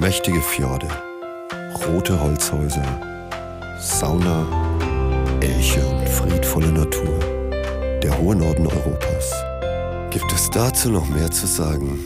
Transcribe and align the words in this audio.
Mächtige 0.00 0.40
Fjorde, 0.40 0.86
rote 1.84 2.20
Holzhäuser, 2.20 2.84
Sauna, 3.80 4.46
Elche 5.40 5.84
und 5.84 6.08
friedvolle 6.08 6.70
Natur. 6.70 7.18
Der 8.00 8.16
hohe 8.16 8.36
Norden 8.36 8.68
Europas. 8.68 9.34
Gibt 10.10 10.32
es 10.32 10.48
dazu 10.50 10.92
noch 10.92 11.08
mehr 11.08 11.28
zu 11.32 11.48
sagen? 11.48 11.98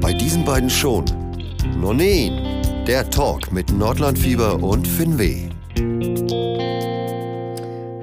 Bei 0.00 0.12
diesen 0.12 0.44
beiden 0.44 0.68
schon. 0.68 1.04
Nonin, 1.80 2.84
der 2.88 3.08
Talk 3.08 3.52
mit 3.52 3.70
Nordlandfieber 3.70 4.60
und 4.60 4.88
Finweh. 4.88 5.50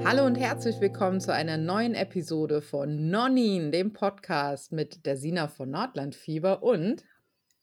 Hallo 0.06 0.24
und 0.24 0.36
herzlich 0.36 0.80
willkommen 0.80 1.20
zu 1.20 1.34
einer 1.34 1.58
neuen 1.58 1.94
Episode 1.94 2.62
von 2.62 3.10
Nonin, 3.10 3.72
dem 3.72 3.92
Podcast 3.92 4.72
mit 4.72 5.04
der 5.04 5.18
Sina 5.18 5.48
von 5.48 5.68
Nordlandfieber 5.68 6.62
und 6.62 7.04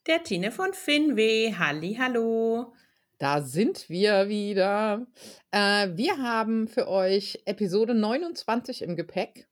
der 0.08 0.24
Tine 0.24 0.52
von 0.52 0.74
Finweh. 0.74 1.54
Halli, 1.58 1.96
hallo. 2.00 2.74
Da 3.20 3.42
sind 3.42 3.90
wir 3.90 4.28
wieder. 4.28 5.08
Äh, 5.52 5.90
wir 5.96 6.18
haben 6.18 6.68
für 6.68 6.88
euch 6.90 7.42
Episode 7.46 7.94
29 7.94 8.82
im 8.82 8.96
Gepäck. 8.96 9.48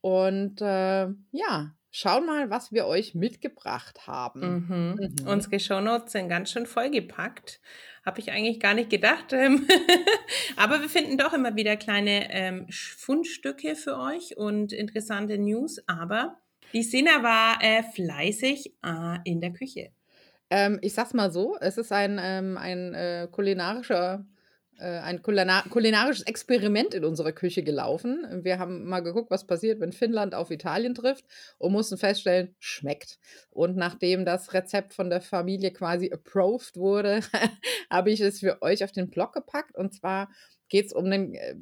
Und 0.00 0.62
äh, 0.62 1.08
ja, 1.30 1.74
schauen 1.90 2.24
mal, 2.24 2.48
was 2.48 2.72
wir 2.72 2.86
euch 2.86 3.14
mitgebracht 3.14 4.06
haben. 4.06 4.66
Mhm. 4.68 5.20
Mhm. 5.20 5.28
Unsere 5.28 5.60
Shownotes 5.60 6.12
sind 6.12 6.28
ganz 6.28 6.50
schön 6.50 6.66
vollgepackt. 6.66 7.60
Habe 8.06 8.18
ich 8.20 8.32
eigentlich 8.32 8.60
gar 8.60 8.74
nicht 8.74 8.88
gedacht. 8.88 9.32
Ähm, 9.32 9.66
aber 10.56 10.80
wir 10.80 10.88
finden 10.88 11.18
doch 11.18 11.34
immer 11.34 11.54
wieder 11.54 11.76
kleine 11.76 12.32
ähm, 12.32 12.66
Fundstücke 12.70 13.76
für 13.76 13.98
euch 13.98 14.38
und 14.38 14.72
interessante 14.72 15.36
News. 15.36 15.86
Aber 15.86 16.41
die 16.72 16.82
Sina 16.82 17.22
war 17.22 17.62
äh, 17.62 17.82
fleißig 17.82 18.74
äh, 18.84 19.18
in 19.24 19.40
der 19.40 19.52
Küche. 19.52 19.90
Ähm, 20.50 20.78
ich 20.82 20.94
sag's 20.94 21.14
mal 21.14 21.30
so, 21.30 21.56
es 21.60 21.78
ist 21.78 21.92
ein, 21.92 22.20
ähm, 22.22 22.58
ein 22.58 22.94
äh, 22.94 23.28
kulinarischer 23.30 24.24
äh, 24.82 24.98
ein 24.98 25.22
Kulina 25.22 25.62
kulinarisches 25.70 26.26
Experiment 26.26 26.92
in 26.94 27.04
unserer 27.04 27.32
Küche 27.32 27.62
gelaufen. 27.62 28.26
Wir 28.42 28.58
haben 28.58 28.88
mal 28.88 29.00
geguckt, 29.00 29.30
was 29.30 29.46
passiert, 29.46 29.80
wenn 29.80 29.92
Finnland 29.92 30.34
auf 30.34 30.50
Italien 30.50 30.94
trifft 30.94 31.24
und 31.58 31.72
mussten 31.72 31.98
feststellen, 31.98 32.54
schmeckt. 32.58 33.18
Und 33.50 33.76
nachdem 33.76 34.24
das 34.24 34.52
Rezept 34.52 34.92
von 34.94 35.08
der 35.08 35.20
Familie 35.20 35.72
quasi 35.72 36.10
approved 36.12 36.76
wurde, 36.76 37.20
habe 37.90 38.10
ich 38.10 38.20
es 38.20 38.40
für 38.40 38.60
euch 38.62 38.82
auf 38.82 38.92
den 38.92 39.10
Blog 39.10 39.32
gepackt. 39.32 39.76
Und 39.76 39.94
zwar 39.94 40.30
geht 40.68 40.86
es 40.86 40.92
um 40.92 41.10
den 41.10 41.34
äh, 41.34 41.54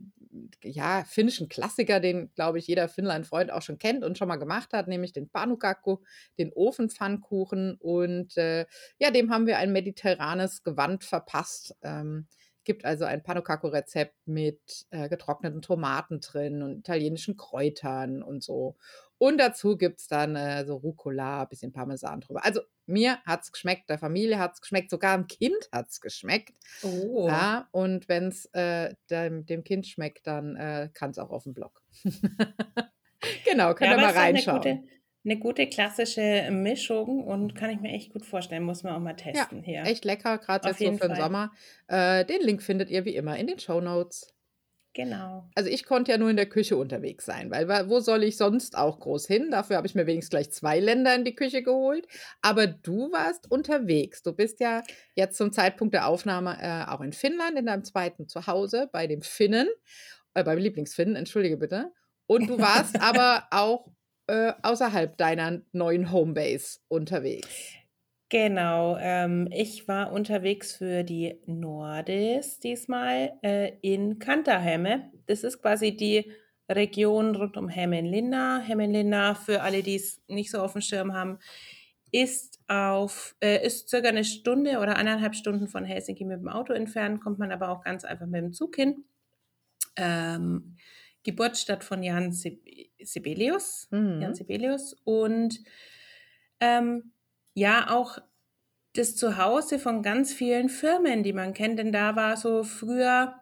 ja, 0.62 1.04
finnischen 1.04 1.48
Klassiker, 1.48 2.00
den, 2.00 2.32
glaube 2.34 2.58
ich, 2.58 2.66
jeder 2.66 2.88
Finnland-Freund 2.88 3.50
auch 3.50 3.62
schon 3.62 3.78
kennt 3.78 4.04
und 4.04 4.18
schon 4.18 4.28
mal 4.28 4.36
gemacht 4.36 4.72
hat, 4.72 4.88
nämlich 4.88 5.12
den 5.12 5.28
Panukakku, 5.28 5.98
den 6.38 6.52
Ofenpfannkuchen. 6.52 7.76
Und 7.76 8.36
äh, 8.36 8.66
ja, 8.98 9.10
dem 9.10 9.30
haben 9.30 9.46
wir 9.46 9.58
ein 9.58 9.72
mediterranes 9.72 10.62
Gewand 10.62 11.04
verpasst. 11.04 11.76
Ähm, 11.82 12.26
gibt 12.64 12.84
also 12.84 13.04
ein 13.04 13.22
Panukakku-Rezept 13.22 14.14
mit 14.26 14.86
äh, 14.90 15.08
getrockneten 15.08 15.62
Tomaten 15.62 16.20
drin 16.20 16.62
und 16.62 16.78
italienischen 16.78 17.36
Kräutern 17.36 18.22
und 18.22 18.42
so. 18.42 18.76
Und 19.18 19.38
dazu 19.38 19.76
gibt 19.76 20.00
es 20.00 20.06
dann 20.06 20.36
äh, 20.36 20.64
so 20.64 20.76
Rucola, 20.76 21.44
bisschen 21.46 21.72
Parmesan 21.72 22.20
drüber. 22.20 22.44
Also 22.44 22.60
mir 22.90 23.18
hat 23.24 23.42
es 23.42 23.52
geschmeckt, 23.52 23.88
der 23.88 23.98
Familie 23.98 24.38
hat 24.38 24.54
es 24.54 24.60
geschmeckt, 24.60 24.90
sogar 24.90 25.16
dem 25.16 25.26
Kind 25.26 25.68
hat 25.72 25.88
es 25.88 26.00
geschmeckt. 26.00 26.54
Oh. 26.82 27.26
Ja, 27.28 27.68
und 27.70 28.08
wenn 28.08 28.28
es 28.28 28.46
äh, 28.52 28.94
dem, 29.10 29.46
dem, 29.46 29.64
Kind 29.64 29.86
schmeckt, 29.86 30.26
dann 30.26 30.56
äh, 30.56 30.90
kann 30.92 31.10
es 31.10 31.18
auch 31.18 31.30
auf 31.30 31.44
dem 31.44 31.54
Blog. 31.54 31.82
genau, 33.44 33.74
könnt 33.74 33.92
ja, 33.92 33.96
mal 33.96 34.12
reinschauen. 34.12 34.62
Eine 34.62 34.76
gute, 34.76 34.88
eine 35.24 35.38
gute 35.38 35.66
klassische 35.68 36.48
Mischung 36.50 37.24
und 37.24 37.54
kann 37.54 37.70
ich 37.70 37.80
mir 37.80 37.92
echt 37.92 38.12
gut 38.12 38.24
vorstellen, 38.24 38.64
muss 38.64 38.82
man 38.82 38.94
auch 38.94 39.00
mal 39.00 39.14
testen 39.14 39.58
ja, 39.58 39.64
hier. 39.64 39.82
Echt 39.84 40.04
lecker, 40.04 40.38
gerade 40.38 40.68
jetzt 40.68 40.78
so 40.78 40.92
für 40.96 41.08
den 41.08 41.16
Sommer. 41.16 41.52
Äh, 41.88 42.24
den 42.24 42.42
Link 42.42 42.62
findet 42.62 42.90
ihr 42.90 43.04
wie 43.04 43.14
immer 43.14 43.36
in 43.36 43.46
den 43.46 43.58
Show 43.58 43.80
Notes. 43.80 44.34
Genau. 44.92 45.48
Also 45.54 45.70
ich 45.70 45.84
konnte 45.84 46.10
ja 46.10 46.18
nur 46.18 46.30
in 46.30 46.36
der 46.36 46.48
Küche 46.48 46.76
unterwegs 46.76 47.24
sein, 47.24 47.50
weil 47.50 47.88
wo 47.88 48.00
soll 48.00 48.24
ich 48.24 48.36
sonst 48.36 48.76
auch 48.76 48.98
groß 48.98 49.26
hin? 49.26 49.50
Dafür 49.50 49.76
habe 49.76 49.86
ich 49.86 49.94
mir 49.94 50.06
wenigstens 50.06 50.30
gleich 50.30 50.50
zwei 50.50 50.80
Länder 50.80 51.14
in 51.14 51.24
die 51.24 51.36
Küche 51.36 51.62
geholt. 51.62 52.08
Aber 52.42 52.66
du 52.66 53.12
warst 53.12 53.50
unterwegs. 53.50 54.22
Du 54.22 54.32
bist 54.32 54.58
ja 54.58 54.82
jetzt 55.14 55.36
zum 55.36 55.52
Zeitpunkt 55.52 55.94
der 55.94 56.08
Aufnahme 56.08 56.58
äh, 56.60 56.90
auch 56.90 57.00
in 57.02 57.12
Finnland, 57.12 57.56
in 57.56 57.66
deinem 57.66 57.84
zweiten 57.84 58.26
Zuhause, 58.26 58.88
bei 58.92 59.06
dem 59.06 59.22
Finnen, 59.22 59.68
äh, 60.34 60.42
beim 60.42 60.58
Lieblingsfinnen, 60.58 61.14
entschuldige 61.14 61.56
bitte. 61.56 61.92
Und 62.26 62.48
du 62.48 62.58
warst 62.58 63.00
aber 63.00 63.46
auch 63.52 63.92
äh, 64.26 64.52
außerhalb 64.62 65.16
deiner 65.16 65.62
neuen 65.72 66.10
Homebase 66.10 66.80
unterwegs. 66.88 67.48
Genau, 68.30 68.96
ähm, 69.00 69.48
ich 69.50 69.88
war 69.88 70.12
unterwegs 70.12 70.76
für 70.76 71.02
die 71.02 71.40
Nordis 71.46 72.60
diesmal 72.60 73.32
äh, 73.42 73.72
in 73.82 74.20
Kanterhemme. 74.20 75.10
Das 75.26 75.42
ist 75.42 75.60
quasi 75.60 75.96
die 75.96 76.30
Region 76.68 77.34
rund 77.34 77.56
um 77.56 77.68
Hämmenlinna. 77.68 78.60
Hämmenlinna, 78.60 79.34
für 79.34 79.62
alle, 79.62 79.82
die 79.82 79.96
es 79.96 80.22
nicht 80.28 80.52
so 80.52 80.62
auf 80.62 80.74
dem 80.74 80.80
Schirm 80.80 81.12
haben, 81.12 81.40
ist 82.12 82.60
auf 82.68 83.34
äh, 83.40 83.66
ist 83.66 83.88
circa 83.88 84.08
eine 84.08 84.24
Stunde 84.24 84.78
oder 84.78 84.94
eineinhalb 84.94 85.34
Stunden 85.34 85.66
von 85.66 85.84
Helsinki 85.84 86.24
mit 86.24 86.38
dem 86.38 86.48
Auto 86.48 86.72
entfernt, 86.72 87.20
kommt 87.20 87.40
man 87.40 87.50
aber 87.50 87.70
auch 87.70 87.82
ganz 87.82 88.04
einfach 88.04 88.26
mit 88.26 88.42
dem 88.42 88.52
Zug 88.52 88.76
hin. 88.76 89.06
Ähm, 89.96 90.76
Geburtsstadt 91.24 91.82
von 91.82 92.04
Jan 92.04 92.30
Sibelius, 92.30 93.88
mhm. 93.90 94.22
Jan 94.22 94.34
Sibelius 94.36 94.94
und 95.02 95.58
ähm, 96.60 97.12
ja 97.60 97.90
auch 97.90 98.18
das 98.94 99.14
Zuhause 99.14 99.78
von 99.78 100.02
ganz 100.02 100.32
vielen 100.32 100.68
Firmen, 100.68 101.22
die 101.22 101.32
man 101.32 101.54
kennt, 101.54 101.78
denn 101.78 101.92
da 101.92 102.16
war 102.16 102.36
so 102.36 102.64
früher 102.64 103.34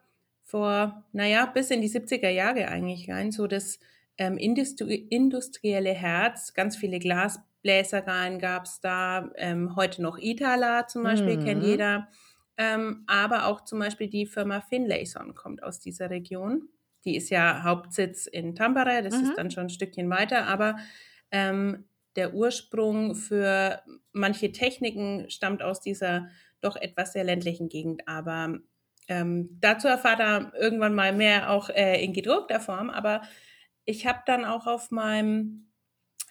vor, 0.43 1.05
naja, 1.11 1.45
bis 1.47 1.71
in 1.71 1.81
die 1.81 1.89
70er 1.89 2.29
Jahre 2.29 2.67
eigentlich 2.67 3.09
rein, 3.09 3.31
so 3.31 3.47
das 3.47 3.79
ähm, 4.17 4.37
industri 4.37 4.95
industrielle 5.09 5.93
Herz, 5.93 6.53
ganz 6.53 6.75
viele 6.75 6.99
Glasbläsereien 6.99 8.39
gab 8.39 8.65
es 8.65 8.79
da, 8.81 9.31
ähm, 9.35 9.75
heute 9.75 10.01
noch 10.01 10.17
Itala 10.19 10.87
zum 10.87 11.03
Beispiel, 11.03 11.37
mhm. 11.37 11.43
kennt 11.45 11.63
jeder, 11.63 12.09
ähm, 12.57 13.03
aber 13.07 13.47
auch 13.47 13.63
zum 13.63 13.79
Beispiel 13.79 14.09
die 14.09 14.25
Firma 14.25 14.61
Finlayson 14.61 15.33
kommt 15.33 15.63
aus 15.63 15.79
dieser 15.79 16.09
Region. 16.09 16.67
Die 17.05 17.15
ist 17.15 17.29
ja 17.29 17.63
Hauptsitz 17.63 18.25
in 18.25 18.55
Tampere, 18.55 19.01
das 19.01 19.15
mhm. 19.15 19.23
ist 19.23 19.37
dann 19.37 19.51
schon 19.51 19.67
ein 19.67 19.69
Stückchen 19.69 20.09
weiter, 20.09 20.47
aber 20.47 20.77
ähm, 21.31 21.85
der 22.19 22.33
Ursprung 22.33 23.15
für 23.15 23.81
manche 24.11 24.51
Techniken 24.51 25.29
stammt 25.29 25.63
aus 25.63 25.79
dieser 25.79 26.27
doch 26.59 26.75
etwas 26.75 27.13
sehr 27.13 27.23
ländlichen 27.23 27.69
Gegend. 27.69 28.07
Aber 28.07 28.59
ähm, 29.07 29.57
dazu 29.61 29.87
erfahrt 29.87 30.19
er 30.19 30.51
irgendwann 30.59 30.93
mal 30.93 31.13
mehr 31.13 31.49
auch 31.49 31.69
äh, 31.69 32.03
in 32.03 32.11
gedruckter 32.11 32.59
Form. 32.59 32.89
Aber 32.89 33.21
ich 33.85 34.05
habe 34.05 34.19
dann 34.25 34.43
auch 34.43 34.67
auf 34.67 34.91
meinem 34.91 35.71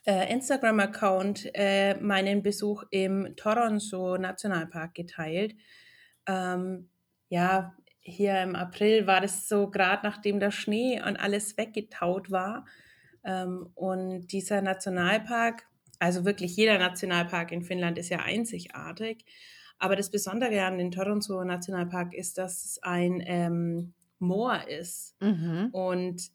äh, 0.05 0.31
Instagram-Account 0.31 1.51
äh, 1.55 1.95
meinen 1.95 2.43
Besuch 2.43 2.85
im 2.91 3.35
Toronto 3.37 4.19
Nationalpark 4.19 4.95
geteilt. 4.95 5.55
Ähm, 6.27 6.91
ja, 7.31 7.75
hier 8.01 8.43
im 8.43 8.55
April 8.55 9.07
war 9.07 9.23
das 9.23 9.49
so 9.49 9.71
gerade 9.71 10.07
nachdem 10.07 10.39
der 10.39 10.51
Schnee 10.51 11.01
und 11.03 11.17
alles 11.17 11.57
weggetaut 11.57 12.31
war. 12.31 12.67
Ähm, 13.25 13.71
und 13.75 14.29
dieser 14.29 14.63
Nationalpark, 14.63 15.68
also 15.99 16.25
wirklich 16.25 16.57
jeder 16.57 16.79
Nationalpark 16.79 17.53
in 17.53 17.63
Finnland 17.63 17.99
ist 17.99 18.09
ja 18.09 18.21
einzigartig. 18.21 19.25
Aber 19.79 19.97
das 19.97 20.11
Besondere 20.11 20.65
an 20.65 20.79
den 20.79 20.91
Toronto 20.91 21.43
Nationalpark 21.45 22.15
ist, 22.15 22.39
dass 22.39 22.65
es 22.65 22.83
ein 22.83 23.23
ähm, 23.25 23.95
Moor 24.19 24.67
ist. 24.67 25.15
Mhm. 25.21 25.69
Und 25.73 26.31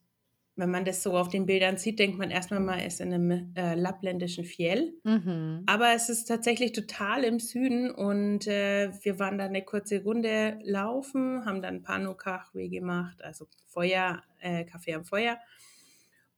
wenn 0.55 0.69
man 0.69 0.85
das 0.85 1.01
so 1.01 1.17
auf 1.17 1.29
den 1.29 1.45
Bildern 1.45 1.77
sieht, 1.77 1.97
denkt 1.99 2.17
man 2.17 2.29
erstmal 2.29 2.59
mal, 2.59 2.79
es 2.79 2.95
ist 2.95 3.01
in 3.01 3.13
einem 3.13 3.53
äh, 3.55 3.73
lappländischen 3.75 4.45
Fjell. 4.45 4.93
Mhm. 5.03 5.63
Aber 5.65 5.93
es 5.95 6.09
ist 6.09 6.25
tatsächlich 6.25 6.73
total 6.73 7.23
im 7.23 7.39
Süden 7.39 7.89
und 7.89 8.47
äh, 8.47 8.91
wir 9.01 9.19
waren 9.19 9.39
da 9.39 9.45
eine 9.45 9.63
kurze 9.63 10.03
Runde 10.03 10.59
laufen, 10.63 11.43
haben 11.45 11.61
dann 11.61 11.81
Panukachwe 11.81 12.69
gemacht, 12.69 13.23
also 13.23 13.47
Feuer, 13.67 14.21
äh, 14.39 14.63
Kaffee 14.63 14.93
am 14.93 15.05
Feuer. 15.05 15.37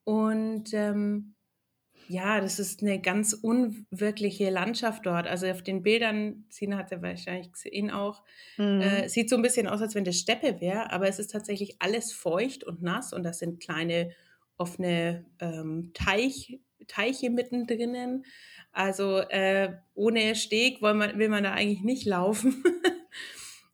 Und 0.06 0.74
ähm, 0.74 1.35
ja, 2.08 2.40
das 2.40 2.60
ist 2.60 2.82
eine 2.82 3.00
ganz 3.00 3.34
unwirkliche 3.34 4.50
Landschaft 4.50 5.06
dort. 5.06 5.28
Also 5.28 5.48
auf 5.48 5.64
den 5.64 5.82
Bildern, 5.82 6.46
Sina 6.50 6.78
hat 6.78 6.92
ja 6.92 7.02
wahrscheinlich 7.02 7.52
gesehen 7.52 7.92
auch, 7.92 8.24
mhm. 8.58 8.82
äh, 8.82 9.10
sieht 9.10 9.30
so 9.30 9.36
ein 9.36 9.42
bisschen 9.42 9.68
aus, 9.68 9.82
als 9.82 9.96
wenn 9.96 10.06
das 10.06 10.18
Steppe 10.18 10.62
wäre, 10.62 10.92
aber 10.92 11.08
es 11.08 11.20
ist 11.20 11.32
tatsächlich 11.32 11.78
alles 11.80 12.14
feucht 12.14 12.64
und 12.64 12.82
nass 12.82 13.14
und 13.14 13.24
das 13.24 13.40
sind 13.40 13.62
kleine 13.62 14.12
offene 14.58 15.26
ähm, 15.40 15.92
Teich, 15.94 16.60
Teiche 16.88 17.30
mittendrin. 17.30 18.24
Also 18.72 19.20
äh, 19.20 19.74
ohne 19.94 20.36
Steg 20.36 20.82
will 20.82 20.94
man, 20.94 21.18
will 21.18 21.30
man 21.30 21.44
da 21.44 21.54
eigentlich 21.54 21.82
nicht 21.82 22.06
laufen. 22.06 22.64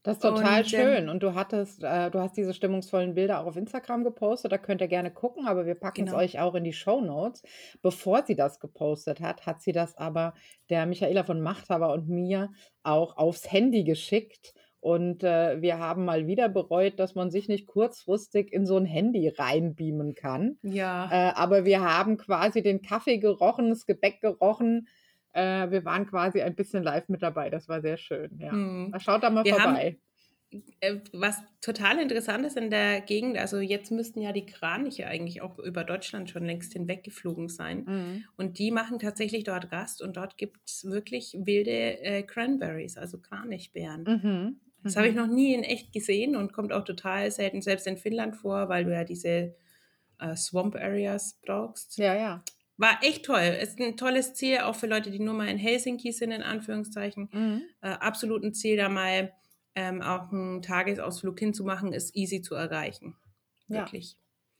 Das 0.03 0.17
ist 0.17 0.23
total 0.23 0.63
Und 0.63 0.73
ähm, 0.73 0.79
schön. 0.79 1.09
Und 1.09 1.21
du 1.21 1.35
hattest, 1.35 1.83
äh, 1.83 2.09
du 2.09 2.19
hast 2.19 2.35
diese 2.35 2.53
stimmungsvollen 2.53 3.13
Bilder 3.13 3.39
auch 3.39 3.45
auf 3.45 3.55
Instagram 3.55 4.03
gepostet. 4.03 4.51
Da 4.51 4.57
könnt 4.57 4.81
ihr 4.81 4.87
gerne 4.87 5.11
gucken, 5.11 5.45
aber 5.45 5.65
wir 5.65 5.75
packen 5.75 6.03
es 6.03 6.11
genau. 6.11 6.21
euch 6.21 6.39
auch 6.39 6.55
in 6.55 6.63
die 6.63 6.73
Show 6.73 7.01
Notes. 7.01 7.43
Bevor 7.81 8.23
sie 8.25 8.35
das 8.35 8.59
gepostet 8.59 9.21
hat, 9.21 9.45
hat 9.45 9.61
sie 9.61 9.71
das 9.71 9.97
aber 9.97 10.33
der 10.69 10.85
Michaela 10.85 11.23
von 11.23 11.41
Machthaber 11.41 11.93
und 11.93 12.09
mir 12.09 12.49
auch 12.83 13.17
aufs 13.17 13.51
Handy 13.51 13.83
geschickt. 13.83 14.53
Und 14.79 15.23
äh, 15.23 15.61
wir 15.61 15.77
haben 15.77 16.05
mal 16.05 16.25
wieder 16.25 16.49
bereut, 16.49 16.99
dass 16.99 17.13
man 17.13 17.29
sich 17.29 17.47
nicht 17.47 17.67
kurzfristig 17.67 18.51
in 18.51 18.65
so 18.65 18.77
ein 18.77 18.85
Handy 18.85 19.29
reinbeamen 19.29 20.15
kann. 20.15 20.57
Ja, 20.63 21.07
Äh, 21.11 21.33
aber 21.35 21.65
wir 21.65 21.81
haben 21.81 22.17
quasi 22.17 22.63
den 22.63 22.81
Kaffee 22.81 23.19
gerochen, 23.19 23.69
das 23.69 23.85
Gebäck 23.85 24.21
gerochen. 24.21 24.87
Äh, 25.33 25.69
wir 25.71 25.85
waren 25.85 26.05
quasi 26.07 26.41
ein 26.41 26.55
bisschen 26.55 26.83
live 26.83 27.07
mit 27.09 27.21
dabei. 27.21 27.49
Das 27.49 27.67
war 27.69 27.81
sehr 27.81 27.97
schön. 27.97 28.37
Ja. 28.39 28.51
hm. 28.51 28.93
Schaut 28.99 29.23
da 29.23 29.29
mal 29.29 29.45
Wir 29.45 29.57
haben 29.57 29.75
vorbei. 29.75 29.99
äh, 30.81 30.97
was 31.13 31.37
total 31.61 31.99
interessant 31.99 32.45
ist 32.45 32.57
in 32.57 32.69
der 32.69 33.01
Gegend, 33.01 33.37
also 33.37 33.59
jetzt 33.59 33.91
müssten 33.91 34.21
ja 34.21 34.33
die 34.33 34.45
Kraniche 34.45 35.07
eigentlich 35.07 35.41
auch 35.41 35.57
über 35.59 35.83
Deutschland 35.85 36.29
schon 36.29 36.45
längst 36.45 36.73
hinweggeflogen 36.73 37.47
sein. 37.49 37.85
Mhm. 37.85 38.25
Und 38.37 38.59
die 38.59 38.71
machen 38.71 38.99
tatsächlich 38.99 39.43
dort 39.45 39.69
Gast 39.69 40.01
und 40.01 40.17
dort 40.17 40.37
gibt 40.37 40.59
es 40.67 40.83
wirklich 40.85 41.37
wilde 41.39 41.71
äh, 42.01 42.23
Cranberries, 42.23 42.97
also 42.97 43.19
Kranichbeeren. 43.19 44.03
Mhm. 44.03 44.59
Das 44.83 44.95
habe 44.97 45.07
ich 45.07 45.13
Mhm. 45.15 45.19
noch 45.21 45.27
nie 45.27 45.53
in 45.53 45.63
echt 45.63 45.93
gesehen 45.93 46.35
und 46.35 46.53
kommt 46.53 46.73
auch 46.73 46.83
total 46.83 47.29
selten 47.31 47.61
selbst 47.61 47.87
in 47.87 47.97
Finnland 47.97 48.35
vor, 48.35 48.67
weil 48.67 48.83
du 48.83 48.91
ja 48.91 49.03
diese 49.05 49.55
äh, 50.19 50.35
Swamp 50.35 50.75
Areas 50.75 51.39
brauchst. 51.45 51.97
Ja, 51.97 52.15
ja. 52.15 52.43
War 52.81 52.97
echt 53.03 53.25
toll. 53.25 53.57
Ist 53.61 53.79
ein 53.79 53.95
tolles 53.95 54.33
Ziel, 54.33 54.61
auch 54.61 54.73
für 54.73 54.87
Leute, 54.87 55.11
die 55.11 55.19
nur 55.19 55.35
mal 55.35 55.47
in 55.47 55.59
Helsinki 55.59 56.11
sind, 56.11 56.31
in 56.31 56.41
Anführungszeichen. 56.41 57.29
Mhm. 57.31 57.61
Äh, 57.81 57.89
absolut 57.89 58.43
ein 58.43 58.55
Ziel, 58.55 58.75
da 58.75 58.89
mal 58.89 59.31
ähm, 59.75 60.01
auch 60.01 60.31
einen 60.31 60.63
Tagesausflug 60.63 61.37
hinzumachen, 61.37 61.93
ist 61.93 62.15
easy 62.15 62.41
zu 62.41 62.55
erreichen. 62.55 63.15
Ja. 63.67 63.81
Wirklich. 63.81 64.17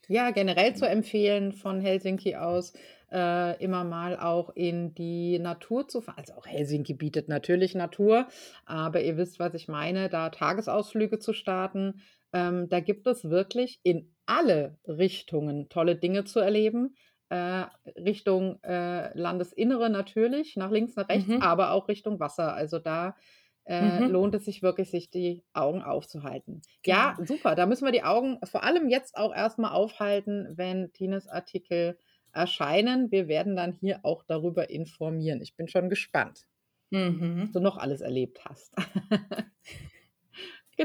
Ja, 0.07 0.29
generell 0.29 0.75
zu 0.75 0.88
empfehlen 0.88 1.51
von 1.51 1.81
Helsinki 1.81 2.35
aus, 2.35 2.73
äh, 3.12 3.59
immer 3.63 3.83
mal 3.83 4.19
auch 4.19 4.51
in 4.53 4.94
die 4.94 5.39
Natur 5.39 5.88
zu 5.88 6.01
fahren. 6.01 6.19
Also 6.19 6.33
auch 6.33 6.45
Helsinki 6.45 6.94
bietet 6.94 7.27
natürlich 7.27 7.73
Natur, 7.73 8.27
aber 8.68 9.01
ihr 9.01 9.18
wisst, 9.18 9.39
was 9.39 9.56
ich 9.56 9.68
meine, 9.68 10.09
da 10.09 10.29
Tagesausflüge 10.29 11.18
zu 11.18 11.33
starten. 11.33 12.01
Ähm, 12.33 12.69
da 12.69 12.81
gibt 12.81 13.07
es 13.07 13.31
wirklich 13.31 13.79
in 13.81 14.13
alle 14.27 14.77
Richtungen 14.88 15.69
tolle 15.69 15.95
Dinge 15.95 16.23
zu 16.23 16.39
erleben. 16.39 16.94
Äh, 17.31 17.66
Richtung 17.98 18.62
äh, 18.63 19.18
Landesinnere 19.18 19.89
natürlich, 19.89 20.57
nach 20.57 20.69
links, 20.72 20.95
nach 20.98 21.07
rechts, 21.10 21.33
Mhm. 21.33 21.39
aber 21.39 21.72
auch 21.72 21.88
Richtung 21.88 22.19
Wasser. 22.19 22.54
Also 22.54 22.78
da 22.80 23.16
äh, 23.66 24.01
Mhm. 24.01 24.12
lohnt 24.12 24.36
es 24.36 24.45
sich 24.45 24.62
wirklich, 24.63 24.92
sich 24.92 25.10
die 25.12 25.44
Augen 25.54 25.81
aufzuhalten. 25.81 26.66
Ja, 26.86 27.16
Genau. 27.16 27.22
super. 27.22 27.56
Da 27.56 27.66
müssen 27.68 27.86
wir 27.86 27.92
die 27.94 28.04
Augen 28.04 28.39
vor 28.44 28.63
allem 28.63 28.89
jetzt 28.89 29.16
auch 29.16 29.33
erstmal 29.33 29.72
aufhalten, 29.72 30.48
wenn 30.57 30.92
Tines 30.94 31.28
Artikel 31.28 31.98
erscheinen. 32.33 33.12
Wir 33.12 33.28
werden 33.28 33.56
dann 33.56 33.72
hier 33.74 34.01
auch 34.04 34.24
darüber 34.24 34.69
informieren. 34.69 35.42
Ich 35.42 35.56
bin 35.56 35.68
schon 35.68 35.89
gespannt, 35.89 36.45
Mhm. 36.92 37.42
was 37.42 37.51
du 37.51 37.60
noch 37.60 37.78
alles 37.78 38.01
erlebt 38.01 38.45
hast. 38.45 38.75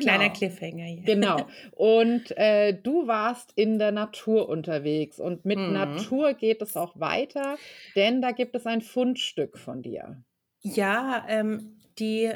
Kleiner 0.01 0.25
genau. 0.25 0.35
Cliffhanger 0.35 0.85
hier. 0.85 1.03
Genau. 1.03 1.47
Und 1.73 2.37
äh, 2.37 2.73
du 2.73 3.07
warst 3.07 3.53
in 3.57 3.79
der 3.79 3.93
Natur 3.93 4.49
unterwegs 4.49 5.19
und 5.21 5.45
mit 5.45 5.59
Mhm. 5.59 5.73
Natur 5.73 6.35
geht 6.35 6.63
es 6.63 6.77
auch 6.77 6.99
weiter, 6.99 7.57
denn 7.95 8.23
da 8.23 8.33
gibt 8.33 8.57
es 8.57 8.67
ein 8.67 8.81
Fundstück 8.83 9.59
von 9.59 9.83
dir. 9.83 10.23
Ja, 10.61 11.25
ähm, 11.29 11.79
die 11.99 12.33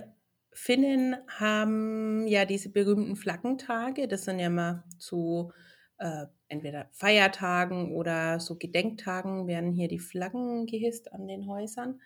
Finnen 0.53 1.17
haben 1.29 2.27
ja 2.27 2.45
diese 2.45 2.71
berühmten 2.71 3.17
Flaggentage. 3.17 4.09
Das 4.09 4.25
sind 4.25 4.39
ja 4.39 4.47
immer 4.47 4.85
zu 4.99 5.53
äh, 5.99 6.27
entweder 6.49 6.89
Feiertagen 6.93 7.93
oder 7.93 8.41
so 8.41 8.57
Gedenktagen 8.57 9.47
werden 9.47 9.73
hier 9.73 9.89
die 9.89 9.99
Flaggen 9.99 10.67
gehisst 10.67 11.13
an 11.13 11.29
den 11.29 11.47
Häusern. 11.47 12.01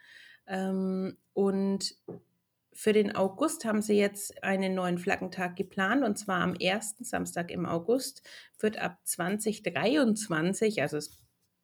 Ähm, 0.47 1.17
und 1.33 1.97
für 2.75 2.93
den 2.93 3.15
August 3.15 3.65
haben 3.65 3.82
sie 3.82 3.97
jetzt 3.97 4.43
einen 4.43 4.75
neuen 4.75 4.99
Flaggentag 4.99 5.56
geplant 5.56 6.05
und 6.05 6.19
zwar 6.19 6.41
am 6.41 6.55
ersten 6.55 7.05
Samstag 7.05 7.50
im 7.50 7.67
August 7.67 8.23
wird 8.59 8.79
ab 8.79 8.99
2023, 9.05 10.82
also 10.82 10.97
es 10.97 11.19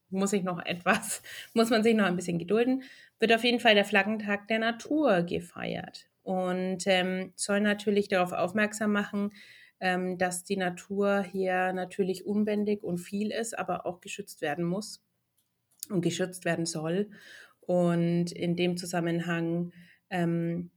muss 0.09 0.33
ich 0.33 0.43
noch 0.43 0.65
etwas, 0.65 1.23
muss 1.55 1.71
man 1.71 1.83
sich 1.83 1.95
noch 1.95 2.07
ein 2.07 2.17
bisschen 2.17 2.39
gedulden, 2.39 2.85
wird 3.19 3.33
auf 3.33 3.45
jeden 3.45 3.61
Fall 3.61 3.75
der 3.75 3.85
Flaggentag 3.85 4.49
der 4.49 4.61
Natur 4.61 5.23
gefeiert 5.23 6.07
und 6.23 6.87
ähm, 6.87 7.33
soll 7.35 7.61
natürlich 7.61 8.09
darauf 8.09 8.33
aufmerksam 8.33 8.93
machen, 8.93 9.33
ähm, 9.81 10.17
dass 10.17 10.45
die 10.45 10.57
Natur 10.57 11.23
hier 11.23 11.73
natürlich 11.73 12.27
unbändig 12.27 12.85
und 12.85 12.99
viel 12.99 13.33
ist, 13.33 13.59
aber 13.59 13.87
auch 13.87 14.01
geschützt 14.01 14.43
werden 14.43 14.65
muss 14.65 15.03
und 15.89 16.03
geschützt 16.03 16.45
werden 16.45 16.67
soll. 16.67 17.11
Und 17.61 18.33
in 18.33 18.57
dem 18.57 18.77
Zusammenhang 18.77 19.73
ähm, 20.11 20.71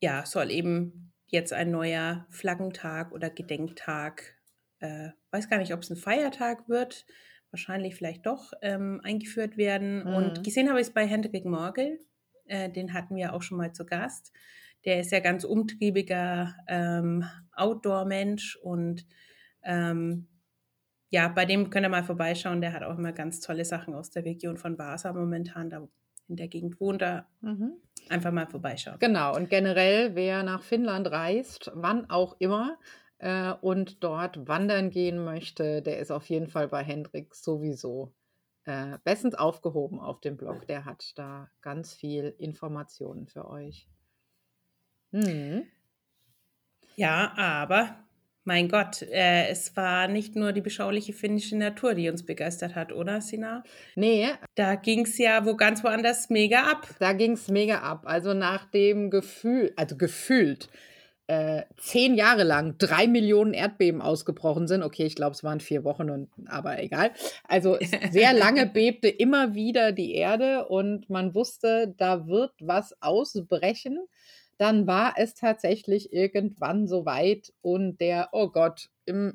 ja, 0.00 0.24
soll 0.24 0.50
eben 0.50 1.12
jetzt 1.26 1.52
ein 1.52 1.70
neuer 1.70 2.26
Flaggentag 2.30 3.12
oder 3.12 3.30
Gedenktag, 3.30 4.36
äh, 4.80 5.10
weiß 5.30 5.48
gar 5.48 5.58
nicht, 5.58 5.74
ob 5.74 5.82
es 5.82 5.90
ein 5.90 5.96
Feiertag 5.96 6.68
wird, 6.68 7.06
wahrscheinlich 7.50 7.94
vielleicht 7.94 8.26
doch, 8.26 8.52
ähm, 8.62 9.00
eingeführt 9.02 9.56
werden. 9.56 10.04
Mhm. 10.04 10.14
Und 10.14 10.44
gesehen 10.44 10.68
habe 10.68 10.80
ich 10.80 10.88
es 10.88 10.94
bei 10.94 11.06
Hendrik 11.06 11.44
Morgel, 11.44 11.98
äh, 12.46 12.70
den 12.70 12.94
hatten 12.94 13.16
wir 13.16 13.34
auch 13.34 13.42
schon 13.42 13.58
mal 13.58 13.72
zu 13.72 13.84
Gast. 13.84 14.32
Der 14.84 15.00
ist 15.00 15.12
ja 15.12 15.20
ganz 15.20 15.44
umtriebiger 15.44 16.54
ähm, 16.68 17.24
Outdoor-Mensch 17.52 18.56
und 18.56 19.06
ähm, 19.64 20.28
ja, 21.10 21.28
bei 21.28 21.46
dem 21.46 21.70
könnt 21.70 21.86
ihr 21.86 21.90
mal 21.90 22.04
vorbeischauen. 22.04 22.60
Der 22.60 22.72
hat 22.72 22.82
auch 22.82 22.98
immer 22.98 23.12
ganz 23.12 23.40
tolle 23.40 23.64
Sachen 23.64 23.94
aus 23.94 24.10
der 24.10 24.24
Region 24.24 24.56
von 24.56 24.78
Vasa 24.78 25.12
momentan, 25.12 25.70
da 25.70 25.88
in 26.28 26.36
der 26.36 26.48
Gegend 26.48 26.80
wohnt. 26.80 27.02
Da 27.02 27.26
Mhm. 27.40 27.82
einfach 28.08 28.32
mal 28.32 28.46
vorbeischauen. 28.46 29.00
Genau, 29.00 29.34
und 29.36 29.48
generell, 29.50 30.14
wer 30.14 30.42
nach 30.42 30.62
Finnland 30.62 31.10
reist, 31.10 31.70
wann 31.74 32.10
auch 32.10 32.36
immer, 32.40 32.78
äh, 33.18 33.52
und 33.52 34.02
dort 34.04 34.48
wandern 34.48 34.90
gehen 34.90 35.24
möchte, 35.24 35.82
der 35.82 35.98
ist 35.98 36.10
auf 36.10 36.28
jeden 36.28 36.48
Fall 36.48 36.68
bei 36.68 36.82
Hendrik 36.82 37.34
sowieso 37.34 38.14
äh, 38.64 38.98
bestens 39.04 39.34
aufgehoben 39.34 40.00
auf 40.00 40.20
dem 40.20 40.36
Blog. 40.36 40.66
Der 40.66 40.84
hat 40.84 41.12
da 41.16 41.50
ganz 41.60 41.94
viel 41.94 42.34
Informationen 42.38 43.26
für 43.28 43.48
euch. 43.48 43.88
Mhm. 45.12 45.68
Ja, 46.96 47.32
aber 47.36 48.07
mein 48.48 48.68
Gott, 48.70 49.02
äh, 49.02 49.48
es 49.48 49.76
war 49.76 50.08
nicht 50.08 50.34
nur 50.34 50.52
die 50.52 50.62
beschauliche 50.62 51.12
finnische 51.12 51.54
Natur, 51.54 51.94
die 51.94 52.08
uns 52.08 52.24
begeistert 52.24 52.74
hat, 52.74 52.92
oder, 52.92 53.20
Sina? 53.20 53.62
Nee, 53.94 54.28
Da 54.54 54.74
ging 54.74 55.04
es 55.04 55.18
ja 55.18 55.44
wo 55.44 55.54
ganz 55.54 55.84
woanders 55.84 56.30
mega 56.30 56.62
ab. 56.62 56.88
da 56.98 57.12
ging 57.12 57.32
es 57.32 57.48
mega 57.48 57.80
ab. 57.80 58.04
Also 58.06 58.32
nach 58.32 58.64
dem 58.64 59.10
Gefühl, 59.10 59.74
also 59.76 59.98
gefühlt, 59.98 60.70
äh, 61.26 61.64
zehn 61.76 62.14
Jahre 62.14 62.42
lang 62.42 62.78
drei 62.78 63.06
Millionen 63.06 63.52
Erdbeben 63.52 64.00
ausgebrochen 64.00 64.66
sind. 64.66 64.82
Okay, 64.82 65.04
ich 65.04 65.14
glaube, 65.14 65.32
es 65.32 65.44
waren 65.44 65.60
vier 65.60 65.84
Wochen, 65.84 66.08
und, 66.08 66.30
aber 66.46 66.82
egal. 66.82 67.10
Also 67.44 67.76
sehr 68.10 68.32
lange 68.32 68.64
bebte 68.72 69.08
immer 69.08 69.54
wieder 69.54 69.92
die 69.92 70.14
Erde 70.14 70.68
und 70.68 71.10
man 71.10 71.34
wusste, 71.34 71.94
da 71.98 72.26
wird 72.26 72.52
was 72.60 72.94
ausbrechen. 73.02 73.98
Dann 74.58 74.86
war 74.86 75.14
es 75.16 75.34
tatsächlich 75.34 76.12
irgendwann 76.12 76.86
soweit 76.86 77.52
und 77.62 78.00
der, 78.00 78.28
oh 78.32 78.48
Gott, 78.48 78.90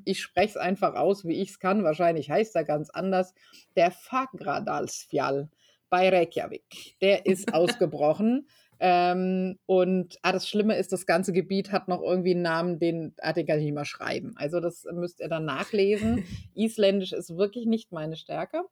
ich 0.05 0.21
spreche 0.21 0.49
es 0.49 0.57
einfach 0.57 0.95
aus, 0.95 1.25
wie 1.25 1.41
ich 1.41 1.49
es 1.51 1.59
kann, 1.59 1.83
wahrscheinlich 1.83 2.29
heißt 2.29 2.55
er 2.55 2.63
ganz 2.63 2.89
anders, 2.89 3.33
der 3.75 3.91
Fagradalsfjall 3.91 5.49
bei 5.89 6.09
Reykjavik, 6.09 6.97
der 7.01 7.25
ist 7.25 7.53
ausgebrochen. 7.53 8.47
Ähm, 8.79 9.59
und 9.65 10.17
ah, 10.23 10.33
das 10.33 10.49
Schlimme 10.49 10.75
ist, 10.75 10.91
das 10.91 11.05
ganze 11.05 11.31
Gebiet 11.31 11.71
hat 11.71 11.87
noch 11.87 12.01
irgendwie 12.01 12.31
einen 12.31 12.41
Namen, 12.41 12.79
den, 12.79 13.13
ah, 13.19 13.31
kann 13.31 13.59
ich 13.59 13.63
nicht 13.63 13.73
mal 13.73 13.85
schreiben. 13.85 14.33
Also 14.35 14.59
das 14.59 14.85
müsst 14.91 15.21
ihr 15.21 15.29
dann 15.29 15.45
nachlesen. 15.45 16.25
Isländisch 16.53 17.13
ist 17.13 17.37
wirklich 17.37 17.65
nicht 17.65 17.93
meine 17.93 18.17
Stärke. 18.17 18.63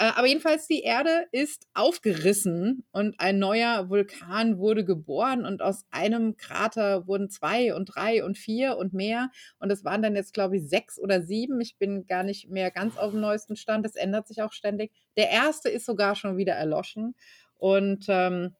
Äh, 0.00 0.12
aber 0.16 0.26
jedenfalls, 0.26 0.66
die 0.66 0.80
Erde 0.80 1.26
ist 1.30 1.68
aufgerissen 1.74 2.86
und 2.90 3.20
ein 3.20 3.38
neuer 3.38 3.90
Vulkan 3.90 4.56
wurde 4.56 4.82
geboren 4.82 5.44
und 5.44 5.60
aus 5.60 5.84
einem 5.90 6.38
Krater 6.38 7.06
wurden 7.06 7.28
zwei 7.28 7.74
und 7.74 7.84
drei 7.84 8.24
und 8.24 8.38
vier 8.38 8.78
und 8.78 8.94
mehr. 8.94 9.30
Und 9.58 9.70
es 9.70 9.84
waren 9.84 10.00
dann 10.00 10.16
jetzt, 10.16 10.32
glaube 10.32 10.56
ich, 10.56 10.66
sechs 10.66 10.98
oder 10.98 11.20
sieben. 11.20 11.60
Ich 11.60 11.76
bin 11.76 12.06
gar 12.06 12.22
nicht 12.22 12.48
mehr 12.48 12.70
ganz 12.70 12.96
auf 12.96 13.10
dem 13.10 13.20
neuesten 13.20 13.56
Stand. 13.56 13.84
Das 13.84 13.94
ändert 13.94 14.26
sich 14.26 14.40
auch 14.40 14.54
ständig. 14.54 14.90
Der 15.18 15.28
erste 15.28 15.68
ist 15.68 15.84
sogar 15.84 16.16
schon 16.16 16.38
wieder 16.38 16.54
erloschen. 16.54 17.14
Und 17.58 18.06
ähm, 18.08 18.54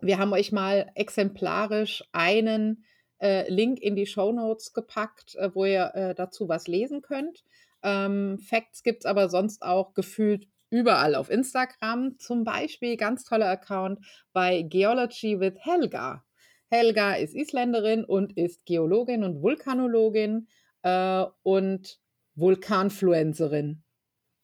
wir 0.00 0.18
haben 0.18 0.32
euch 0.32 0.50
mal 0.50 0.90
exemplarisch 0.96 2.02
einen 2.10 2.84
äh, 3.20 3.48
Link 3.48 3.78
in 3.78 3.94
die 3.94 4.06
Show 4.06 4.32
Notes 4.32 4.72
gepackt, 4.72 5.36
äh, 5.36 5.54
wo 5.54 5.64
ihr 5.64 5.92
äh, 5.94 6.14
dazu 6.16 6.48
was 6.48 6.66
lesen 6.66 7.02
könnt. 7.02 7.44
Ähm, 7.84 8.40
Facts 8.40 8.82
gibt 8.82 9.04
es 9.04 9.06
aber 9.06 9.28
sonst 9.28 9.62
auch 9.62 9.94
gefühlt 9.94 10.48
überall 10.72 11.14
auf 11.14 11.30
Instagram. 11.30 12.18
Zum 12.18 12.44
Beispiel 12.44 12.96
ganz 12.96 13.24
toller 13.24 13.48
Account 13.48 14.04
bei 14.32 14.62
Geology 14.62 15.38
with 15.38 15.54
Helga. 15.58 16.24
Helga 16.70 17.14
ist 17.14 17.34
Isländerin 17.34 18.04
und 18.04 18.36
ist 18.38 18.64
Geologin 18.64 19.22
und 19.22 19.42
Vulkanologin 19.42 20.48
äh, 20.82 21.24
und 21.42 22.00
Vulkanfluencerin. 22.34 23.84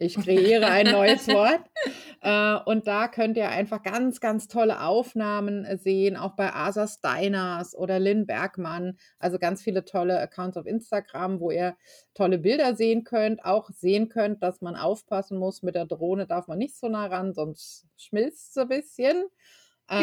Ich 0.01 0.15
kreiere 0.15 0.67
ein 0.67 0.87
neues 0.93 1.27
Wort. 1.29 1.61
Äh, 2.21 2.71
und 2.71 2.87
da 2.87 3.09
könnt 3.09 3.37
ihr 3.37 3.49
einfach 3.49 3.83
ganz, 3.83 4.21
ganz 4.21 4.47
tolle 4.47 4.83
Aufnahmen 4.83 5.65
äh, 5.65 5.77
sehen, 5.77 6.17
auch 6.17 6.37
bei 6.37 6.53
Asa 6.53 6.87
Steiners 6.87 7.77
oder 7.77 7.99
Lynn 7.99 8.27
Bergmann. 8.27 8.97
Also 9.19 9.39
ganz 9.39 9.63
viele 9.63 9.85
tolle 9.85 10.19
Accounts 10.21 10.57
auf 10.57 10.67
Instagram, 10.67 11.41
wo 11.41 11.51
ihr 11.51 11.77
tolle 12.15 12.39
Bilder 12.39 12.77
sehen 12.77 13.05
könnt. 13.05 13.45
Auch 13.45 13.71
sehen 13.71 14.09
könnt, 14.09 14.43
dass 14.43 14.61
man 14.61 14.77
aufpassen 14.77 15.39
muss. 15.39 15.63
Mit 15.63 15.75
der 15.75 15.87
Drohne 15.87 16.27
darf 16.27 16.47
man 16.47 16.59
nicht 16.59 16.77
so 16.77 16.89
nah 16.89 17.07
ran, 17.07 17.35
sonst 17.35 17.87
schmilzt 17.97 18.51
es 18.51 18.57
ein 18.57 18.69
bisschen. 18.69 19.25
Äh, 19.91 20.03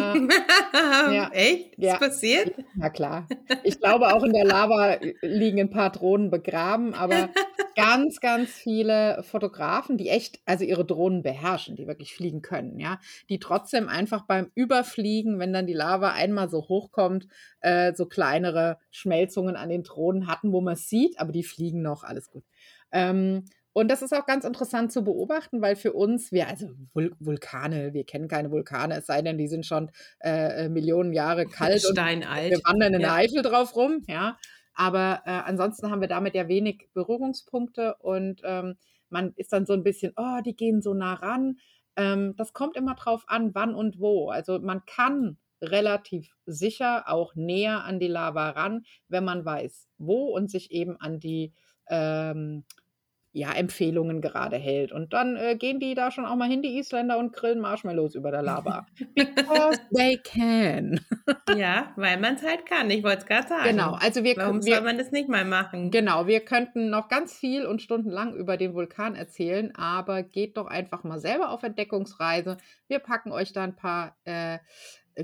ja. 1.14 1.30
Echt? 1.34 1.76
Ist 1.76 1.84
ja. 1.84 1.98
passiert? 1.98 2.54
Na 2.76 2.90
klar. 2.90 3.28
Ich 3.64 3.80
glaube, 3.80 4.14
auch 4.14 4.24
in 4.24 4.34
der 4.34 4.46
Lava 4.46 4.98
liegen 5.22 5.60
ein 5.60 5.70
paar 5.70 5.92
Drohnen 5.92 6.30
begraben, 6.30 6.94
aber 6.94 7.30
ganz, 7.76 8.20
ganz 8.20 8.52
viele 8.52 9.24
Fotografen, 9.24 9.98
die 9.98 10.10
echt, 10.10 10.40
also 10.46 10.64
ihre 10.64 10.86
Drohnen 10.86 11.24
beherrschen, 11.24 11.76
die 11.76 11.88
wirklich 11.88 12.14
fliegen 12.14 12.42
können, 12.42 12.80
ja, 12.80 13.00
die 13.30 13.40
trotzdem 13.40 13.88
einfach 13.88 14.26
beim 14.26 14.52
Überfliegen, 14.54 15.40
wenn 15.40 15.54
dann 15.54 15.68
die 15.68 15.74
Lava 15.74 16.12
einmal 16.12 16.50
so 16.50 16.68
hochkommt, 16.68 17.28
äh, 17.62 17.94
so 17.94 18.06
kleinere 18.06 18.78
Schmelzungen 18.92 19.56
an 19.56 19.70
den 19.70 19.84
Drohnen 19.84 20.28
hatten, 20.28 20.52
wo 20.52 20.62
man 20.62 20.76
es 20.76 20.90
sieht, 20.90 21.20
aber 21.20 21.32
die 21.32 21.44
fliegen 21.44 21.82
noch, 21.82 22.04
alles 22.04 22.30
gut. 22.30 22.44
Ähm, 22.92 23.46
und 23.78 23.92
das 23.92 24.02
ist 24.02 24.14
auch 24.14 24.26
ganz 24.26 24.46
interessant 24.46 24.94
zu 24.94 25.04
beobachten, 25.04 25.62
weil 25.62 25.76
für 25.76 25.92
uns, 25.92 26.32
wir, 26.32 26.48
also 26.48 26.70
Vul 26.94 27.14
Vulkane, 27.20 27.94
wir 27.94 28.06
kennen 28.06 28.30
keine 28.30 28.50
Vulkane, 28.50 28.96
es 28.96 29.06
sei 29.06 29.22
denn, 29.22 29.38
die 29.38 29.50
sind 29.50 29.66
schon 29.66 29.92
äh, 30.20 30.64
äh 30.64 30.70
Millionen 30.70 31.12
Jahre 31.12 31.46
kalt 31.46 31.82
Steinalt. 31.82 32.54
und 32.54 32.58
wir 32.58 32.64
wandern 32.64 32.94
in 32.94 33.02
ja. 33.02 33.08
der 33.10 33.16
Eifel 33.16 33.42
drauf 33.42 33.76
rum, 33.76 34.02
ja. 34.08 34.38
Aber 34.76 35.24
äh, 35.26 35.32
ansonsten 35.32 35.92
haben 35.92 36.00
wir 36.00 36.08
damit 36.08 36.36
ja 36.36 36.48
wenig 36.48 36.88
Berührungspunkte 36.94 37.96
und 38.00 38.40
ähm, 38.46 38.78
man 39.10 39.34
ist 39.36 39.52
dann 39.52 39.66
so 39.66 39.74
ein 39.74 39.84
bisschen, 39.84 40.14
oh, 40.16 40.40
die 40.46 40.56
gehen 40.56 40.82
so 40.82 40.94
nah 40.94 41.16
ran. 41.16 41.58
Ähm, 41.98 42.34
das 42.38 42.54
kommt 42.54 42.78
immer 42.78 42.96
drauf 42.96 43.26
an, 43.28 43.54
wann 43.56 43.76
und 43.76 44.00
wo. 44.00 44.30
Also 44.30 44.58
man 44.58 44.86
kann 44.86 45.36
relativ 45.62 46.34
sicher 46.46 47.10
auch 47.10 47.36
näher 47.36 47.84
an 47.84 48.00
die 48.00 48.08
Lava 48.08 48.52
ran, 48.52 48.86
wenn 49.10 49.26
man 49.26 49.44
weiß, 49.44 49.90
wo 49.98 50.34
und 50.34 50.50
sich 50.50 50.72
eben 50.72 50.96
an 50.96 51.20
die 51.20 51.52
ähm, 51.90 52.64
ja, 53.36 53.52
Empfehlungen 53.52 54.22
gerade 54.22 54.56
hält. 54.56 54.94
Und 54.94 55.12
dann 55.12 55.36
äh, 55.36 55.58
gehen 55.58 55.82
die 55.82 55.94
da 55.94 56.10
schon 56.10 56.26
auch 56.26 56.38
mal 56.38 56.48
hin, 56.48 56.62
die 56.62 56.78
Isländer, 56.78 57.18
und 57.18 57.34
grillen 57.34 57.60
Marshmallows 57.60 58.16
über 58.16 58.32
der 58.32 58.42
Lava. 58.42 58.88
Because 59.14 59.82
they 59.94 60.18
can. 60.18 61.02
ja, 61.54 61.92
weil 61.98 62.18
man 62.18 62.36
es 62.36 62.44
halt 62.44 62.66
kann. 62.66 62.90
Ich 62.90 63.04
wollte 63.04 63.18
es 63.18 63.26
gerade 63.26 63.50
sagen. 63.50 63.70
Genau, 63.70 63.92
also 64.00 64.24
wir 64.24 64.38
Warum 64.38 64.64
wir, 64.64 64.76
soll 64.76 64.86
man 64.86 64.98
das 64.98 65.12
nicht 65.12 65.28
mal 65.28 65.44
machen? 65.44 65.92
Genau, 65.92 66.28
wir 66.28 66.40
könnten 66.40 66.90
noch 66.90 67.10
ganz 67.10 67.34
viel 67.38 67.66
und 67.66 67.82
stundenlang 67.82 68.34
über 68.34 68.56
den 68.56 68.74
Vulkan 68.74 69.16
erzählen, 69.16 69.76
aber 69.76 70.24
geht 70.24 70.56
doch 70.56 70.68
einfach 70.68 71.04
mal 71.04 71.20
selber 71.20 71.50
auf 71.50 71.62
Entdeckungsreise. 71.62 72.56
Wir 72.88 73.00
packen 73.00 73.34
euch 73.34 73.52
da 73.52 73.66
ein 73.66 73.76
paar 73.76 74.16
äh, 74.24 74.60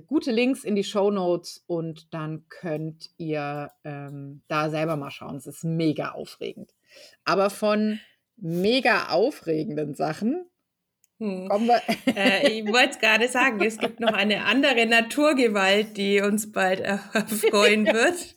gute 0.08 0.32
Links 0.32 0.66
in 0.66 0.76
die 0.76 0.84
Show 0.84 1.12
Notes 1.12 1.64
und 1.66 2.14
dann 2.14 2.44
könnt 2.50 3.10
ihr 3.18 3.72
ähm, 3.86 4.42
da 4.50 4.70
selber 4.70 4.98
mal 4.98 5.12
schauen. 5.12 5.38
Es 5.38 5.48
ist 5.48 5.64
mega 5.64 6.10
aufregend. 6.10 6.74
Aber 7.24 7.50
von 7.50 8.00
mega 8.38 9.10
aufregenden 9.10 9.94
Sachen 9.96 10.46
hm. 11.22 11.48
äh, 12.16 12.48
ich 12.50 12.66
wollte 12.66 12.90
es 12.90 13.00
gerade 13.00 13.28
sagen, 13.28 13.62
es 13.64 13.78
gibt 13.78 14.00
noch 14.00 14.12
eine 14.12 14.44
andere 14.46 14.88
Naturgewalt, 14.88 15.96
die 15.96 16.20
uns 16.20 16.52
bald 16.52 16.80
erfreuen 16.80 17.86
wird. 17.94 18.36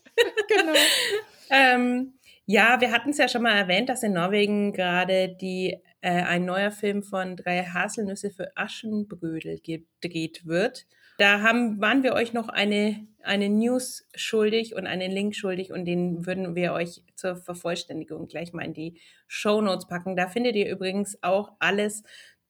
genau. 0.48 0.72
ähm, 1.50 2.12
ja, 2.44 2.78
wir 2.82 2.92
hatten 2.92 3.08
es 3.08 3.16
ja 3.16 3.26
schon 3.26 3.40
mal 3.40 3.56
erwähnt, 3.56 3.88
dass 3.88 4.02
in 4.02 4.12
Norwegen 4.12 4.74
gerade 4.74 5.34
die 5.40 5.78
äh, 6.02 6.10
ein 6.10 6.44
neuer 6.44 6.70
Film 6.70 7.02
von 7.02 7.36
drei 7.36 7.64
Haselnüsse 7.64 8.30
für 8.30 8.54
Aschenbrödel 8.54 9.60
gedreht 9.60 10.42
wird. 10.44 10.84
Da 11.18 11.42
haben, 11.42 11.80
waren 11.80 12.02
wir 12.02 12.14
euch 12.14 12.32
noch 12.32 12.48
eine, 12.48 13.06
eine 13.22 13.48
News 13.48 14.08
schuldig 14.14 14.74
und 14.74 14.86
einen 14.86 15.10
Link 15.10 15.36
schuldig 15.36 15.72
und 15.72 15.84
den 15.84 16.26
würden 16.26 16.54
wir 16.54 16.72
euch 16.72 17.02
zur 17.14 17.36
Vervollständigung 17.36 18.26
gleich 18.26 18.52
mal 18.52 18.64
in 18.64 18.74
die 18.74 19.00
Show 19.26 19.60
Notes 19.60 19.86
packen. 19.86 20.16
Da 20.16 20.28
findet 20.28 20.56
ihr 20.56 20.68
übrigens 20.68 21.18
auch 21.22 21.52
alles 21.58 22.02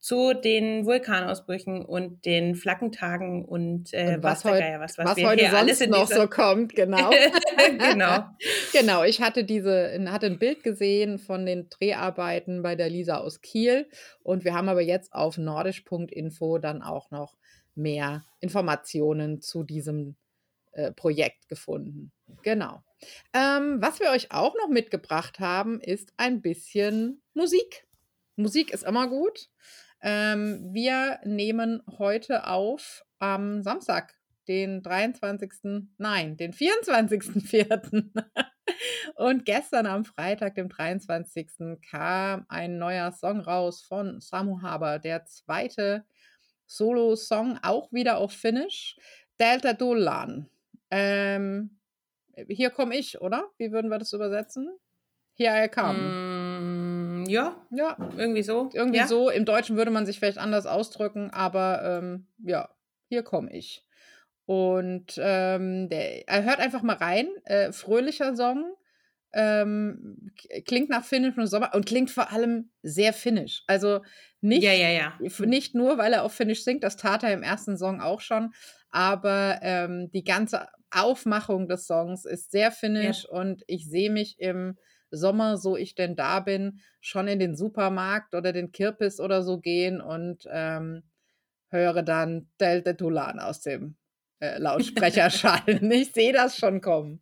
zu 0.05 0.35
den 0.35 0.85
Vulkanausbrüchen 0.85 1.83
und 1.83 2.25
den 2.25 2.53
Flackentagen 2.53 3.43
und, 3.43 3.91
äh, 3.91 4.17
und 4.17 4.23
was, 4.23 4.45
was, 4.45 4.51
heute, 4.51 4.79
was, 4.79 4.97
was, 4.99 5.05
was 5.17 5.23
heute 5.23 5.41
sonst 5.45 5.55
alles 5.55 5.87
noch 5.87 6.07
so 6.07 6.27
kommt, 6.27 6.75
genau. 6.75 7.09
genau. 7.89 8.25
genau, 8.71 9.03
ich 9.03 9.19
hatte 9.21 9.43
diese, 9.43 9.99
hatte 10.11 10.27
ein 10.27 10.37
Bild 10.37 10.61
gesehen 10.61 11.17
von 11.17 11.47
den 11.47 11.69
Dreharbeiten 11.71 12.61
bei 12.61 12.75
der 12.75 12.87
Lisa 12.87 13.17
aus 13.17 13.41
Kiel 13.41 13.89
und 14.21 14.45
wir 14.45 14.53
haben 14.53 14.69
aber 14.69 14.81
jetzt 14.81 15.11
auf 15.11 15.39
nordisch.info 15.39 16.59
dann 16.59 16.83
auch 16.83 17.09
noch 17.09 17.35
mehr 17.75 18.25
Informationen 18.39 19.41
zu 19.41 19.63
diesem 19.63 20.15
äh, 20.71 20.91
Projekt 20.91 21.47
gefunden. 21.47 22.11
Genau. 22.43 22.83
Ähm, 23.33 23.81
was 23.81 23.99
wir 23.99 24.09
euch 24.11 24.31
auch 24.31 24.55
noch 24.55 24.69
mitgebracht 24.69 25.39
haben, 25.39 25.79
ist 25.79 26.13
ein 26.17 26.41
bisschen 26.41 27.21
Musik. 27.33 27.87
Musik 28.35 28.71
ist 28.71 28.83
immer 28.83 29.07
gut. 29.07 29.49
Ähm, 30.01 30.73
wir 30.73 31.19
nehmen 31.23 31.81
heute 31.97 32.47
auf 32.47 33.05
am 33.19 33.63
Samstag, 33.63 34.15
den 34.47 34.83
23. 34.83 35.87
Nein, 35.97 36.37
den 36.37 36.53
24.04. 36.53 38.11
Und 39.15 39.45
gestern 39.45 39.85
am 39.85 40.05
Freitag, 40.05 40.55
dem 40.55 40.69
23. 40.69 41.79
kam 41.89 42.45
ein 42.49 42.77
neuer 42.77 43.11
Song 43.11 43.39
raus 43.39 43.81
von 43.81 44.19
Samu 44.21 44.61
Haber, 44.61 44.99
der 44.99 45.25
zweite 45.25 46.05
Solo-Song, 46.65 47.59
auch 47.61 47.91
wieder 47.91 48.17
auf 48.17 48.31
Finnish. 48.31 48.97
Delta 49.39 49.73
Dolan. 49.73 50.49
Ähm, 50.91 51.77
hier 52.47 52.69
komme 52.69 52.95
ich, 52.95 53.21
oder? 53.21 53.49
Wie 53.57 53.71
würden 53.71 53.89
wir 53.89 53.97
das 53.97 54.13
übersetzen? 54.13 54.69
Here 55.33 55.65
I 55.65 55.67
come. 55.67 55.99
Mm, 55.99 57.25
ja, 57.27 57.55
ja, 57.71 57.97
irgendwie 58.17 58.43
so. 58.43 58.69
Irgendwie 58.73 58.99
ja. 58.99 59.07
so. 59.07 59.29
Im 59.29 59.45
Deutschen 59.45 59.75
würde 59.75 59.91
man 59.91 60.05
sich 60.05 60.19
vielleicht 60.19 60.37
anders 60.37 60.65
ausdrücken, 60.65 61.29
aber 61.31 61.81
ähm, 61.83 62.27
ja, 62.43 62.69
hier 63.09 63.23
komme 63.23 63.51
ich. 63.51 63.85
Und 64.45 65.15
ähm, 65.17 65.89
der, 65.89 66.27
er 66.27 66.43
hört 66.43 66.59
einfach 66.59 66.83
mal 66.83 66.95
rein. 66.95 67.27
Äh, 67.45 67.71
fröhlicher 67.71 68.35
Song. 68.35 68.75
Ähm, 69.35 70.31
klingt 70.65 70.89
nach 70.89 71.03
Finnisch 71.03 71.37
und 71.37 71.47
Sommer 71.47 71.71
und 71.75 71.85
klingt 71.85 72.09
vor 72.09 72.31
allem 72.31 72.71
sehr 72.81 73.11
finnisch. 73.11 73.63
Also 73.67 74.01
nicht, 74.39 74.63
ja, 74.63 74.71
ja, 74.71 74.89
ja. 74.89 75.19
nicht 75.45 75.75
nur, 75.75 75.97
weil 75.97 76.13
er 76.13 76.23
auf 76.23 76.33
Finnisch 76.33 76.63
singt, 76.63 76.83
das 76.83 76.95
tat 76.95 77.23
er 77.23 77.33
im 77.33 77.43
ersten 77.43 77.77
Song 77.77 77.99
auch 77.99 78.21
schon, 78.21 78.53
aber 78.91 79.59
ähm, 79.61 80.09
die 80.13 80.23
ganze 80.23 80.67
Aufmachung 80.89 81.67
des 81.67 81.85
Songs 81.85 82.23
ist 82.23 82.51
sehr 82.51 82.71
finnisch 82.71 83.27
und 83.27 83.63
ich 83.67 83.89
sehe 83.89 84.09
mich 84.09 84.39
im 84.39 84.77
Sommer, 85.11 85.57
so 85.57 85.75
ich 85.75 85.95
denn 85.95 86.15
da 86.15 86.39
bin, 86.39 86.79
schon 87.01 87.27
in 87.27 87.39
den 87.39 87.55
Supermarkt 87.55 88.33
oder 88.35 88.53
den 88.53 88.71
Kirpis 88.71 89.19
oder 89.19 89.43
so 89.43 89.59
gehen 89.59 89.99
und 89.99 90.45
ähm, 90.49 91.03
höre 91.69 92.03
dann 92.03 92.49
Del 92.59 92.83
Tulan 92.83 93.39
aus 93.39 93.61
dem 93.61 93.97
äh, 94.39 94.57
Lautsprecher 94.57 95.29
schallen. 95.29 95.91
Ich 95.91 96.11
sehe 96.11 96.33
das 96.33 96.57
schon 96.57 96.81
kommen. 96.81 97.21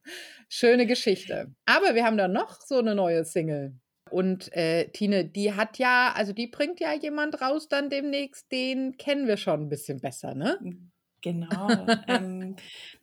Schöne 0.49 0.85
Geschichte. 0.85 1.53
Aber 1.65 1.95
wir 1.95 2.05
haben 2.05 2.17
da 2.17 2.27
noch 2.27 2.59
so 2.61 2.77
eine 2.77 2.95
neue 2.95 3.25
Single. 3.25 3.75
Und 4.09 4.51
äh, 4.53 4.89
Tine, 4.89 5.25
die 5.25 5.53
hat 5.53 5.79
ja, 5.79 6.13
also 6.15 6.33
die 6.33 6.47
bringt 6.47 6.79
ja 6.79 6.93
jemand 6.93 7.41
raus 7.41 7.67
dann 7.67 7.89
demnächst, 7.89 8.51
den 8.51 8.97
kennen 8.97 9.27
wir 9.27 9.37
schon 9.37 9.61
ein 9.61 9.69
bisschen 9.69 10.01
besser, 10.01 10.35
ne? 10.35 10.59
Genau. 11.21 11.69
ähm, 12.07 12.55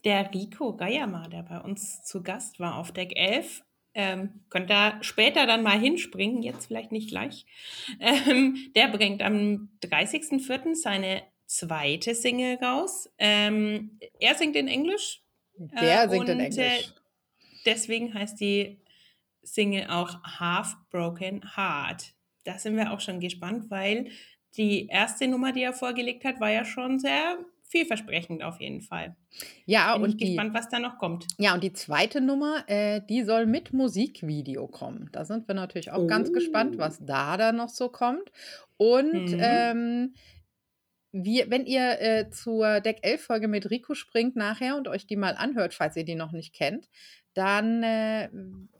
der 0.05 0.33
Rico 0.33 0.76
Geiermar, 0.76 1.29
der 1.29 1.43
bei 1.43 1.59
uns 1.59 2.05
zu 2.05 2.23
Gast 2.23 2.61
war 2.61 2.76
auf 2.76 2.93
Deck 2.93 3.12
11, 3.17 3.62
ähm, 3.95 4.45
könnt 4.50 4.71
ihr 4.71 4.99
später 5.00 5.47
dann 5.47 5.64
mal 5.64 5.79
hinspringen, 5.79 6.43
jetzt 6.43 6.67
vielleicht 6.67 6.93
nicht 6.93 7.09
gleich. 7.09 7.45
Ähm, 7.99 8.71
der 8.76 8.88
bringt 8.88 9.23
am 9.23 9.71
30.04. 9.83 10.76
seine 10.76 11.23
zweite 11.50 12.14
Single 12.14 12.59
raus. 12.62 13.11
Ähm, 13.19 13.99
er 14.21 14.37
singt 14.37 14.54
in 14.54 14.69
Englisch. 14.69 15.21
Der 15.57 16.04
äh, 16.04 16.09
singt 16.09 16.28
in 16.28 16.38
Englisch. 16.38 16.59
Äh, 16.59 16.83
deswegen 17.66 18.14
heißt 18.14 18.40
die 18.40 18.78
Single 19.42 19.88
auch 19.90 20.23
Half 20.23 20.76
Broken 20.90 21.57
Heart. 21.57 22.14
Da 22.45 22.57
sind 22.57 22.76
wir 22.76 22.92
auch 22.92 23.00
schon 23.00 23.19
gespannt, 23.19 23.69
weil 23.69 24.11
die 24.57 24.87
erste 24.87 25.26
Nummer, 25.26 25.52
die 25.52 25.62
er 25.62 25.73
vorgelegt 25.73 26.25
hat, 26.25 26.40
war 26.40 26.50
ja 26.50 26.64
schon 26.64 27.00
sehr 27.00 27.38
vielversprechend 27.64 28.45
auf 28.45 28.61
jeden 28.61 28.80
Fall. 28.80 29.16
Ja, 29.64 29.95
Bin 29.95 30.04
und 30.04 30.11
ich 30.11 30.16
die, 30.19 30.26
gespannt, 30.26 30.54
was 30.54 30.69
da 30.69 30.78
noch 30.78 30.99
kommt. 30.99 31.26
Ja, 31.38 31.54
und 31.54 31.64
die 31.64 31.73
zweite 31.73 32.21
Nummer, 32.21 32.64
äh, 32.69 33.00
die 33.09 33.23
soll 33.23 33.47
mit 33.47 33.73
Musikvideo 33.73 34.69
kommen. 34.69 35.09
Da 35.12 35.25
sind 35.25 35.49
wir 35.49 35.54
natürlich 35.57 35.90
auch 35.90 36.02
oh. 36.02 36.07
ganz 36.07 36.33
gespannt, 36.33 36.78
was 36.78 37.04
da 37.04 37.37
dann 37.37 37.57
noch 37.57 37.69
so 37.69 37.88
kommt. 37.88 38.30
Und 38.76 39.33
mhm. 39.33 39.40
ähm, 39.40 40.14
wir, 41.12 41.50
wenn 41.50 41.67
ihr 41.67 42.00
äh, 42.00 42.31
zur 42.31 42.81
Deck 42.81 42.99
11 43.02 43.23
Folge 43.25 43.49
mit 43.49 43.71
Rico 43.71 43.95
springt 43.95 44.37
nachher 44.37 44.76
und 44.76 44.88
euch 44.88 45.07
die 45.07 45.17
mal 45.17 45.35
anhört, 45.37 45.75
falls 45.75 45.97
ihr 45.97 46.05
die 46.05 46.14
noch 46.14 46.33
nicht 46.33 46.55
kennt, 46.55 46.88
dann 47.35 47.83
äh, 47.83 48.29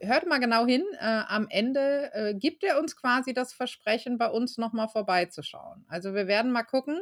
hört 0.01 0.27
mal 0.27 0.39
genau 0.39 0.67
hin. 0.67 0.83
Äh, 0.99 1.23
am 1.29 1.47
Ende 1.49 2.11
äh, 2.13 2.35
gibt 2.35 2.65
er 2.65 2.79
uns 2.81 2.97
quasi 2.97 3.33
das 3.33 3.53
Versprechen, 3.53 4.19
bei 4.19 4.29
uns 4.29 4.59
nochmal 4.59 4.89
vorbeizuschauen. 4.89 5.85
Also 5.89 6.15
wir 6.15 6.27
werden 6.27 6.51
mal 6.51 6.65
gucken, 6.65 7.01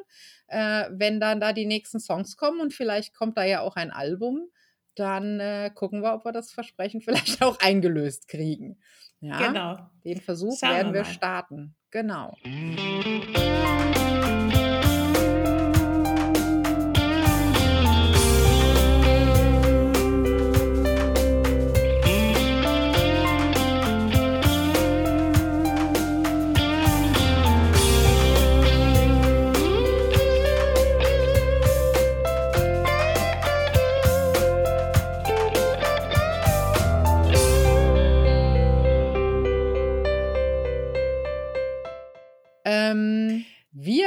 äh, 0.49 0.85
wenn 0.91 1.21
dann 1.21 1.41
da 1.41 1.53
die 1.53 1.67
nächsten 1.67 2.01
Songs 2.01 2.37
kommen 2.37 2.61
und 2.61 2.75
vielleicht 2.75 3.15
kommt 3.15 3.39
da 3.39 3.45
ja 3.45 3.61
auch 3.61 3.77
ein 3.77 3.91
Album, 3.91 4.49
dann 4.95 5.41
äh, 5.41 5.71
gucken 5.75 6.03
wir, 6.03 6.15
ob 6.15 6.25
wir 6.25 6.33
das 6.33 6.53
Versprechen 6.53 7.01
vielleicht 7.03 7.43
auch 7.43 7.59
eingelöst 7.61 8.29
kriegen. 8.29 8.79
Ja, 9.21 9.39
Genau. 9.49 9.79
den 10.05 10.21
Versuch 10.21 10.59
Schauen 10.59 10.71
werden 10.71 10.93
wir 10.93 11.01
wir 11.01 11.05
starten. 11.07 11.75
Genau. 11.91 12.37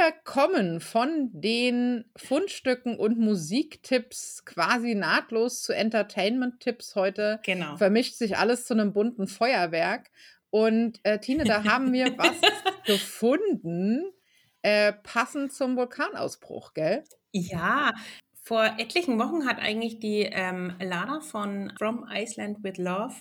Wir 0.02 0.12
kommen 0.24 0.80
von 0.80 1.30
den 1.32 2.04
Fundstücken 2.16 2.98
und 2.98 3.18
Musiktipps 3.18 4.44
quasi 4.44 4.96
nahtlos 4.96 5.62
zu 5.62 5.72
Entertainment-Tipps 5.72 6.96
heute. 6.96 7.38
Genau. 7.44 7.76
Vermischt 7.76 8.14
sich 8.16 8.36
alles 8.36 8.64
zu 8.64 8.74
einem 8.74 8.92
bunten 8.92 9.28
Feuerwerk. 9.28 10.10
Und 10.50 10.98
äh, 11.04 11.20
Tine, 11.20 11.44
da 11.44 11.62
haben 11.64 11.92
wir 11.92 12.06
was 12.18 12.36
gefunden, 12.84 14.12
äh, 14.62 14.92
passend 14.92 15.52
zum 15.52 15.76
Vulkanausbruch, 15.76 16.74
gell? 16.74 17.04
Ja, 17.30 17.92
vor 18.44 18.74
etlichen 18.78 19.20
Wochen 19.20 19.46
hat 19.46 19.60
eigentlich 19.60 20.00
die 20.00 20.22
ähm, 20.22 20.74
Lara 20.80 21.20
von 21.20 21.72
From 21.78 22.04
Iceland 22.12 22.64
with 22.64 22.76
Love 22.76 23.14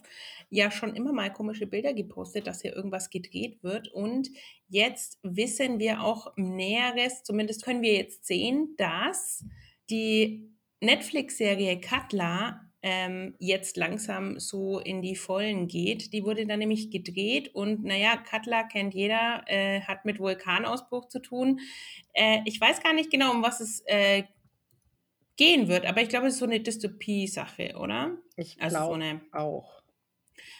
ja 0.49 0.71
schon 0.71 0.95
immer 0.95 1.13
mal 1.13 1.31
komische 1.31 1.67
Bilder 1.67 1.93
gepostet, 1.93 2.47
dass 2.47 2.63
hier 2.63 2.75
irgendwas 2.75 3.11
gedreht 3.11 3.61
wird. 3.61 3.87
Und 3.89 4.29
jetzt 4.67 5.19
wissen 5.21 5.77
wir 5.77 6.01
auch 6.01 6.33
Näheres, 6.37 7.23
zumindest 7.23 7.63
können 7.63 7.83
wir 7.83 7.93
jetzt 7.93 8.25
sehen, 8.25 8.73
dass 8.77 9.45
die 9.91 10.49
Netflix-Serie 10.79 11.79
Katla 11.79 12.61
ähm, 12.81 13.35
jetzt 13.37 13.77
langsam 13.77 14.39
so 14.39 14.79
in 14.79 15.03
die 15.03 15.15
Vollen 15.15 15.67
geht. 15.67 16.13
Die 16.13 16.23
wurde 16.23 16.47
dann 16.47 16.57
nämlich 16.57 16.89
gedreht 16.89 17.53
und 17.53 17.83
naja, 17.83 18.17
Katla 18.17 18.63
kennt 18.63 18.95
jeder, 18.95 19.43
äh, 19.45 19.81
hat 19.81 20.03
mit 20.03 20.17
Vulkanausbruch 20.17 21.09
zu 21.09 21.19
tun. 21.19 21.59
Äh, 22.13 22.39
ich 22.45 22.59
weiß 22.59 22.81
gar 22.81 22.93
nicht 22.93 23.11
genau, 23.11 23.31
um 23.31 23.43
was 23.43 23.61
es 23.61 23.83
äh, 23.85 24.23
gehen 25.41 25.67
wird, 25.67 25.85
aber 25.87 26.01
ich 26.03 26.09
glaube, 26.09 26.27
es 26.27 26.33
ist 26.33 26.39
so 26.39 26.45
eine 26.45 26.59
Dystopie-Sache, 26.59 27.75
oder? 27.79 28.17
Ich 28.35 28.61
Also 28.61 28.77
so 28.77 28.81
glaube 28.87 28.95
eine, 28.95 29.21
auch. 29.31 29.81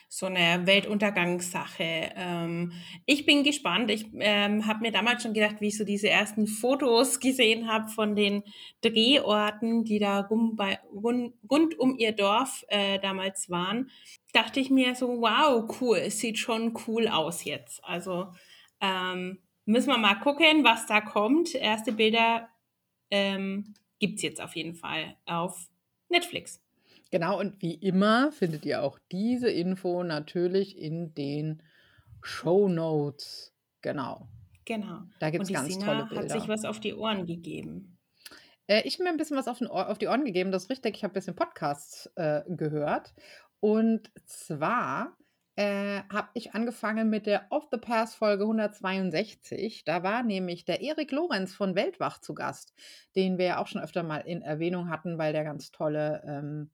so 0.09 0.25
eine 0.25 0.65
Weltuntergangssache. 0.65 1.83
Ähm, 2.15 2.71
ich 3.05 3.25
bin 3.27 3.43
gespannt. 3.43 3.91
Ich 3.91 4.07
ähm, 4.19 4.65
habe 4.65 4.79
mir 4.81 4.91
damals 4.91 5.21
schon 5.21 5.33
gedacht, 5.33 5.57
wie 5.59 5.67
ich 5.67 5.77
so 5.77 5.85
diese 5.85 6.09
ersten 6.09 6.47
Fotos 6.47 7.19
gesehen 7.19 7.67
habe 7.71 7.89
von 7.89 8.15
den 8.15 8.43
Drehorten, 8.81 9.83
die 9.83 9.99
da 9.99 10.21
rum 10.21 10.55
bei, 10.55 10.79
rund, 10.91 11.35
rund 11.49 11.77
um 11.79 11.95
ihr 11.97 12.11
Dorf 12.13 12.65
äh, 12.69 12.97
damals 12.99 13.49
waren, 13.51 13.89
dachte 14.33 14.59
ich 14.59 14.69
mir 14.71 14.95
so, 14.95 15.07
wow, 15.21 15.63
cool, 15.79 15.97
es 15.97 16.19
sieht 16.19 16.39
schon 16.39 16.73
cool 16.87 17.07
aus 17.07 17.43
jetzt. 17.43 17.83
Also 17.85 18.33
ähm, 18.81 19.37
müssen 19.65 19.89
wir 19.89 19.97
mal 19.99 20.15
gucken, 20.15 20.63
was 20.63 20.87
da 20.87 21.01
kommt. 21.01 21.53
Erste 21.53 21.91
Bilder 21.91 22.49
ähm, 23.11 23.75
gibt 24.01 24.17
es 24.17 24.23
jetzt 24.23 24.41
auf 24.41 24.55
jeden 24.55 24.73
Fall 24.73 25.15
auf 25.25 25.69
Netflix. 26.09 26.59
Genau, 27.11 27.39
und 27.39 27.61
wie 27.61 27.75
immer 27.75 28.31
findet 28.31 28.65
ihr 28.65 28.83
auch 28.83 28.99
diese 29.11 29.49
Info 29.49 30.03
natürlich 30.03 30.77
in 30.77 31.13
den 31.13 31.61
Show 32.21 32.67
Notes. 32.67 33.53
Genau. 33.81 34.27
Genau. 34.65 35.03
Da 35.19 35.29
gibt 35.29 35.43
es 35.43 35.51
ganz 35.51 35.73
Sina 35.73 35.85
tolle 35.85 36.03
hat 36.03 36.29
sich 36.29 36.39
Bilder. 36.39 36.47
was 36.47 36.65
auf 36.65 36.79
die 36.79 36.93
Ohren 36.93 37.25
gegeben. 37.25 37.97
Äh, 38.67 38.81
ich 38.85 38.95
habe 38.95 39.03
mir 39.05 39.09
ein 39.09 39.17
bisschen 39.17 39.37
was 39.37 39.47
auf, 39.47 39.61
Ohr, 39.61 39.89
auf 39.89 39.97
die 39.97 40.07
Ohren 40.07 40.25
gegeben, 40.25 40.51
das 40.51 40.63
ist 40.63 40.69
richtig. 40.69 40.95
Ich 40.97 41.03
habe 41.03 41.11
ein 41.11 41.15
bisschen 41.15 41.35
Podcasts 41.35 42.09
äh, 42.15 42.41
gehört. 42.47 43.13
Und 43.59 44.11
zwar 44.25 45.15
äh, 45.55 46.01
habe 46.11 46.29
ich 46.33 46.53
angefangen 46.53 47.09
mit 47.09 47.25
der 47.25 47.47
Off 47.49 47.67
the 47.71 47.77
Pass 47.77 48.15
Folge 48.15 48.43
162. 48.43 49.83
Da 49.83 50.03
war 50.03 50.23
nämlich 50.23 50.65
der 50.65 50.81
Erik 50.81 51.11
Lorenz 51.11 51.53
von 51.53 51.75
Weltwach 51.75 52.19
zu 52.19 52.33
Gast, 52.33 52.73
den 53.15 53.37
wir 53.37 53.45
ja 53.45 53.57
auch 53.57 53.67
schon 53.67 53.81
öfter 53.81 54.03
mal 54.03 54.19
in 54.19 54.41
Erwähnung 54.41 54.89
hatten, 54.89 55.17
weil 55.17 55.33
der 55.33 55.43
ganz 55.43 55.71
tolle 55.71 56.23
ähm, 56.25 56.71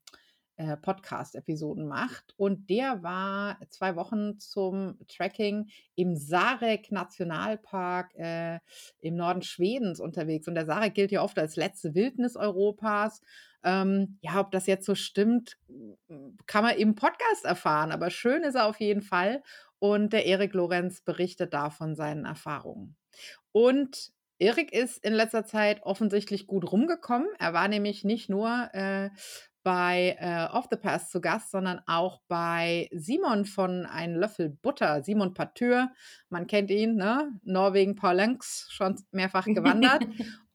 äh, 0.57 0.75
Podcast-Episoden 0.77 1.87
macht. 1.87 2.33
Und 2.37 2.69
der 2.69 3.03
war 3.03 3.59
zwei 3.69 3.95
Wochen 3.95 4.39
zum 4.39 4.97
Tracking 5.07 5.69
im 5.95 6.15
Sarek 6.15 6.91
Nationalpark 6.91 8.15
äh, 8.15 8.59
im 8.99 9.15
Norden 9.15 9.43
Schwedens 9.43 9.99
unterwegs. 9.99 10.47
Und 10.47 10.55
der 10.55 10.65
Sarek 10.65 10.95
gilt 10.95 11.11
ja 11.11 11.21
oft 11.21 11.37
als 11.37 11.55
letzte 11.55 11.93
Wildnis 11.93 12.35
Europas. 12.35 13.21
Ähm, 13.63 14.17
ja, 14.21 14.39
ob 14.39 14.51
das 14.51 14.67
jetzt 14.67 14.85
so 14.85 14.95
stimmt, 14.95 15.57
kann 16.45 16.63
man 16.63 16.77
im 16.77 16.95
Podcast 16.95 17.45
erfahren. 17.45 17.91
Aber 17.91 18.09
schön 18.09 18.43
ist 18.43 18.55
er 18.55 18.65
auf 18.65 18.79
jeden 18.79 19.01
Fall. 19.01 19.43
Und 19.79 20.13
der 20.13 20.25
Erik 20.25 20.53
Lorenz 20.53 21.01
berichtet 21.01 21.53
da 21.53 21.69
von 21.69 21.95
seinen 21.95 22.25
Erfahrungen. 22.25 22.95
Und 23.51 24.11
Erik 24.39 24.71
ist 24.71 25.03
in 25.03 25.13
letzter 25.13 25.45
Zeit 25.45 25.81
offensichtlich 25.83 26.47
gut 26.47 26.71
rumgekommen. 26.71 27.27
Er 27.39 27.53
war 27.53 27.67
nämlich 27.67 28.03
nicht 28.03 28.29
nur 28.29 28.69
äh, 28.73 29.09
bei 29.63 30.15
äh, 30.19 30.45
Off 30.55 30.67
the 30.71 30.77
Pass 30.77 31.09
zu 31.09 31.19
Gast, 31.19 31.51
sondern 31.51 31.81
auch 31.87 32.21
bei 32.27 32.87
Simon 32.93 33.45
von 33.45 33.85
Ein 33.85 34.15
Löffel 34.15 34.49
Butter, 34.49 35.03
Simon 35.03 35.33
Patür. 35.33 35.91
Man 36.29 36.47
kennt 36.47 36.71
ihn, 36.71 36.95
ne? 36.95 37.31
Norwegen, 37.43 37.95
Paulenx, 37.95 38.67
schon 38.69 38.95
mehrfach 39.11 39.45
gewandert. 39.45 40.05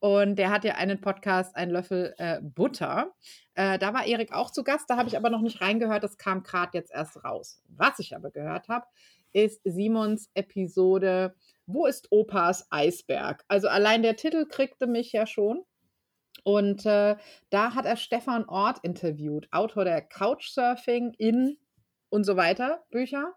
Und 0.02 0.34
der 0.34 0.50
hat 0.50 0.64
ja 0.64 0.74
einen 0.74 1.00
Podcast, 1.00 1.54
Ein 1.54 1.70
Löffel 1.70 2.12
äh, 2.18 2.40
Butter. 2.42 3.14
Äh, 3.54 3.78
da 3.78 3.94
war 3.94 4.04
Erik 4.04 4.32
auch 4.32 4.50
zu 4.50 4.64
Gast, 4.64 4.90
da 4.90 4.96
habe 4.96 5.08
ich 5.08 5.16
aber 5.16 5.30
noch 5.30 5.42
nicht 5.42 5.60
reingehört, 5.60 6.02
das 6.02 6.18
kam 6.18 6.42
gerade 6.42 6.76
jetzt 6.76 6.92
erst 6.92 7.24
raus. 7.24 7.62
Was 7.68 8.00
ich 8.00 8.16
aber 8.16 8.32
gehört 8.32 8.66
habe, 8.66 8.84
ist 9.32 9.60
Simons 9.62 10.28
Episode 10.34 11.36
Wo 11.66 11.86
ist 11.86 12.10
Opas 12.10 12.66
Eisberg? 12.70 13.44
Also 13.46 13.68
allein 13.68 14.02
der 14.02 14.16
Titel 14.16 14.44
kriegte 14.46 14.88
mich 14.88 15.12
ja 15.12 15.24
schon. 15.24 15.62
Und 16.42 16.84
äh, 16.84 17.14
da 17.50 17.74
hat 17.76 17.86
er 17.86 17.96
Stefan 17.96 18.44
Ort 18.48 18.80
interviewt, 18.82 19.46
Autor 19.52 19.84
der 19.84 20.02
Couchsurfing 20.02 21.14
in 21.16 21.58
und 22.08 22.24
so 22.24 22.36
weiter 22.36 22.82
Bücher. 22.90 23.34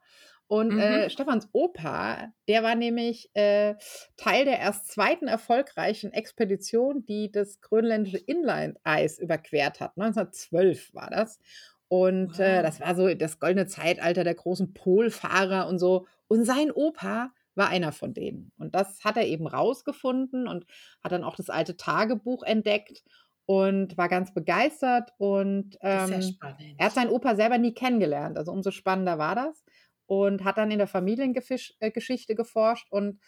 Und 0.48 0.72
Mhm. 0.72 0.78
äh, 0.78 1.10
Stefans 1.10 1.50
Opa, 1.54 2.32
der 2.48 2.62
war 2.64 2.76
nämlich 2.76 3.32
äh, 3.34 3.76
Teil 4.18 4.46
der 4.46 4.60
erst 4.60 4.90
zweiten 4.92 5.28
erfolgreichen 5.28 6.14
Expedition, 6.14 7.04
die 7.06 7.32
das 7.32 7.62
grönländische 7.62 8.18
Inland-Eis 8.18 9.18
überquert 9.20 9.80
hat. 9.80 9.98
1912 9.98 10.94
war 10.94 11.10
das. 11.10 11.40
Und 11.88 12.40
äh, 12.40 12.62
Wow. 12.62 12.64
das 12.64 12.80
war 12.80 12.96
so 12.96 13.14
das 13.16 13.40
goldene 13.40 13.68
Zeitalter 13.68 14.24
der 14.24 14.36
großen 14.36 14.74
Polfahrer 14.74 15.68
und 15.68 15.80
so. 15.80 16.08
Und 16.28 16.46
sein 16.46 16.72
Opa 16.72 17.32
war 17.56 17.70
einer 17.70 17.92
von 17.92 18.14
denen. 18.14 18.52
Und 18.58 18.76
das 18.76 19.04
hat 19.04 19.18
er 19.18 19.26
eben 19.28 19.48
rausgefunden 19.48 20.48
und 20.48 20.66
hat 21.04 21.12
dann 21.12 21.24
auch 21.24 21.36
das 21.36 21.50
alte 21.50 21.78
Tagebuch 21.78 22.44
entdeckt 22.44 23.04
und 23.46 23.98
war 23.98 24.10
ganz 24.10 24.34
begeistert. 24.34 25.12
Und 25.18 25.78
ja 26.06 26.06
ähm, 26.06 26.22
spannend. 26.22 26.62
er 26.78 26.88
hat 26.88 26.94
seinen 26.94 27.12
Opa 27.12 27.36
selber 27.36 27.58
nie 27.58 27.74
kennengelernt. 27.74 28.38
Also 28.38 28.52
umso 28.52 28.72
spannender 28.72 29.18
war 29.18 29.36
das. 29.36 29.64
Und 30.08 30.44
hat 30.44 30.58
dann 30.58 30.72
in 30.72 30.78
der 30.78 30.88
Familiengeschichte 30.88 32.36
geforscht 32.36 32.88
und 32.92 33.20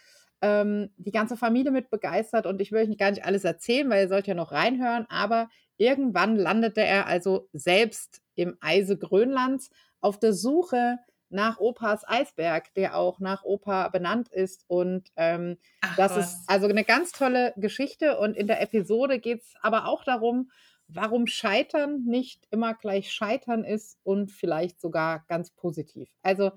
ähm, 0.42 0.90
die 0.98 1.12
ganze 1.12 1.38
Familie 1.38 1.72
mit 1.72 1.90
begeistert. 1.90 2.46
Und 2.46 2.62
ich 2.62 2.72
will 2.72 2.88
euch 2.88 2.98
gar 2.98 3.12
nicht 3.12 3.26
alles 3.26 3.44
erzählen, 3.44 3.90
weil 3.90 4.04
ihr 4.04 4.10
sollt 4.10 4.28
ja 4.28 4.36
noch 4.36 4.52
reinhören. 4.52 5.06
Aber 5.10 5.50
irgendwann 5.78 6.36
landete 6.36 6.82
er 6.82 7.08
also 7.08 7.48
selbst 7.54 8.22
im 8.36 8.58
Eise 8.62 8.98
Grönlands 8.98 9.72
auf 10.00 10.20
der 10.20 10.34
Suche 10.34 11.00
nach 11.30 11.60
Opas 11.60 12.08
Eisberg, 12.08 12.74
der 12.76 12.96
auch 12.96 13.20
nach 13.20 13.44
Opa 13.44 13.90
benannt 13.90 14.30
ist. 14.30 14.64
Und 14.68 15.10
ähm, 15.16 15.58
Ach 15.82 15.96
das 15.96 16.16
was. 16.16 16.34
ist 16.34 16.50
also 16.50 16.68
eine 16.68 16.84
ganz 16.84 17.12
tolle 17.12 17.54
Geschichte. 17.58 18.18
Und 18.18 18.38
in 18.38 18.48
der 18.48 18.62
Episode 18.62 19.20
geht 19.20 19.42
es 19.42 19.54
aber 19.62 19.88
auch 19.88 20.04
darum, 20.04 20.52
warum 20.88 21.28
Scheitern 21.28 22.04
nicht 22.06 22.48
immer 22.50 22.74
gleich 22.74 23.12
Scheitern 23.12 23.66
ist 23.66 23.98
und 24.04 24.32
vielleicht 24.32 24.80
sogar 24.80 25.26
ganz 25.28 25.52
positiv. 25.52 26.10
Also 26.22 26.52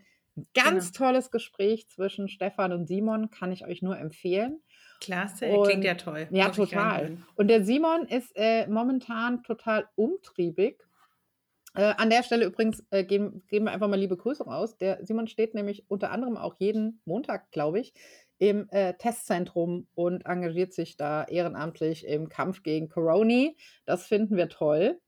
ganz 0.55 0.93
Genau. 0.93 1.07
tolles 1.07 1.31
Gespräch 1.31 1.89
zwischen 1.89 2.29
Stefan 2.29 2.73
und 2.73 2.87
Simon 2.87 3.31
kann 3.31 3.53
ich 3.53 3.65
euch 3.67 3.83
nur 3.83 3.99
empfehlen. 3.99 4.61
klasse, 5.03 5.47
Und- 5.49 5.67
klingt 5.67 5.85
ja 5.85 5.95
toll. 5.95 6.29
Ja, 6.31 6.49
Muss 6.49 6.57
total. 6.57 7.17
Und 7.35 7.49
der 7.49 7.65
Simon 7.65 8.07
ist 8.07 8.33
äh, 8.37 8.67
momentan 8.67 9.43
total 9.43 9.89
umtriebig. 9.95 10.83
Äh, 11.75 11.95
an 11.97 12.11
der 12.11 12.23
Stelle 12.23 12.45
übrigens 12.45 12.85
äh, 12.91 13.03
geben, 13.05 13.43
geben 13.49 13.65
wir 13.65 13.73
einfach 13.73 13.89
mal 13.89 13.99
liebe 13.99 14.17
Grüße 14.19 14.45
raus. 14.45 14.77
Der 14.77 15.03
Simon 15.07 15.27
steht 15.27 15.55
nämlich 15.55 15.85
unter 15.89 16.11
anderem 16.11 16.37
auch 16.37 16.57
jeden 16.59 17.01
Montag, 17.07 17.51
glaube 17.51 17.81
ich, 17.81 17.95
im 18.39 18.69
äh, 18.73 18.93
Testzentrum 18.95 19.87
und 19.95 20.27
engagiert 20.27 20.75
sich 20.75 20.97
da 20.99 21.25
ehrenamtlich 21.25 22.07
im 22.07 22.29
Kampf 22.29 22.63
gegen 22.63 22.89
Corona. 22.91 23.51
Das 23.87 24.07
finden 24.07 24.37
wir 24.37 24.49
toll. 24.51 25.01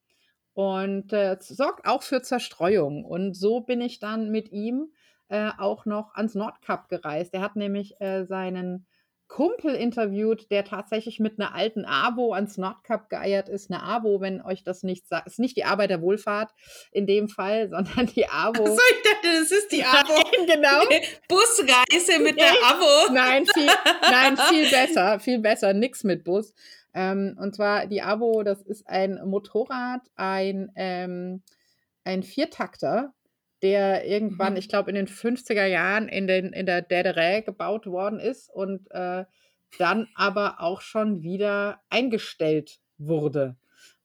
Und 0.54 1.12
äh, 1.12 1.36
sorgt 1.40 1.86
auch 1.86 2.02
für 2.02 2.22
Zerstreuung. 2.22 3.04
Und 3.04 3.34
so 3.34 3.60
bin 3.60 3.80
ich 3.82 3.98
dann 3.98 4.30
mit 4.30 4.52
ihm 4.52 4.92
äh, 5.32 5.50
auch 5.56 5.86
noch 5.86 6.14
ans 6.14 6.34
Nordkap 6.34 6.90
gereist. 6.90 7.32
Er 7.32 7.40
hat 7.40 7.56
nämlich 7.56 7.98
äh, 8.00 8.24
seinen 8.26 8.86
Kumpel 9.28 9.74
interviewt, 9.74 10.50
der 10.50 10.62
tatsächlich 10.62 11.18
mit 11.18 11.40
einer 11.40 11.54
alten 11.54 11.86
Abo 11.86 12.34
ans 12.34 12.58
Nordkap 12.58 13.08
geeiert 13.08 13.48
ist. 13.48 13.70
Eine 13.70 13.82
Abo, 13.82 14.20
wenn 14.20 14.42
euch 14.42 14.62
das 14.62 14.82
nicht 14.82 15.08
sagt, 15.08 15.26
ist 15.26 15.38
nicht 15.38 15.56
die 15.56 15.64
Arbeiterwohlfahrt 15.64 16.50
in 16.90 17.06
dem 17.06 17.30
Fall, 17.30 17.70
sondern 17.70 18.06
die 18.08 18.28
Abo. 18.28 18.62
Achso, 18.62 18.78
ich 18.90 19.10
dachte, 19.10 19.40
das 19.40 19.50
ist 19.50 19.72
die 19.72 19.82
Abo. 19.82 20.12
genau. 20.46 20.84
Busreise 21.28 22.22
mit 22.22 22.38
der. 22.38 22.52
Abo. 22.66 23.14
Nein, 23.14 23.46
viel, 23.46 23.70
nein, 24.02 24.36
viel 24.36 24.68
besser, 24.68 25.18
viel 25.18 25.38
besser, 25.38 25.72
nix 25.72 26.04
mit 26.04 26.24
Bus. 26.24 26.52
Ähm, 26.92 27.38
und 27.40 27.54
zwar 27.54 27.86
die 27.86 28.02
Abo, 28.02 28.42
das 28.42 28.60
ist 28.60 28.86
ein 28.86 29.18
Motorrad, 29.24 30.02
ein, 30.14 30.70
ähm, 30.76 31.42
ein 32.04 32.22
Viertakter, 32.22 33.14
der 33.62 34.06
irgendwann, 34.06 34.54
Mhm. 34.54 34.58
ich 34.58 34.68
glaube, 34.68 34.90
in 34.90 34.96
den 34.96 35.06
50er 35.06 35.66
Jahren 35.66 36.08
in, 36.08 36.26
den, 36.26 36.52
in 36.52 36.66
der 36.66 36.82
Däderä 36.82 37.42
gebaut 37.42 37.86
worden 37.86 38.18
ist 38.18 38.50
und 38.50 38.90
äh, 38.90 39.24
dann 39.78 40.08
aber 40.14 40.60
auch 40.60 40.80
schon 40.80 41.22
wieder 41.22 41.80
eingestellt 41.88 42.80
wurde. 42.98 43.56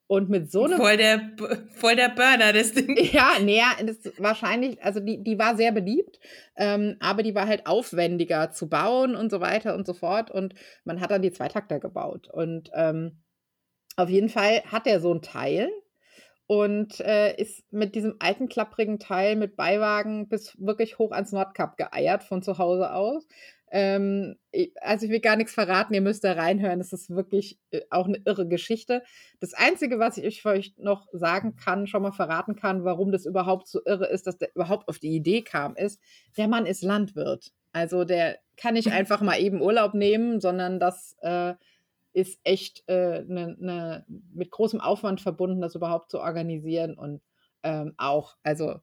Und 0.10 0.30
mit 0.30 0.50
so 0.50 0.64
einem 0.64 0.78
Voll 0.78 0.96
der, 0.96 1.32
voll 1.76 1.98
der 1.98 2.08
Burner, 2.08 2.54
das 2.54 2.72
Ding. 2.72 2.96
ja, 3.12 3.34
das 3.82 3.98
ist 3.98 4.22
wahrscheinlich, 4.22 4.82
also 4.82 5.02
die, 5.02 5.22
die 5.22 5.38
war 5.38 5.58
sehr 5.58 5.74
beliebt, 5.74 6.20
ähm, 6.56 6.96
aber 7.02 7.24
die 7.24 7.36
war 7.36 7.46
halt 7.46 7.68
aufwendiger 7.68 8.52
zu 8.52 8.70
bauen 8.70 9.16
und 9.18 9.30
so 9.30 9.42
weiter 9.42 9.76
und 9.76 9.86
so 9.86 9.94
fort. 9.94 10.32
Und 10.32 10.54
man 10.86 11.02
hat 11.02 11.12
dann 11.12 11.22
die 11.22 11.34
Zweitakter 11.34 11.80
gebaut. 11.82 12.30
Und 12.32 12.72
ähm, 12.74 13.22
auf 13.98 14.10
jeden 14.10 14.30
Fall 14.30 14.62
hat 14.64 14.88
er 14.88 15.02
so 15.02 15.14
ein 15.14 15.22
Teil 15.22 15.70
und 16.48 17.02
äh, 17.02 17.36
ist 17.36 17.72
mit 17.72 17.94
diesem 17.94 18.16
alten 18.20 18.48
klapprigen 18.48 19.00
Teil 19.00 19.36
mit 19.36 19.58
Beiwagen 19.58 20.30
bis 20.30 20.56
wirklich 20.60 20.98
hoch 20.98 21.12
ans 21.12 21.34
Nordkap 21.34 21.78
geeiert 21.78 22.24
von 22.24 22.42
zu 22.42 22.58
Hause 22.58 22.94
aus. 22.94 23.28
Ähm, 23.70 24.38
also 24.82 25.06
ich 25.06 25.12
will 25.12 25.20
gar 25.20 25.36
nichts 25.36 25.54
verraten, 25.54 25.94
ihr 25.94 26.02
müsst 26.02 26.24
da 26.24 26.32
reinhören. 26.34 26.80
Es 26.80 26.94
ist 26.94 27.10
wirklich 27.10 27.60
äh, 27.72 27.82
auch 27.90 28.08
eine 28.08 28.22
irre 28.24 28.48
Geschichte. 28.48 29.04
Das 29.42 29.54
Einzige, 29.54 30.00
was 30.00 30.18
ich 30.18 30.46
euch 30.46 30.74
noch 30.78 31.08
sagen 31.12 31.58
kann, 31.58 31.86
schon 31.86 32.02
mal 32.02 32.14
verraten 32.14 32.56
kann, 32.56 32.86
warum 32.86 33.12
das 33.12 33.26
überhaupt 33.26 33.68
so 33.68 33.82
irre 33.86 34.08
ist, 34.08 34.26
dass 34.26 34.38
der 34.38 34.56
überhaupt 34.56 34.88
auf 34.88 35.00
die 35.00 35.14
Idee 35.14 35.42
kam, 35.42 35.76
ist, 35.76 36.00
der 36.38 36.48
Mann 36.48 36.66
ist 36.66 36.82
Landwirt. 36.82 37.52
Also 37.74 38.06
der 38.06 38.40
kann 38.56 38.76
nicht 38.76 38.92
einfach 38.94 39.22
mal 39.22 39.40
eben 39.40 39.62
Urlaub 39.62 39.94
nehmen, 39.94 40.40
sondern 40.40 40.80
das 40.80 41.18
äh, 41.22 41.56
ist 42.18 42.40
echt 42.44 42.84
äh, 42.88 43.24
ne, 43.28 43.56
ne, 43.60 44.06
mit 44.34 44.50
großem 44.50 44.82
Aufwand 44.82 45.22
verbunden, 45.22 45.62
das 45.62 45.76
überhaupt 45.76 46.10
zu 46.10 46.20
organisieren 46.20 46.98
und 46.98 47.22
ähm, 47.62 47.94
auch, 47.98 48.38
also 48.42 48.80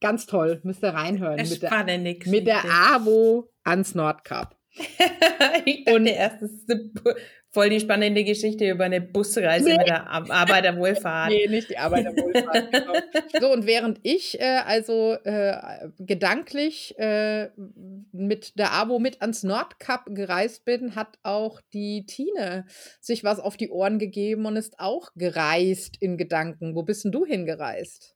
ganz 0.00 0.26
toll, 0.26 0.60
müsst 0.62 0.84
ihr 0.84 0.90
reinhören. 0.90 1.36
Mit 1.36 1.62
der, 1.62 1.68
Spannende 1.68 2.16
mit 2.26 2.46
der. 2.46 2.64
AWO 2.64 3.50
ans 3.64 3.96
Nordkap. 3.96 4.56
ich 5.64 5.84
dachte 5.84 5.96
Und- 5.96 6.06
erst, 6.06 6.42
ist 6.42 6.70
voll 7.56 7.70
die 7.70 7.80
spannende 7.80 8.22
Geschichte 8.22 8.68
über 8.68 8.84
eine 8.84 9.00
Busreise 9.00 9.70
Nee. 9.70 9.78
mit 9.78 9.86
der 9.88 10.06
Ar- 10.10 10.30
Arbeiterwohlfahrt. 10.30 11.30
Nee, 11.32 11.46
nicht 11.48 11.70
die 11.70 11.78
Arbeiterwohlfahrt. 11.78 12.70
genau. 12.72 12.92
So, 13.40 13.50
und 13.50 13.66
während 13.66 13.98
ich 14.02 14.38
äh, 14.38 14.60
also 14.66 15.14
äh, 15.24 15.56
gedanklich 15.98 16.94
äh, 16.98 17.48
mit 18.12 18.58
der 18.58 18.72
Abo 18.72 18.98
mit 18.98 19.22
ans 19.22 19.42
Nordkap 19.42 20.04
gereist 20.10 20.66
bin, 20.66 20.94
hat 20.96 21.18
auch 21.22 21.62
die 21.72 22.04
Tine 22.04 22.66
sich 23.00 23.24
was 23.24 23.40
auf 23.40 23.56
die 23.56 23.70
Ohren 23.70 23.98
gegeben 23.98 24.44
und 24.44 24.56
ist 24.56 24.78
auch 24.78 25.12
gereist 25.16 25.96
in 26.00 26.18
Gedanken. 26.18 26.74
Wo 26.74 26.82
bist 26.82 27.04
denn 27.04 27.12
du 27.12 27.24
hingereist? 27.24 28.14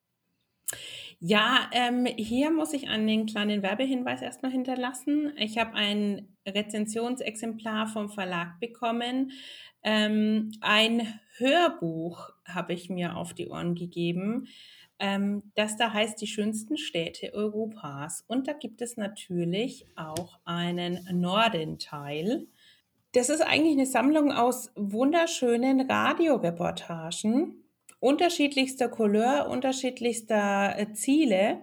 Ja, 1.23 1.69
ähm, 1.73 2.07
hier 2.07 2.51
muss 2.51 2.73
ich 2.73 2.89
einen 2.89 3.27
kleinen 3.27 3.63
Werbehinweis 3.63 4.23
erstmal 4.23 4.53
hinterlassen. 4.53 5.35
Ich 5.37 5.59
habe 5.59 5.75
ein 5.75 6.35
Rezensionsexemplar 6.49 7.89
vom 7.89 8.09
Verlag 8.09 8.59
bekommen. 8.59 9.33
Ähm, 9.83 10.53
ein 10.63 11.21
Hörbuch 11.37 12.31
habe 12.47 12.73
ich 12.73 12.89
mir 12.89 13.17
auf 13.17 13.35
die 13.35 13.49
Ohren 13.49 13.75
gegeben. 13.75 14.49
Ähm, 14.99 15.53
das 15.57 15.77
da 15.77 15.93
heißt 15.93 16.19
die 16.23 16.27
schönsten 16.27 16.79
Städte 16.79 17.35
Europas. 17.35 18.25
Und 18.27 18.49
da 18.49 18.55
gibt 18.55 18.81
es 18.81 18.97
natürlich 18.97 19.87
auch 19.97 20.39
einen 20.47 21.07
Nordenteil. 21.13 22.47
Das 23.13 23.29
ist 23.29 23.43
eigentlich 23.43 23.73
eine 23.73 23.87
Sammlung 23.87 24.33
aus 24.33 24.73
wunderschönen 24.75 25.83
Radioreportagen 25.83 27.63
unterschiedlichster 28.01 28.89
Couleur, 28.89 29.49
unterschiedlichster 29.49 30.79
äh, 30.79 30.93
Ziele. 30.93 31.63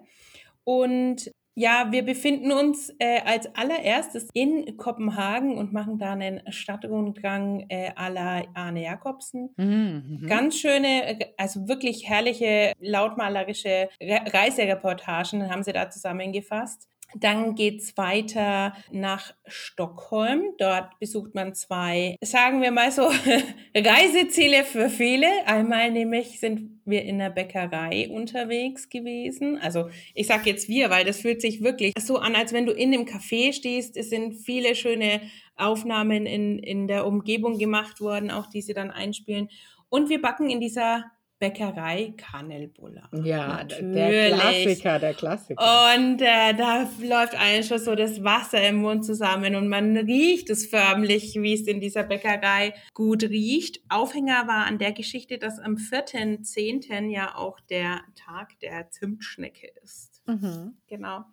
Und 0.63 1.31
ja, 1.59 1.87
wir 1.89 2.03
befinden 2.05 2.51
uns 2.51 2.93
äh, 2.99 3.21
als 3.25 3.47
allererstes 3.55 4.27
in 4.33 4.77
Kopenhagen 4.77 5.57
und 5.57 5.73
machen 5.73 5.97
da 5.97 6.11
einen 6.11 6.39
Stadtrundgang 6.51 7.65
äh, 7.69 7.89
à 7.95 8.09
la 8.09 8.43
Arne 8.53 8.83
Jacobsen. 8.83 9.49
Mhm. 9.57 10.27
Ganz 10.27 10.59
schöne, 10.59 11.19
äh, 11.19 11.33
also 11.35 11.67
wirklich 11.67 12.07
herrliche, 12.07 12.73
lautmalerische 12.79 13.89
Re 13.99 14.21
Reisereportagen 14.31 15.49
haben 15.49 15.63
sie 15.63 15.73
da 15.73 15.89
zusammengefasst. 15.89 16.87
Dann 17.15 17.55
geht's 17.55 17.95
weiter 17.97 18.73
nach 18.91 19.33
Stockholm. 19.45 20.43
Dort 20.57 20.99
besucht 20.99 21.35
man 21.35 21.55
zwei, 21.55 22.17
sagen 22.21 22.61
wir 22.61 22.71
mal 22.71 22.91
so, 22.91 23.09
Reiseziele 23.75 24.65
für 24.65 24.89
viele. 24.89 25.27
Einmal 25.45 25.91
nämlich 25.91 26.39
sind 26.39 26.81
wir 26.85 27.03
in 27.03 27.19
der 27.19 27.29
Bäckerei 27.29 28.09
unterwegs 28.09 28.89
gewesen. 28.89 29.57
Also 29.57 29.89
ich 30.13 30.27
sage 30.27 30.49
jetzt 30.49 30.67
wir, 30.67 30.89
weil 30.89 31.05
das 31.05 31.21
fühlt 31.21 31.41
sich 31.41 31.63
wirklich 31.63 31.93
so 31.99 32.17
an, 32.17 32.35
als 32.35 32.51
wenn 32.53 32.65
du 32.65 32.73
in 32.73 32.93
einem 32.93 33.05
Café 33.05 33.53
stehst. 33.53 33.95
Es 33.95 34.09
sind 34.09 34.35
viele 34.35 34.75
schöne 34.75 35.21
Aufnahmen 35.55 36.25
in, 36.25 36.59
in 36.59 36.87
der 36.87 37.05
Umgebung 37.05 37.57
gemacht 37.57 38.01
worden, 38.01 38.31
auch 38.31 38.47
die 38.47 38.61
sie 38.61 38.73
dann 38.73 38.91
einspielen. 38.91 39.49
Und 39.89 40.09
wir 40.09 40.21
backen 40.21 40.49
in 40.49 40.59
dieser 40.59 41.05
Bäckerei 41.39 42.13
Kannelbuller. 42.17 43.09
Ja, 43.23 43.63
d- 43.63 43.75
der 43.93 44.29
Natürlich. 44.31 44.39
Klassiker, 44.73 44.99
der 44.99 45.13
Klassiker. 45.13 45.93
Und 45.95 46.21
äh, 46.21 46.53
da 46.55 46.89
läuft 47.01 47.35
einem 47.35 47.63
schon 47.63 47.77
so 47.79 47.93
das 47.95 48.23
Wasser 48.23 48.67
im 48.67 48.77
Mund 48.77 49.05
zusammen 49.05 49.55
und 49.55 49.67
man 49.67 49.95
riecht 49.95 50.49
es 50.49 50.65
förmlich, 50.65 51.35
wie 51.39 51.53
es 51.53 51.67
in 51.67 51.79
dieser 51.79 52.03
Bäckerei 52.03 52.73
gut 52.93 53.23
riecht. 53.23 53.81
Aufhänger 53.89 54.47
war 54.47 54.65
an 54.65 54.79
der 54.79 54.93
Geschichte, 54.93 55.37
dass 55.37 55.59
am 55.59 55.75
4.10. 55.75 57.09
ja 57.09 57.35
auch 57.35 57.59
der 57.69 58.01
Tag 58.15 58.59
der 58.61 58.89
Zimtschnecke 58.89 59.67
ist. 59.83 60.21
Mhm. 60.25 60.77
Genau. 60.87 61.23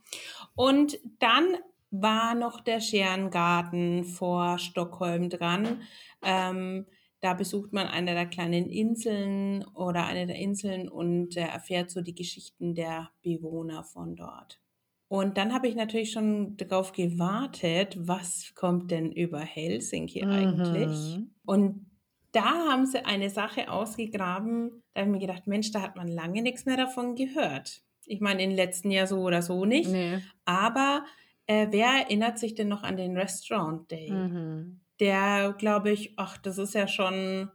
Und 0.55 0.99
dann 1.19 1.57
war 1.91 2.35
noch 2.35 2.61
der 2.61 2.81
Scherengarten 2.81 4.05
vor 4.05 4.59
Stockholm 4.59 5.31
dran. 5.31 5.83
Ähm, 6.23 6.87
da 7.25 7.33
besucht 7.33 7.73
man 7.73 7.87
eine 7.87 8.13
der 8.13 8.27
kleinen 8.27 8.69
Inseln 8.69 9.65
oder 9.75 10.05
eine 10.05 10.27
der 10.27 10.37
Inseln 10.37 10.91
und 10.91 11.39
äh, 11.39 11.41
erfährt 11.41 11.91
so 11.91 12.03
die 12.03 12.15
Geschichten 12.15 12.75
der 12.75 13.11
Bewohner 13.23 13.83
von 13.83 14.15
dort. 14.15 14.61
Und 15.09 15.39
dann 15.39 15.55
habe 15.55 15.67
ich 15.67 15.75
natürlich 15.75 16.13
schon 16.13 16.59
darauf 16.59 16.93
gewartet, 16.93 17.97
was 17.99 18.53
kommt 18.55 18.91
denn 18.91 19.11
über 19.11 19.41
Helsinki 19.41 20.23
eigentlich? 20.23 21.17
Mhm. 21.17 21.31
Und 21.47 21.87
da 22.33 22.45
haben 22.71 22.85
sie 22.85 23.07
eine 23.07 23.31
Sache 23.31 23.71
ausgegraben, 23.71 24.83
da 24.93 25.01
habe 25.01 25.11
ich 25.11 25.13
mir 25.15 25.27
gedacht, 25.27 25.47
Mensch, 25.47 25.71
da 25.71 25.81
hat 25.81 25.97
man 25.97 26.09
lange 26.09 26.43
nichts 26.43 26.67
mehr 26.67 26.77
davon 26.77 27.15
gehört. 27.15 27.85
Ich 28.05 28.21
meine, 28.21 28.43
im 28.43 28.51
letzten 28.51 28.91
Jahr 28.91 29.07
so 29.07 29.21
oder 29.21 29.41
so 29.41 29.65
nicht. 29.65 29.91
Nee. 29.91 30.19
Aber 30.45 31.07
äh, 31.47 31.69
wer 31.71 31.87
erinnert 31.87 32.39
sich 32.39 32.55
denn 32.55 32.69
noch 32.69 32.83
an 32.83 32.99
den 32.99 33.17
Restaurant 33.17 33.91
Day? 33.91 34.11
Mhm. 34.11 34.84
Der, 35.05 35.55
glaube 35.59 35.91
ich, 35.91 36.15
ach, 36.17 36.39
das 36.39 36.57
ist 36.57 36.73
ja 36.73 36.89
schon 36.89 37.51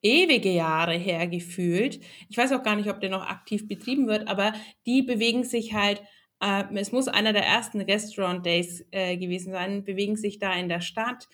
ewige 0.00 0.48
Jahre 0.48 0.94
her 0.94 1.26
gefühlt. 1.26 2.00
Ich 2.30 2.38
weiß 2.38 2.50
auch 2.52 2.62
gar 2.62 2.76
nicht, 2.76 2.88
ob 2.88 2.98
der 2.98 3.10
noch 3.10 3.26
aktiv 3.26 3.68
betrieben 3.68 4.06
wird, 4.06 4.26
aber 4.26 4.54
die 4.86 5.02
bewegen 5.02 5.44
sich 5.44 5.74
halt, 5.74 6.02
äh, 6.40 6.64
es 6.72 6.92
muss 6.92 7.08
einer 7.08 7.34
der 7.34 7.44
ersten 7.44 7.82
Restaurant 7.82 8.46
Days 8.46 8.86
äh, 8.90 9.18
gewesen 9.18 9.52
sein, 9.52 9.84
bewegen 9.84 10.16
sich 10.16 10.38
da 10.38 10.54
in 10.54 10.70
der 10.70 10.80
Stadt. 10.80 11.28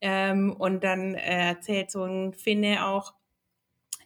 Ähm, 0.00 0.54
und 0.56 0.84
dann 0.84 1.16
äh, 1.16 1.48
erzählt 1.48 1.90
so 1.90 2.04
ein 2.04 2.32
Finne 2.34 2.86
auch, 2.86 3.14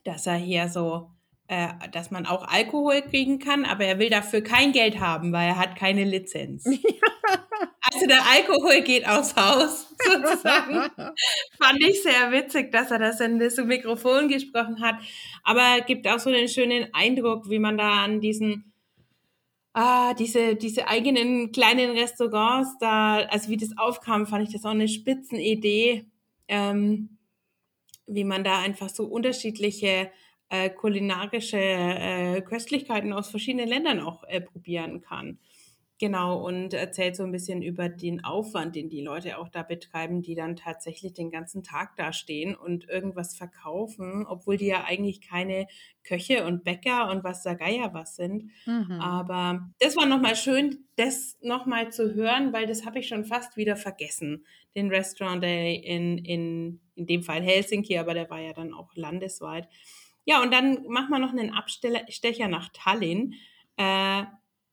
dass 0.05 0.27
er 0.27 0.37
hier 0.37 0.71
so, 0.71 1.11
äh, 1.49 1.69
dass 1.91 2.11
man 2.11 2.25
auch 2.25 2.49
Alkohol 2.49 3.03
kriegen 3.03 3.41
kann, 3.41 3.67
aber 3.67 3.85
er 3.85 3.99
will 3.99 4.09
dafür 4.09 4.41
kein 4.41 4.73
Geld 4.73 5.01
haben, 5.01 5.35
weil 5.35 5.49
er 5.49 5.59
hat 5.59 5.77
keine 5.77 6.05
Lizenz. 6.05 6.65
Also 7.83 8.07
der 8.07 8.25
Alkohol 8.31 8.83
geht 8.83 9.07
aufs 9.09 9.35
Haus, 9.35 9.89
sozusagen. 10.05 10.91
Fand 11.61 11.81
ich 11.81 12.03
sehr 12.03 12.31
witzig, 12.31 12.71
dass 12.71 12.91
er 12.91 12.99
das 12.99 13.21
in 13.21 13.39
das 13.39 13.57
Mikrofon 13.57 14.29
gesprochen 14.29 14.81
hat. 14.81 14.97
Aber 15.43 15.81
gibt 15.85 16.07
auch 16.07 16.19
so 16.19 16.31
einen 16.31 16.49
schönen 16.49 16.93
Eindruck, 16.95 17.51
wie 17.51 17.59
man 17.59 17.77
da 17.79 18.05
an 18.05 18.21
diesen, 18.21 18.73
ah, 19.75 20.15
diese, 20.15 20.57
diese 20.57 20.89
eigenen 20.89 21.53
kleinen 21.53 21.91
Restaurants 21.97 22.77
da, 22.79 23.19
also 23.29 23.49
wie 23.51 23.57
das 23.57 23.77
aufkam, 23.77 24.27
fand 24.27 24.47
ich 24.49 24.55
das 24.55 24.65
auch 24.65 24.71
eine 24.71 24.89
Spitzenidee, 24.89 26.07
ähm, 26.49 27.19
wie 28.07 28.25
man 28.25 28.45
da 28.45 28.61
einfach 28.61 28.89
so 28.91 29.05
unterschiedliche 29.07 30.11
äh, 30.51 30.71
kulinarische 30.71 31.59
äh, 31.59 32.43
Köstlichkeiten 32.43 33.13
aus 33.13 33.31
verschiedenen 33.31 33.69
Ländern 33.69 34.01
auch 34.01 34.25
äh, 34.25 34.41
probieren 34.41 35.01
kann. 35.01 35.39
Genau, 36.03 36.45
und 36.45 36.75
erzählt 36.75 37.15
so 37.15 37.23
ein 37.23 37.31
bisschen 37.31 37.63
über 37.63 37.89
den 37.89 38.25
Aufwand, 38.25 38.75
den 38.75 38.89
die 38.89 39.03
Leute 39.03 39.39
auch 39.39 39.49
da 39.49 39.63
betreiben, 39.63 40.21
die 40.21 40.35
dann 40.35 40.57
tatsächlich 40.57 41.15
den 41.15 41.31
ganzen 41.31 41.63
Tag 41.63 41.95
da 41.95 42.13
stehen 42.13 42.57
und 42.57 42.89
irgendwas 42.89 43.37
verkaufen, 43.37 44.27
obwohl 44.27 44.57
die 44.57 44.67
ja 44.67 44.83
eigentlich 44.83 45.21
keine 45.21 45.69
Köche 46.03 46.45
und 46.45 46.65
Bäcker 46.65 47.09
und 47.09 47.23
was 47.23 47.45
da 47.45 47.55
Geier 47.55 47.95
was 47.95 48.17
sind. 48.17 48.51
Mhm. 48.67 48.99
Aber 49.01 49.71
das 49.79 49.95
war 49.95 50.07
nochmal 50.07 50.35
schön, 50.35 50.89
das 50.97 51.39
nochmal 51.41 51.93
zu 51.93 52.17
hören, 52.17 52.53
weil 52.53 52.67
das 52.67 52.85
habe 52.85 52.99
ich 52.99 53.07
schon 53.07 53.25
fast 53.25 53.57
wieder 53.57 53.77
vergessen. 53.77 54.45
Den 54.75 54.89
Restaurant 54.89 55.45
Day 55.45 55.77
in, 55.77 56.19
in, 56.19 56.81
in 56.97 57.07
dem 57.07 57.23
Fall 57.23 57.43
Helsinki, 57.43 57.97
aber 57.97 58.15
der 58.15 58.29
war 58.29 58.41
ja 58.41 58.53
dann 58.53 58.75
auch 58.75 58.91
landesweit. 58.97 59.69
Ja, 60.25 60.43
und 60.43 60.53
dann 60.53 60.85
machen 60.89 61.11
wir 61.11 61.21
noch 61.21 61.31
einen 61.31 61.55
Abstecher 61.55 62.49
nach 62.49 62.71
Tallinn. 62.73 63.35
Äh, 63.77 64.25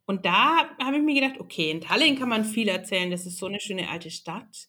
und 0.10 0.26
da 0.26 0.76
habe 0.84 0.98
ich 0.98 1.04
mir 1.04 1.22
gedacht, 1.22 1.40
okay, 1.40 1.70
in 1.70 1.82
Tallinn 1.82 2.18
kann 2.18 2.30
man 2.30 2.44
viel 2.44 2.68
erzählen, 2.68 3.12
das 3.12 3.28
ist 3.28 3.38
so 3.38 3.46
eine 3.46 3.60
schöne 3.60 3.90
alte 3.90 4.10
Stadt. 4.10 4.68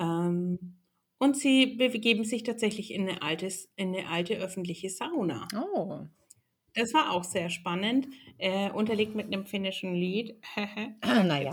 Ähm, 0.00 0.80
und 1.18 1.36
sie 1.36 1.76
begeben 1.76 2.24
sich 2.24 2.42
tatsächlich 2.42 2.92
in 2.92 3.08
eine, 3.08 3.22
altes, 3.22 3.70
in 3.76 3.94
eine 3.94 4.08
alte 4.08 4.34
öffentliche 4.34 4.90
Sauna. 4.90 5.46
Oh. 5.56 6.00
Das 6.74 6.92
war 6.92 7.12
auch 7.12 7.22
sehr 7.22 7.50
spannend. 7.50 8.08
Äh, 8.38 8.68
unterlegt 8.70 9.14
mit 9.14 9.26
einem 9.26 9.46
finnischen 9.46 9.94
Lied. 9.94 10.42
naja. 11.04 11.52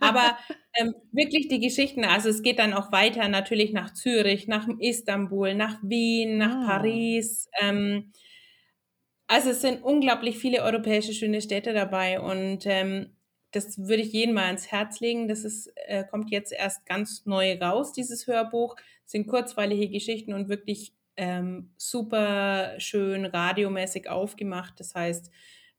Aber 0.00 0.36
ähm, 0.74 0.92
wirklich 1.12 1.46
die 1.46 1.60
Geschichten, 1.60 2.02
also 2.02 2.30
es 2.30 2.42
geht 2.42 2.58
dann 2.58 2.72
auch 2.72 2.90
weiter 2.90 3.28
natürlich 3.28 3.72
nach 3.72 3.94
Zürich, 3.94 4.48
nach 4.48 4.66
Istanbul, 4.80 5.54
nach 5.54 5.78
Wien, 5.84 6.38
nach 6.38 6.56
ah. 6.56 6.66
Paris. 6.66 7.48
Ähm, 7.62 8.10
also 9.26 9.50
es 9.50 9.60
sind 9.60 9.82
unglaublich 9.82 10.38
viele 10.38 10.62
europäische 10.62 11.12
schöne 11.12 11.40
Städte 11.40 11.72
dabei 11.72 12.20
und 12.20 12.66
ähm, 12.66 13.10
das 13.52 13.78
würde 13.78 14.02
ich 14.02 14.12
jedem 14.12 14.34
mal 14.34 14.46
ans 14.46 14.70
Herz 14.70 15.00
legen. 15.00 15.28
Das 15.28 15.44
ist, 15.44 15.72
äh, 15.86 16.04
kommt 16.04 16.30
jetzt 16.30 16.52
erst 16.52 16.84
ganz 16.84 17.24
neu 17.26 17.58
raus, 17.58 17.92
dieses 17.92 18.26
Hörbuch. 18.26 18.76
Es 19.04 19.12
sind 19.12 19.26
kurzweilige 19.26 19.88
Geschichten 19.88 20.34
und 20.34 20.48
wirklich 20.48 20.92
ähm, 21.16 21.70
super 21.76 22.74
schön 22.78 23.24
radiomäßig 23.24 24.10
aufgemacht. 24.10 24.78
Das 24.78 24.94
heißt, 24.94 25.30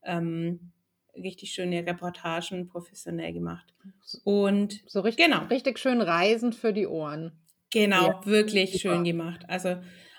ähm, 0.04 0.72
richtig 1.16 1.52
schöne 1.52 1.86
Reportagen, 1.86 2.68
professionell 2.68 3.34
gemacht. 3.34 3.74
Und 4.24 4.82
so 4.88 5.02
richtig, 5.02 5.26
genau. 5.26 5.46
richtig 5.46 5.80
schön 5.80 6.02
reisend 6.02 6.56
für 6.56 6.74
die 6.74 6.88
Ohren. 6.88 7.34
Genau, 7.72 8.08
ja. 8.08 8.26
wirklich 8.26 8.82
schön 8.82 9.04
gemacht. 9.04 9.46
Also 9.48 9.78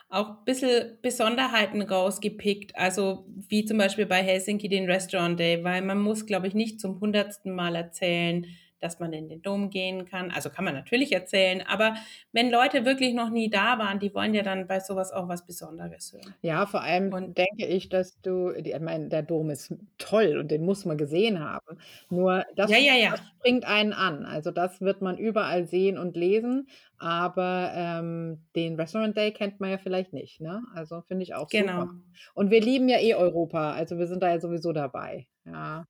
auch 0.08 0.28
ein 0.30 0.44
bisschen 0.44 0.98
Besonderheiten 1.02 1.82
rausgepickt, 1.82 2.76
also 2.76 3.26
wie 3.48 3.64
zum 3.64 3.78
Beispiel 3.78 4.06
bei 4.06 4.22
Helsinki 4.22 4.68
den 4.68 4.90
Restaurant 4.90 5.38
Day, 5.38 5.62
weil 5.64 5.82
man 5.82 6.00
muss, 6.00 6.26
glaube 6.26 6.46
ich, 6.46 6.54
nicht 6.54 6.80
zum 6.80 7.00
hundertsten 7.00 7.54
Mal 7.54 7.76
erzählen, 7.76 8.46
dass 8.80 9.00
man 9.00 9.12
in 9.12 9.28
den 9.28 9.42
Dom 9.42 9.70
gehen 9.70 10.04
kann. 10.06 10.30
Also 10.30 10.50
kann 10.50 10.64
man 10.64 10.74
natürlich 10.74 11.12
erzählen, 11.12 11.62
aber 11.66 11.94
wenn 12.32 12.50
Leute 12.50 12.84
wirklich 12.84 13.14
noch 13.14 13.30
nie 13.30 13.50
da 13.50 13.78
waren, 13.78 13.98
die 13.98 14.14
wollen 14.14 14.34
ja 14.34 14.42
dann 14.42 14.66
bei 14.66 14.80
sowas 14.80 15.12
auch 15.12 15.28
was 15.28 15.44
Besonderes 15.44 16.12
hören. 16.12 16.34
Ja, 16.42 16.66
vor 16.66 16.82
allem 16.82 17.12
und, 17.12 17.38
denke 17.38 17.66
ich, 17.66 17.88
dass 17.88 18.20
du, 18.20 18.50
ich 18.50 18.78
meine, 18.80 19.08
der 19.08 19.22
Dom 19.22 19.50
ist 19.50 19.74
toll 19.98 20.38
und 20.38 20.50
den 20.50 20.64
muss 20.64 20.84
man 20.84 20.98
gesehen 20.98 21.40
haben. 21.40 21.78
Nur 22.10 22.44
das, 22.56 22.70
ja, 22.70 22.78
ja, 22.78 22.94
ja. 22.94 23.10
das 23.12 23.20
springt 23.38 23.64
einen 23.64 23.92
an. 23.92 24.24
Also 24.24 24.50
das 24.50 24.80
wird 24.80 25.02
man 25.02 25.18
überall 25.18 25.66
sehen 25.66 25.98
und 25.98 26.16
lesen, 26.16 26.68
aber 26.98 27.72
ähm, 27.74 28.44
den 28.54 28.76
Restaurant 28.76 29.16
Day 29.16 29.32
kennt 29.32 29.60
man 29.60 29.70
ja 29.70 29.78
vielleicht 29.78 30.12
nicht. 30.12 30.40
Ne? 30.40 30.62
Also 30.74 31.02
finde 31.02 31.22
ich 31.22 31.34
auch 31.34 31.48
genau. 31.48 31.82
super. 31.82 31.94
Und 32.34 32.50
wir 32.50 32.60
lieben 32.60 32.88
ja 32.88 32.98
eh 32.98 33.14
Europa, 33.14 33.72
also 33.72 33.98
wir 33.98 34.06
sind 34.06 34.22
da 34.22 34.30
ja 34.30 34.40
sowieso 34.40 34.72
dabei. 34.72 35.26
Ja. 35.44 35.86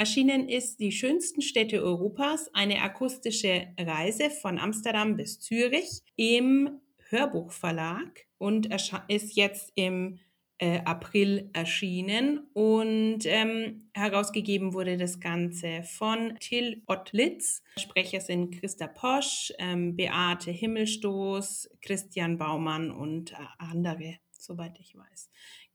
Erschienen 0.00 0.48
ist 0.48 0.80
Die 0.80 0.92
schönsten 0.92 1.42
Städte 1.42 1.82
Europas, 1.82 2.48
eine 2.54 2.80
akustische 2.80 3.66
Reise 3.78 4.30
von 4.30 4.58
Amsterdam 4.58 5.18
bis 5.18 5.40
Zürich 5.40 6.00
im 6.16 6.80
Hörbuchverlag 7.10 8.26
und 8.38 8.70
ist 9.08 9.36
jetzt 9.36 9.70
im 9.74 10.18
äh, 10.56 10.78
April 10.86 11.50
erschienen 11.52 12.46
und 12.54 13.26
ähm, 13.26 13.90
herausgegeben 13.92 14.72
wurde 14.72 14.96
das 14.96 15.20
Ganze 15.20 15.82
von 15.82 16.34
Till 16.40 16.82
Ottlitz. 16.86 17.62
Sprecher 17.76 18.22
sind 18.22 18.58
Christa 18.58 18.86
Posch, 18.86 19.52
ähm, 19.58 19.96
Beate 19.96 20.50
Himmelstoß, 20.50 21.76
Christian 21.82 22.38
Baumann 22.38 22.90
und 22.90 23.32
äh, 23.32 23.36
andere, 23.58 24.14
soweit 24.32 24.80
ich 24.80 24.96
weiß. 24.96 25.28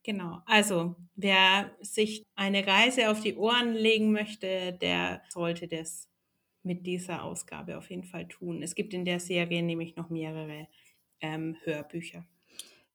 Genau, 0.06 0.44
also 0.46 0.96
wer 1.16 1.72
sich 1.82 2.28
eine 2.36 2.68
Reise 2.68 3.10
auf 3.10 3.22
die 3.22 3.36
Ohren 3.36 3.74
legen 3.74 4.12
möchte, 4.12 4.74
der 4.74 5.24
sollte 5.30 5.68
das 5.68 6.12
mit 6.62 6.86
dieser 6.86 7.24
Ausgabe 7.24 7.76
auf 7.76 7.90
jeden 7.90 8.04
Fall 8.04 8.28
tun. 8.28 8.62
Es 8.62 8.76
gibt 8.76 8.94
in 8.94 9.04
der 9.04 9.20
Serie 9.20 9.64
nämlich 9.64 9.96
noch 9.96 10.12
mehrere 10.12 10.68
ähm, 11.22 11.58
Hörbücher. 11.64 12.24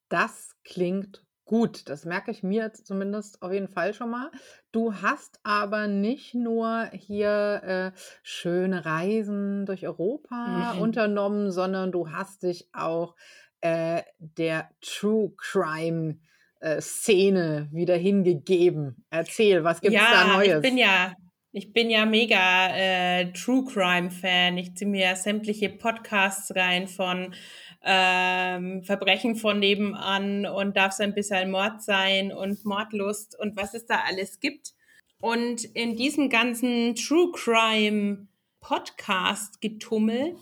Das 0.09 0.55
klingt 0.63 1.25
gut. 1.45 1.89
Das 1.89 2.05
merke 2.05 2.31
ich 2.31 2.45
mir 2.45 2.73
zumindest 2.75 3.43
auf 3.43 3.53
jeden 3.53 3.69
Fall 3.69 3.93
schon 3.93 4.11
mal. 4.11 4.31
Du 4.71 4.95
hast 4.95 5.41
aber 5.43 5.89
nicht 5.89 6.37
nur 6.37 6.91
hier 6.93 7.93
äh, 7.97 7.99
schöne 8.23 8.85
Reisen 8.85 9.67
durch 9.67 9.85
Europa 9.85 10.75
mhm. 10.75 10.81
unternommen, 10.81 11.51
sondern 11.51 11.91
du 11.91 12.13
hast 12.13 12.45
dich 12.45 12.69
auch 12.73 13.17
äh, 13.63 14.03
der 14.21 14.71
True 14.81 15.33
Crime 15.37 16.21
äh, 16.61 16.81
Szene 16.81 17.69
wieder 17.73 17.97
hingegeben. 17.97 19.05
Erzähl, 19.11 19.65
was 19.65 19.81
gibt 19.81 19.95
es 19.95 20.01
ja, 20.01 20.11
da 20.13 20.37
Neues? 20.37 20.57
Ich 20.57 20.63
bin 20.63 20.79
ja, 20.79 21.15
ich 21.53 21.73
bin 21.73 21.91
ja 21.91 22.07
mega 22.07 22.77
äh, 22.77 23.33
True 23.33 23.65
Crime 23.65 24.11
Fan. 24.11 24.57
Ich 24.59 24.75
ziehe 24.75 24.91
mir 24.91 25.17
sämtliche 25.17 25.71
Podcasts 25.71 26.55
rein 26.55 26.87
von 26.87 27.35
ähm, 27.83 28.83
Verbrechen 28.85 29.37
von 29.37 29.59
nebenan 29.59 30.47
und 30.47 30.77
darf 30.77 30.93
es 30.93 31.01
ein 31.01 31.15
bisschen 31.15 31.51
Mord 31.51 31.83
sein 31.83 32.33
und 32.33 32.65
Mordlust 32.65 33.39
und 33.39 33.57
was 33.57 33.75
es 33.75 33.87
da 33.87 34.03
alles 34.07 34.39
gibt. 34.41 34.73
Und 35.21 35.65
in 35.65 35.97
diesem 35.97 36.29
ganzen 36.29 36.95
True 36.95 37.33
Crime 37.33 38.29
Podcast 38.61 39.61
getummel 39.61 40.37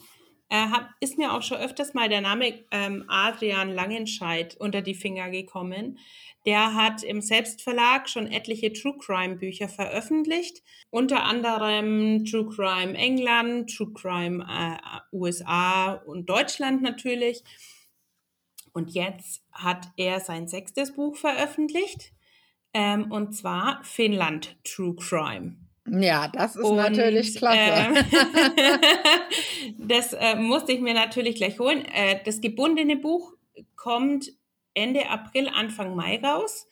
äh, 0.50 0.56
hab, 0.56 0.90
ist 1.00 1.18
mir 1.18 1.32
auch 1.32 1.42
schon 1.42 1.58
öfters 1.58 1.94
mal 1.94 2.08
der 2.08 2.20
Name 2.20 2.64
ähm, 2.70 3.04
Adrian 3.08 3.72
Langenscheidt 3.72 4.56
unter 4.56 4.80
die 4.80 4.94
Finger 4.94 5.30
gekommen. 5.30 5.98
Der 6.46 6.74
hat 6.74 7.02
im 7.02 7.20
Selbstverlag 7.20 8.08
schon 8.08 8.26
etliche 8.26 8.72
True 8.72 8.96
Crime 8.98 9.36
Bücher 9.36 9.68
veröffentlicht, 9.68 10.62
unter 10.90 11.24
anderem 11.24 12.24
True 12.24 12.48
Crime 12.48 12.96
England, 12.96 13.76
True 13.76 13.92
Crime 13.92 14.46
äh, 14.48 15.16
USA 15.16 15.92
und 15.92 16.30
Deutschland 16.30 16.80
natürlich. 16.80 17.42
Und 18.72 18.90
jetzt 18.94 19.42
hat 19.52 19.88
er 19.96 20.20
sein 20.20 20.48
sechstes 20.48 20.94
Buch 20.94 21.16
veröffentlicht, 21.16 22.12
ähm, 22.72 23.10
und 23.10 23.32
zwar 23.32 23.82
Finnland 23.84 24.56
True 24.64 24.94
Crime. 24.96 25.67
Ja, 25.90 26.28
das 26.28 26.56
ist 26.56 26.64
und, 26.64 26.76
natürlich 26.76 27.34
klasse. 27.34 27.58
Äh, 27.58 28.04
das 29.78 30.12
äh, 30.12 30.36
musste 30.36 30.72
ich 30.72 30.80
mir 30.80 30.94
natürlich 30.94 31.36
gleich 31.36 31.58
holen. 31.58 31.84
Äh, 31.86 32.20
das 32.24 32.40
gebundene 32.40 32.96
Buch 32.96 33.32
kommt 33.76 34.32
Ende 34.74 35.08
April, 35.08 35.48
Anfang 35.48 35.94
Mai 35.94 36.20
raus. 36.22 36.66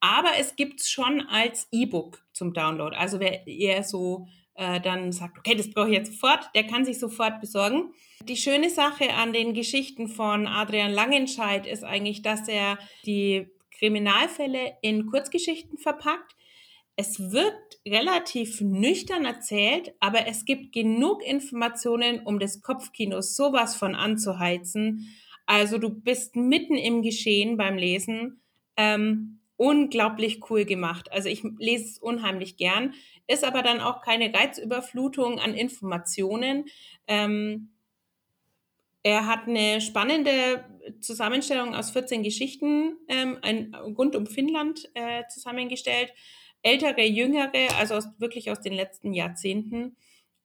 Aber 0.00 0.30
es 0.38 0.54
gibt 0.54 0.80
es 0.80 0.90
schon 0.90 1.22
als 1.22 1.66
E-Book 1.72 2.24
zum 2.32 2.52
Download. 2.52 2.94
Also 2.94 3.18
wer 3.18 3.46
eher 3.46 3.82
so 3.82 4.26
äh, 4.54 4.80
dann 4.80 5.12
sagt, 5.12 5.38
okay, 5.38 5.54
das 5.54 5.70
brauche 5.70 5.88
ich 5.88 5.94
jetzt 5.94 6.12
sofort, 6.12 6.50
der 6.54 6.66
kann 6.66 6.84
sich 6.84 6.98
sofort 6.98 7.40
besorgen. 7.40 7.92
Die 8.22 8.36
schöne 8.36 8.70
Sache 8.70 9.14
an 9.14 9.32
den 9.32 9.54
Geschichten 9.54 10.08
von 10.08 10.46
Adrian 10.46 10.92
Langenscheid 10.92 11.66
ist 11.66 11.84
eigentlich, 11.84 12.22
dass 12.22 12.48
er 12.48 12.78
die 13.06 13.48
Kriminalfälle 13.78 14.76
in 14.82 15.06
Kurzgeschichten 15.06 15.78
verpackt 15.78 16.34
es 17.00 17.30
wird 17.30 17.54
relativ 17.86 18.60
nüchtern 18.60 19.24
erzählt, 19.24 19.94
aber 20.00 20.26
es 20.26 20.44
gibt 20.44 20.72
genug 20.72 21.24
Informationen, 21.24 22.26
um 22.26 22.40
das 22.40 22.60
Kopfkino 22.60 23.20
sowas 23.20 23.76
von 23.76 23.94
anzuheizen. 23.94 25.06
Also 25.46 25.78
du 25.78 25.90
bist 25.90 26.34
mitten 26.34 26.74
im 26.74 27.02
Geschehen 27.02 27.56
beim 27.56 27.76
Lesen. 27.76 28.42
Ähm, 28.76 29.38
unglaublich 29.56 30.50
cool 30.50 30.64
gemacht. 30.64 31.12
Also 31.12 31.28
ich 31.28 31.44
lese 31.58 31.84
es 31.84 31.98
unheimlich 32.00 32.56
gern, 32.56 32.94
ist 33.28 33.44
aber 33.44 33.62
dann 33.62 33.78
auch 33.78 34.02
keine 34.02 34.34
Reizüberflutung 34.34 35.38
an 35.38 35.54
Informationen. 35.54 36.64
Ähm, 37.06 37.70
er 39.04 39.26
hat 39.26 39.46
eine 39.46 39.80
spannende 39.80 40.64
Zusammenstellung 41.00 41.76
aus 41.76 41.92
14 41.92 42.24
Geschichten 42.24 42.96
ähm, 43.06 43.38
ein, 43.42 43.72
rund 43.76 44.16
um 44.16 44.26
Finnland 44.26 44.90
äh, 44.94 45.22
zusammengestellt. 45.28 46.12
Ältere, 46.62 47.04
jüngere, 47.04 47.76
also 47.78 47.94
aus, 47.94 48.08
wirklich 48.18 48.50
aus 48.50 48.60
den 48.60 48.72
letzten 48.72 49.12
Jahrzehnten. 49.12 49.96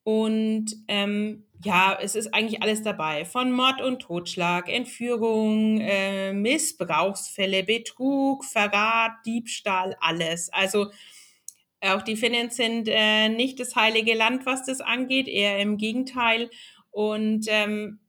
Und 0.04 0.76
ähm, 0.89 1.45
ja, 1.63 1.97
es 2.02 2.15
ist 2.15 2.34
eigentlich 2.34 2.62
alles 2.62 2.84
dabei. 2.84 3.26
Von 3.26 3.52
Mord 3.52 3.82
und 3.82 4.02
Totschlag, 4.02 4.69
Entführung, 4.69 5.80
äh, 5.80 6.34
Missbrauchsfälle, 6.34 7.63
Betrug, 7.63 8.43
Verrat, 8.43 9.13
Diebstahl, 9.26 9.95
alles. 10.02 10.52
Also 10.52 10.88
auch 11.82 12.02
die 12.02 12.15
Finnen 12.15 12.49
sind 12.49 12.88
äh, 12.89 13.30
nicht 13.30 13.60
das 13.60 13.76
heilige 13.76 14.13
Land, 14.13 14.45
was 14.45 14.65
das 14.65 14.82
angeht, 14.82 15.28
eher 15.28 15.60
im 15.60 15.78
Gegenteil. 15.78 16.49
Und 16.91 17.45
ähm, 17.49 17.99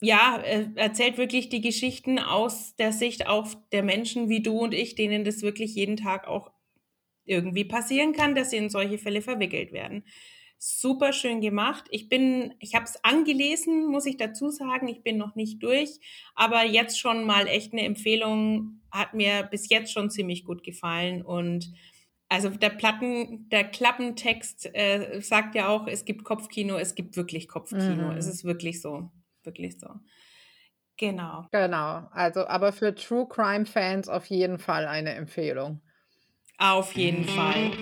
ja, 0.00 0.38
erzählt 0.74 1.16
wirklich 1.16 1.48
die 1.48 1.62
Geschichten 1.62 2.18
aus 2.18 2.76
der 2.76 2.92
Sicht 2.92 3.26
auch 3.26 3.48
der 3.72 3.82
Menschen 3.82 4.28
wie 4.28 4.42
du 4.42 4.58
und 4.58 4.74
ich, 4.74 4.94
denen 4.94 5.24
das 5.24 5.42
wirklich 5.42 5.74
jeden 5.74 5.96
Tag 5.96 6.28
auch 6.28 6.50
irgendwie 7.26 7.64
passieren 7.64 8.12
kann, 8.12 8.34
dass 8.34 8.50
sie 8.50 8.56
in 8.56 8.70
solche 8.70 8.98
Fälle 8.98 9.22
verwickelt 9.22 9.72
werden. 9.72 10.04
Super 10.58 11.12
schön 11.12 11.42
gemacht. 11.42 11.84
Ich 11.90 12.08
bin, 12.08 12.54
ich 12.60 12.74
habe 12.74 12.86
es 12.86 13.04
angelesen, 13.04 13.86
muss 13.86 14.06
ich 14.06 14.16
dazu 14.16 14.50
sagen. 14.50 14.88
Ich 14.88 15.02
bin 15.02 15.18
noch 15.18 15.34
nicht 15.34 15.62
durch, 15.62 16.00
aber 16.34 16.64
jetzt 16.64 16.98
schon 16.98 17.24
mal 17.24 17.46
echt 17.46 17.72
eine 17.72 17.82
Empfehlung. 17.82 18.80
Hat 18.90 19.12
mir 19.12 19.42
bis 19.42 19.68
jetzt 19.68 19.92
schon 19.92 20.08
ziemlich 20.08 20.44
gut 20.44 20.64
gefallen 20.64 21.22
und 21.22 21.70
also 22.28 22.48
der 22.48 22.70
Platten, 22.70 23.48
der 23.50 23.64
Klappentext 23.64 24.74
äh, 24.74 25.20
sagt 25.20 25.54
ja 25.54 25.68
auch, 25.68 25.86
es 25.86 26.04
gibt 26.04 26.24
Kopfkino, 26.24 26.76
es 26.76 26.96
gibt 26.96 27.16
wirklich 27.16 27.46
Kopfkino. 27.46 28.10
Mhm. 28.10 28.16
Es 28.16 28.26
ist 28.26 28.44
wirklich 28.44 28.80
so 28.80 29.10
wirklich 29.46 29.78
so. 29.78 29.88
Genau. 30.98 31.46
Genau. 31.52 32.08
Also, 32.10 32.46
aber 32.46 32.72
für 32.72 32.94
True 32.94 33.26
Crime 33.28 33.64
Fans 33.64 34.08
auf 34.08 34.26
jeden 34.26 34.58
Fall 34.58 34.86
eine 34.86 35.14
Empfehlung. 35.14 35.80
Auf 36.58 36.94
jeden 36.94 37.24
Fall. 37.24 37.72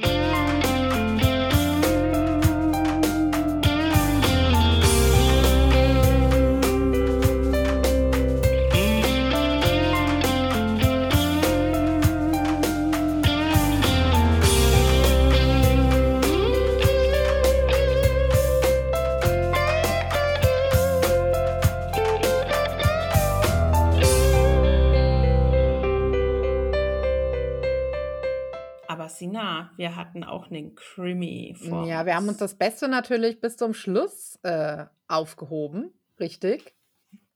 Sina, 29.09 29.73
wir 29.77 29.97
hatten 29.97 30.25
auch 30.25 30.51
einen 30.51 30.75
Krimi 30.75 31.55
vor. 31.59 31.87
Ja, 31.87 32.07
wir 32.07 32.15
haben 32.15 32.29
uns 32.29 32.39
das 32.39 32.55
Beste 32.57 32.89
natürlich 32.89 33.41
bis 33.41 33.57
zum 33.57 33.75
Schluss 33.75 34.39
äh, 34.43 34.85
aufgehoben, 35.09 35.93
richtig? 36.19 36.75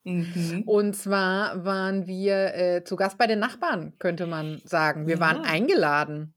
Mhm. 0.05 0.63
Und 0.67 0.95
zwar 0.95 1.65
waren 1.65 2.07
wir 2.07 2.55
äh, 2.55 2.85
zu 2.85 2.97
Gast 2.97 3.19
bei 3.19 3.27
den 3.27 3.39
Nachbarn, 3.39 3.93
könnte 3.99 4.27
man 4.27 4.61
sagen. 4.65 5.07
Wir 5.07 5.17
ja. 5.17 5.21
waren 5.21 5.43
eingeladen. 5.43 6.35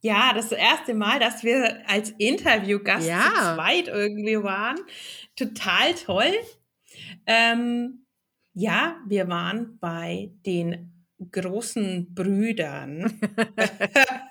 Ja, 0.00 0.32
das 0.34 0.52
erste 0.52 0.94
Mal, 0.94 1.18
dass 1.18 1.42
wir 1.42 1.78
als 1.88 2.10
Interviewgast 2.10 3.08
ja. 3.08 3.22
zu 3.22 3.54
zweit 3.54 3.88
irgendwie 3.88 4.42
waren. 4.42 4.76
Total 5.34 5.94
toll. 5.94 6.32
Ähm, 7.26 8.06
ja, 8.54 8.96
wir 9.06 9.28
waren 9.28 9.78
bei 9.80 10.30
den 10.46 10.95
großen 11.30 12.14
Brüdern 12.14 13.20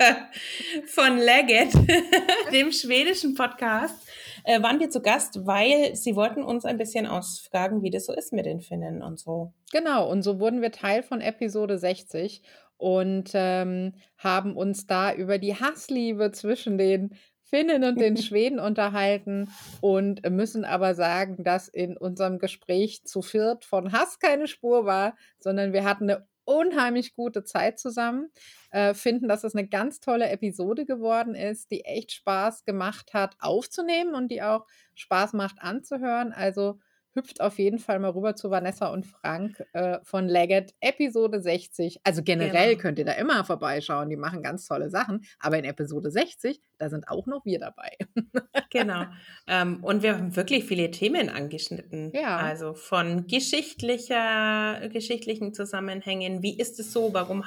von 0.86 1.18
Leggett, 1.18 1.72
dem 2.52 2.72
schwedischen 2.72 3.34
Podcast, 3.34 4.08
äh, 4.44 4.62
waren 4.62 4.80
wir 4.80 4.90
zu 4.90 5.00
Gast, 5.00 5.46
weil 5.46 5.94
sie 5.94 6.16
wollten 6.16 6.42
uns 6.42 6.64
ein 6.64 6.78
bisschen 6.78 7.06
ausfragen, 7.06 7.82
wie 7.82 7.90
das 7.90 8.06
so 8.06 8.14
ist 8.14 8.32
mit 8.32 8.46
den 8.46 8.60
Finnen 8.60 9.02
und 9.02 9.18
so. 9.18 9.52
Genau, 9.72 10.10
und 10.10 10.22
so 10.22 10.40
wurden 10.40 10.62
wir 10.62 10.72
Teil 10.72 11.02
von 11.02 11.20
Episode 11.20 11.78
60 11.78 12.42
und 12.76 13.30
ähm, 13.34 13.92
haben 14.16 14.56
uns 14.56 14.86
da 14.86 15.12
über 15.12 15.38
die 15.38 15.54
Hassliebe 15.54 16.32
zwischen 16.32 16.78
den 16.78 17.14
Finnen 17.50 17.84
und 17.84 18.00
den 18.00 18.16
Schweden 18.16 18.58
unterhalten 18.58 19.50
und 19.80 20.28
müssen 20.30 20.64
aber 20.64 20.94
sagen, 20.94 21.44
dass 21.44 21.68
in 21.68 21.96
unserem 21.96 22.38
Gespräch 22.38 23.04
zu 23.04 23.22
viert 23.22 23.64
von 23.64 23.92
Hass 23.92 24.18
keine 24.18 24.46
Spur 24.46 24.86
war, 24.86 25.16
sondern 25.38 25.72
wir 25.72 25.84
hatten 25.84 26.08
eine 26.10 26.26
unheimlich 26.44 27.14
gute 27.14 27.44
Zeit 27.44 27.78
zusammen. 27.78 28.30
Äh, 28.70 28.94
finden, 28.94 29.28
dass 29.28 29.44
es 29.44 29.54
eine 29.54 29.68
ganz 29.68 30.00
tolle 30.00 30.28
Episode 30.30 30.84
geworden 30.84 31.34
ist, 31.34 31.70
die 31.70 31.84
echt 31.84 32.12
Spaß 32.12 32.64
gemacht 32.64 33.14
hat 33.14 33.36
aufzunehmen 33.40 34.14
und 34.14 34.28
die 34.30 34.42
auch 34.42 34.66
Spaß 34.94 35.32
macht 35.34 35.60
anzuhören. 35.60 36.32
Also 36.32 36.78
hüpft 37.14 37.40
auf 37.40 37.58
jeden 37.58 37.78
Fall 37.78 37.98
mal 37.98 38.10
rüber 38.10 38.36
zu 38.36 38.50
Vanessa 38.50 38.88
und 38.88 39.06
Frank 39.06 39.64
äh, 39.72 39.98
von 40.02 40.28
Leggett, 40.28 40.74
Episode 40.80 41.40
60. 41.40 42.00
Also 42.04 42.22
generell 42.22 42.70
genau. 42.70 42.82
könnt 42.82 42.98
ihr 42.98 43.04
da 43.04 43.12
immer 43.12 43.44
vorbeischauen, 43.44 44.08
die 44.10 44.16
machen 44.16 44.42
ganz 44.42 44.66
tolle 44.66 44.90
Sachen. 44.90 45.24
Aber 45.38 45.58
in 45.58 45.64
Episode 45.64 46.10
60, 46.10 46.60
da 46.78 46.88
sind 46.88 47.08
auch 47.08 47.26
noch 47.26 47.44
wir 47.44 47.58
dabei. 47.58 47.96
genau. 48.70 49.04
Ähm, 49.46 49.82
und 49.82 50.02
wir 50.02 50.16
haben 50.16 50.36
wirklich 50.36 50.64
viele 50.64 50.90
Themen 50.90 51.28
angeschnitten. 51.28 52.12
Ja. 52.14 52.36
Also 52.36 52.74
von 52.74 53.26
geschichtlicher, 53.26 54.88
geschichtlichen 54.92 55.52
Zusammenhängen. 55.52 56.42
Wie 56.42 56.58
ist 56.58 56.78
es 56.78 56.92
so? 56.92 57.12
Warum 57.12 57.44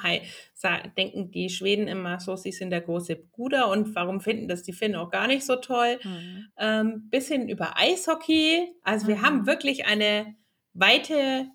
denken 0.96 1.30
die 1.30 1.48
Schweden 1.48 1.88
immer 1.88 2.20
so, 2.20 2.36
sie 2.36 2.52
sind 2.52 2.70
der 2.70 2.80
große 2.80 3.16
Bruder 3.16 3.68
und 3.68 3.94
warum 3.94 4.20
finden 4.20 4.48
das 4.48 4.62
die 4.62 4.72
Finnen 4.72 4.96
auch 4.96 5.10
gar 5.10 5.26
nicht 5.26 5.44
so 5.44 5.56
toll? 5.56 5.98
Mhm. 6.02 6.46
Ähm, 6.58 7.08
bis 7.10 7.28
hin 7.28 7.48
über 7.48 7.78
Eishockey. 7.78 8.74
Also 8.82 9.08
wir 9.08 9.22
haben 9.22 9.46
wirklich 9.46 9.53
wirklich 9.54 9.86
eine 9.86 10.34
weite 10.72 11.46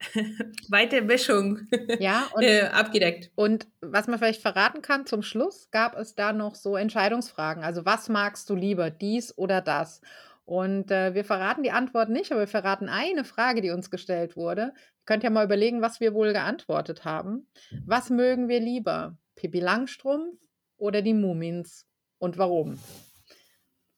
weite 0.68 1.02
Mischung 1.02 1.66
ja, 1.98 2.28
und, 2.34 2.42
äh, 2.42 2.62
abgedeckt. 2.72 3.30
Und 3.34 3.66
was 3.82 4.06
man 4.06 4.18
vielleicht 4.18 4.40
verraten 4.40 4.80
kann, 4.80 5.06
zum 5.06 5.22
Schluss 5.22 5.70
gab 5.70 5.96
es 5.96 6.14
da 6.14 6.32
noch 6.32 6.54
so 6.54 6.76
Entscheidungsfragen. 6.76 7.62
Also 7.62 7.84
was 7.84 8.08
magst 8.08 8.48
du 8.48 8.54
lieber, 8.54 8.90
dies 8.90 9.36
oder 9.36 9.60
das? 9.60 10.00
Und 10.46 10.90
äh, 10.90 11.14
wir 11.14 11.24
verraten 11.24 11.62
die 11.62 11.70
Antwort 11.70 12.08
nicht, 12.08 12.32
aber 12.32 12.40
wir 12.40 12.48
verraten 12.48 12.88
eine 12.88 13.24
Frage, 13.24 13.60
die 13.60 13.70
uns 13.70 13.90
gestellt 13.90 14.36
wurde. 14.36 14.72
Ihr 14.74 15.04
könnt 15.04 15.22
ja 15.22 15.30
mal 15.30 15.44
überlegen, 15.44 15.82
was 15.82 16.00
wir 16.00 16.14
wohl 16.14 16.32
geantwortet 16.32 17.04
haben. 17.04 17.46
Was 17.84 18.08
mögen 18.08 18.48
wir 18.48 18.60
lieber? 18.60 19.18
Pippi 19.36 19.60
Langstrumpf 19.60 20.38
oder 20.78 21.02
die 21.02 21.14
Mumins? 21.14 21.86
Und 22.18 22.38
warum? 22.38 22.78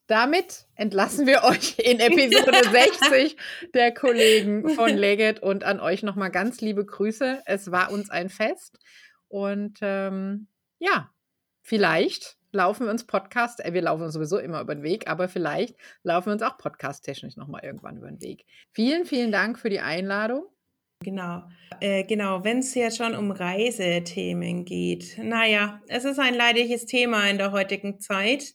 Damit 0.07 0.67
entlassen 0.75 1.27
wir 1.27 1.45
euch 1.45 1.79
in 1.79 2.01
Episode 2.01 2.63
60 2.71 3.37
der 3.75 3.93
Kollegen 3.95 4.69
von 4.71 4.91
Leggett 4.91 5.41
und 5.41 5.65
an 5.65 5.81
euch 5.81 6.03
nochmal 6.03 6.31
ganz 6.31 6.61
liebe 6.61 6.85
Grüße. 6.85 7.43
Es 7.47 7.71
war 7.71 7.93
uns 7.93 8.11
ein 8.11 8.29
Fest 8.29 8.79
und 9.29 9.79
ähm, 9.83 10.49
ja, 10.79 11.11
vielleicht 11.63 12.37
laufen 12.53 12.87
wir 12.87 12.91
uns 12.91 13.07
Podcast, 13.07 13.65
äh, 13.65 13.73
wir 13.73 13.83
laufen 13.83 14.03
uns 14.03 14.15
sowieso 14.15 14.39
immer 14.39 14.61
über 14.61 14.75
den 14.75 14.85
Weg, 14.85 15.09
aber 15.09 15.29
vielleicht 15.29 15.77
laufen 16.03 16.27
wir 16.27 16.33
uns 16.35 16.43
auch 16.43 16.59
podcast-technisch 16.59 17.37
nochmal 17.37 17.65
irgendwann 17.65 17.97
über 17.97 18.09
den 18.09 18.21
Weg. 18.21 18.45
Vielen, 18.73 19.07
vielen 19.07 19.33
Dank 19.33 19.59
für 19.59 19.71
die 19.71 19.81
Einladung. 19.81 20.45
Genau, 21.03 21.43
äh, 21.81 22.05
genau, 22.05 22.45
wenn 22.45 22.59
es 22.59 22.75
jetzt 22.75 22.99
schon 22.99 23.17
um 23.17 23.33
Reisethemen 23.33 24.65
geht. 24.65 25.19
Naja, 25.19 25.81
es 25.89 26.05
ist 26.05 26.21
ein 26.21 26.35
leidiges 26.35 26.87
Thema 26.87 27.29
in 27.29 27.39
der 27.39 27.51
heutigen 27.51 27.99
Zeit. 27.99 28.55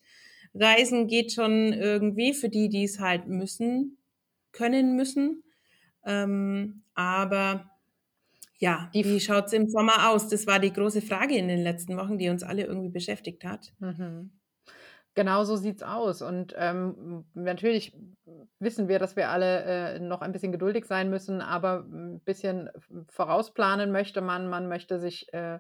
Reisen 0.60 1.08
geht 1.08 1.32
schon 1.32 1.74
irgendwie 1.74 2.34
für 2.34 2.50
die, 2.50 2.70
die 2.70 2.84
es 2.84 3.00
halt 3.00 3.28
müssen, 3.28 3.98
können 4.52 4.96
müssen. 4.96 5.44
Ähm, 6.06 6.84
aber 6.96 7.70
ja, 8.60 8.90
die, 8.94 9.06
wie 9.06 9.20
schaut 9.20 9.48
es 9.48 9.54
im 9.54 9.68
Sommer 9.68 10.10
aus? 10.10 10.30
Das 10.30 10.48
war 10.48 10.60
die 10.60 10.74
große 10.74 11.02
Frage 11.02 11.38
in 11.38 11.48
den 11.48 11.62
letzten 11.62 11.98
Wochen, 11.98 12.18
die 12.18 12.30
uns 12.30 12.44
alle 12.44 12.66
irgendwie 12.66 12.90
beschäftigt 12.90 13.44
hat. 13.44 13.74
Mhm. 13.80 14.32
Genau 15.14 15.44
so 15.44 15.56
sieht 15.56 15.78
es 15.78 15.84
aus. 15.84 16.22
Und 16.22 16.54
ähm, 16.58 17.26
natürlich 17.34 17.96
wissen 18.60 18.88
wir, 18.88 19.00
dass 19.00 19.16
wir 19.16 19.30
alle 19.30 19.64
äh, 19.64 20.00
noch 20.00 20.22
ein 20.22 20.32
bisschen 20.32 20.52
geduldig 20.52 20.86
sein 20.86 21.10
müssen, 21.10 21.42
aber 21.42 21.86
ein 21.92 22.20
bisschen 22.20 22.70
vorausplanen 23.10 23.92
möchte 23.92 24.22
man. 24.22 24.48
Man 24.48 24.68
möchte 24.68 25.00
sich 25.00 25.32
äh, 25.34 25.60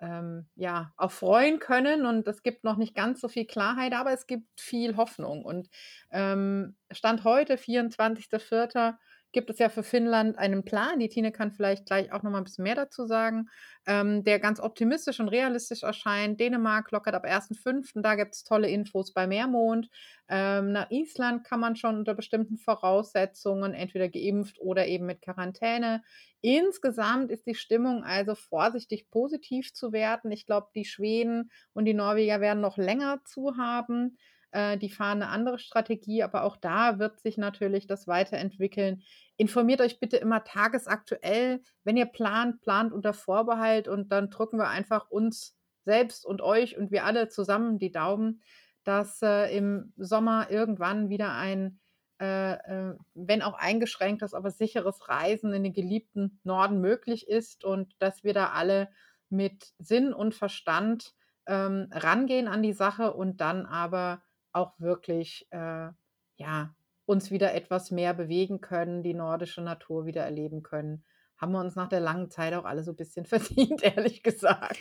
ähm, 0.00 0.46
ja, 0.56 0.92
auch 0.96 1.10
freuen 1.10 1.58
können. 1.58 2.06
Und 2.06 2.26
es 2.28 2.42
gibt 2.42 2.64
noch 2.64 2.76
nicht 2.76 2.94
ganz 2.94 3.20
so 3.20 3.28
viel 3.28 3.46
Klarheit, 3.46 3.92
aber 3.92 4.12
es 4.12 4.26
gibt 4.26 4.60
viel 4.60 4.96
Hoffnung. 4.96 5.44
Und 5.44 5.68
ähm, 6.10 6.76
Stand 6.90 7.24
heute, 7.24 7.56
24.04., 7.56 8.96
gibt 9.34 9.50
es 9.50 9.58
ja 9.58 9.68
für 9.68 9.82
Finnland 9.82 10.38
einen 10.38 10.64
Plan. 10.64 10.98
Die 10.98 11.10
Tine 11.10 11.32
kann 11.32 11.52
vielleicht 11.52 11.84
gleich 11.84 12.10
auch 12.12 12.22
noch 12.22 12.30
mal 12.30 12.38
ein 12.38 12.44
bisschen 12.44 12.64
mehr 12.64 12.74
dazu 12.74 13.04
sagen, 13.04 13.50
ähm, 13.86 14.24
der 14.24 14.38
ganz 14.38 14.60
optimistisch 14.60 15.20
und 15.20 15.28
realistisch 15.28 15.82
erscheint. 15.82 16.40
Dänemark 16.40 16.90
lockert 16.90 17.14
ab 17.14 17.26
1.5., 17.26 18.00
da 18.00 18.14
gibt 18.14 18.34
es 18.34 18.44
tolle 18.44 18.70
Infos 18.70 19.12
bei 19.12 19.26
Meermond. 19.26 19.90
Ähm, 20.28 20.72
nach 20.72 20.90
Island 20.90 21.44
kann 21.44 21.60
man 21.60 21.76
schon 21.76 21.98
unter 21.98 22.14
bestimmten 22.14 22.56
Voraussetzungen 22.56 23.74
entweder 23.74 24.08
geimpft 24.08 24.58
oder 24.58 24.86
eben 24.86 25.04
mit 25.04 25.20
Quarantäne. 25.20 26.02
Insgesamt 26.40 27.30
ist 27.30 27.46
die 27.46 27.54
Stimmung 27.54 28.04
also 28.04 28.34
vorsichtig 28.34 29.10
positiv 29.10 29.74
zu 29.74 29.92
werten. 29.92 30.30
Ich 30.30 30.46
glaube, 30.46 30.68
die 30.74 30.84
Schweden 30.84 31.50
und 31.74 31.84
die 31.84 31.94
Norweger 31.94 32.40
werden 32.40 32.60
noch 32.60 32.78
länger 32.78 33.20
zu 33.24 33.56
haben. 33.58 34.16
Äh, 34.54 34.78
die 34.78 34.88
fahren 34.88 35.20
eine 35.20 35.30
andere 35.30 35.58
Strategie, 35.58 36.22
aber 36.22 36.44
auch 36.44 36.56
da 36.56 37.00
wird 37.00 37.20
sich 37.20 37.36
natürlich 37.38 37.88
das 37.88 38.06
weiterentwickeln. 38.06 39.02
Informiert 39.36 39.80
euch 39.80 39.98
bitte 39.98 40.16
immer 40.16 40.44
tagesaktuell. 40.44 41.60
Wenn 41.82 41.96
ihr 41.96 42.06
plant, 42.06 42.60
plant 42.60 42.92
unter 42.92 43.12
Vorbehalt 43.12 43.88
und 43.88 44.12
dann 44.12 44.30
drücken 44.30 44.58
wir 44.58 44.68
einfach 44.68 45.10
uns 45.10 45.56
selbst 45.84 46.24
und 46.24 46.40
euch 46.40 46.78
und 46.78 46.92
wir 46.92 47.04
alle 47.04 47.28
zusammen 47.28 47.80
die 47.80 47.90
Daumen, 47.90 48.42
dass 48.84 49.20
äh, 49.22 49.54
im 49.56 49.92
Sommer 49.96 50.48
irgendwann 50.50 51.08
wieder 51.08 51.32
ein, 51.32 51.80
äh, 52.20 52.52
äh, 52.52 52.94
wenn 53.14 53.42
auch 53.42 53.54
eingeschränktes, 53.54 54.34
aber 54.34 54.52
sicheres 54.52 55.08
Reisen 55.08 55.52
in 55.52 55.64
den 55.64 55.72
geliebten 55.72 56.38
Norden 56.44 56.80
möglich 56.80 57.26
ist 57.26 57.64
und 57.64 57.92
dass 57.98 58.22
wir 58.22 58.34
da 58.34 58.50
alle 58.50 58.88
mit 59.30 59.72
Sinn 59.78 60.14
und 60.14 60.32
Verstand 60.32 61.12
ähm, 61.46 61.88
rangehen 61.90 62.46
an 62.46 62.62
die 62.62 62.72
Sache 62.72 63.14
und 63.14 63.40
dann 63.40 63.66
aber 63.66 64.22
auch 64.54 64.72
wirklich, 64.78 65.46
äh, 65.50 65.88
ja, 66.36 66.74
uns 67.06 67.30
wieder 67.30 67.54
etwas 67.54 67.90
mehr 67.90 68.14
bewegen 68.14 68.60
können, 68.60 69.02
die 69.02 69.14
nordische 69.14 69.60
Natur 69.60 70.06
wieder 70.06 70.22
erleben 70.22 70.62
können. 70.62 71.04
Haben 71.36 71.52
wir 71.52 71.60
uns 71.60 71.76
nach 71.76 71.88
der 71.88 72.00
langen 72.00 72.30
Zeit 72.30 72.54
auch 72.54 72.64
alle 72.64 72.82
so 72.82 72.92
ein 72.92 72.96
bisschen 72.96 73.26
verdient, 73.26 73.82
ehrlich 73.82 74.22
gesagt. 74.22 74.78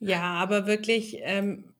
Ja, 0.00 0.22
aber 0.34 0.66
wirklich, 0.66 1.18
ähm, 1.22 1.72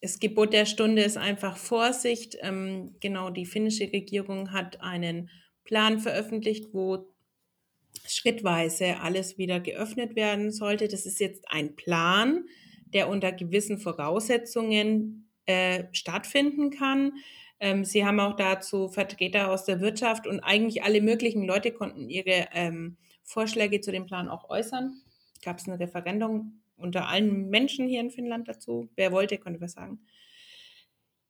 das 0.00 0.18
Gebot 0.20 0.52
der 0.52 0.66
Stunde 0.66 1.02
ist 1.02 1.16
einfach 1.16 1.56
Vorsicht. 1.56 2.38
Ähm, 2.40 2.94
genau, 3.00 3.30
die 3.30 3.46
finnische 3.46 3.92
Regierung 3.92 4.52
hat 4.52 4.80
einen 4.80 5.30
Plan 5.64 5.98
veröffentlicht, 5.98 6.72
wo 6.72 7.12
schrittweise 8.06 9.00
alles 9.00 9.36
wieder 9.38 9.60
geöffnet 9.60 10.16
werden 10.16 10.50
sollte. 10.52 10.88
Das 10.88 11.04
ist 11.04 11.20
jetzt 11.20 11.44
ein 11.48 11.74
Plan, 11.76 12.46
der 12.86 13.08
unter 13.08 13.32
gewissen 13.32 13.78
Voraussetzungen 13.78 15.27
äh, 15.48 15.84
stattfinden 15.92 16.70
kann. 16.70 17.14
Ähm, 17.58 17.84
sie 17.84 18.04
haben 18.04 18.20
auch 18.20 18.36
dazu 18.36 18.88
Vertreter 18.88 19.50
aus 19.50 19.64
der 19.64 19.80
Wirtschaft 19.80 20.26
und 20.26 20.40
eigentlich 20.40 20.82
alle 20.82 21.00
möglichen 21.00 21.44
Leute 21.44 21.72
konnten 21.72 22.08
ihre 22.08 22.48
ähm, 22.52 22.98
Vorschläge 23.24 23.80
zu 23.80 23.90
dem 23.90 24.06
Plan 24.06 24.28
auch 24.28 24.48
äußern. 24.50 25.00
Gab 25.42 25.58
es 25.58 25.66
ein 25.66 25.74
Referendum 25.74 26.60
unter 26.76 27.08
allen 27.08 27.48
Menschen 27.48 27.88
hier 27.88 28.00
in 28.00 28.10
Finnland 28.10 28.46
dazu. 28.46 28.88
Wer 28.94 29.10
wollte, 29.10 29.38
konnte 29.38 29.60
was 29.60 29.72
sagen. 29.72 30.00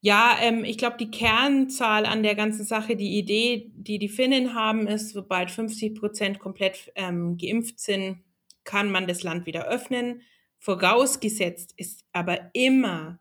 Ja, 0.01 0.37
ähm, 0.41 0.65
ich 0.65 0.79
glaube, 0.79 0.97
die 0.99 1.11
Kernzahl 1.11 2.05
an 2.05 2.23
der 2.23 2.35
ganzen 2.35 2.65
Sache, 2.65 2.97
die 2.97 3.19
Idee, 3.19 3.71
die 3.75 3.99
die 3.99 4.09
Finnen 4.09 4.55
haben, 4.55 4.87
ist, 4.87 5.11
sobald 5.11 5.51
50 5.51 5.95
Prozent 5.95 6.39
komplett 6.39 6.93
ähm, 6.95 7.37
geimpft 7.37 7.81
sind, 7.81 8.23
kann 8.65 8.91
man 8.91 9.07
das 9.07 9.23
Land 9.23 9.47
wieder 9.47 9.67
öffnen. 9.67 10.23
Vorausgesetzt 10.59 11.73
ist 11.77 12.05
aber 12.13 12.51
immer, 12.53 13.19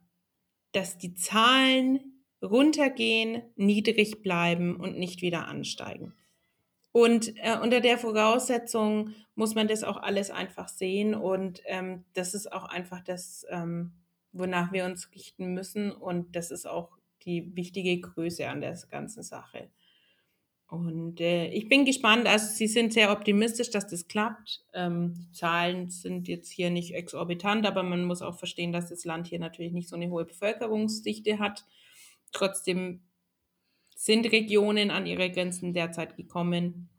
dass 0.71 0.97
die 0.97 1.13
Zahlen 1.13 2.23
runtergehen, 2.41 3.41
niedrig 3.55 4.21
bleiben 4.21 4.75
und 4.75 4.97
nicht 4.97 5.21
wieder 5.21 5.47
ansteigen. 5.47 6.13
Und 6.91 7.33
äh, 7.37 7.57
unter 7.61 7.79
der 7.79 7.97
Voraussetzung 7.97 9.13
muss 9.35 9.53
man 9.53 9.67
das 9.67 9.83
auch 9.83 9.97
alles 9.97 10.31
einfach 10.31 10.67
sehen 10.67 11.13
und 11.13 11.61
ähm, 11.65 12.05
das 12.13 12.33
ist 12.33 12.51
auch 12.51 12.65
einfach 12.65 13.03
das, 13.03 13.45
ähm, 13.49 13.91
wonach 14.31 14.71
wir 14.71 14.85
uns 14.85 15.11
richten 15.13 15.53
müssen 15.53 15.91
und 15.91 16.35
das 16.35 16.49
ist 16.49 16.65
auch 16.65 16.97
die 17.23 17.55
wichtige 17.55 17.99
Größe 17.99 18.47
an 18.47 18.61
der 18.61 18.75
ganzen 18.89 19.21
Sache. 19.21 19.69
Und 20.69 21.21
äh, 21.21 21.47
ich 21.47 21.69
bin 21.69 21.85
gespannt, 21.85 22.27
also 22.27 22.45
Sie 22.53 22.67
sind 22.67 22.91
sehr 22.91 23.11
optimistisch, 23.11 23.69
dass 23.69 23.87
das 23.87 24.07
klappt. 24.07 24.65
Ähm, 24.73 25.13
die 25.15 25.31
Zahlen 25.31 25.89
sind 25.89 26.27
jetzt 26.27 26.51
hier 26.51 26.69
nicht 26.69 26.93
exorbitant, 26.93 27.65
aber 27.65 27.83
man 27.83 28.03
muss 28.03 28.21
auch 28.21 28.37
verstehen, 28.37 28.73
dass 28.73 28.89
das 28.89 29.05
Land 29.05 29.27
hier 29.27 29.39
natürlich 29.39 29.71
nicht 29.71 29.87
so 29.87 29.95
eine 29.95 30.09
hohe 30.09 30.25
Bevölkerungsdichte 30.25 31.39
hat. 31.39 31.65
Trotzdem 32.33 33.01
sind 33.95 34.29
Regionen 34.31 34.91
an 34.91 35.05
ihre 35.05 35.31
Grenzen 35.31 35.73
derzeit 35.73 36.17
gekommen. 36.17 36.89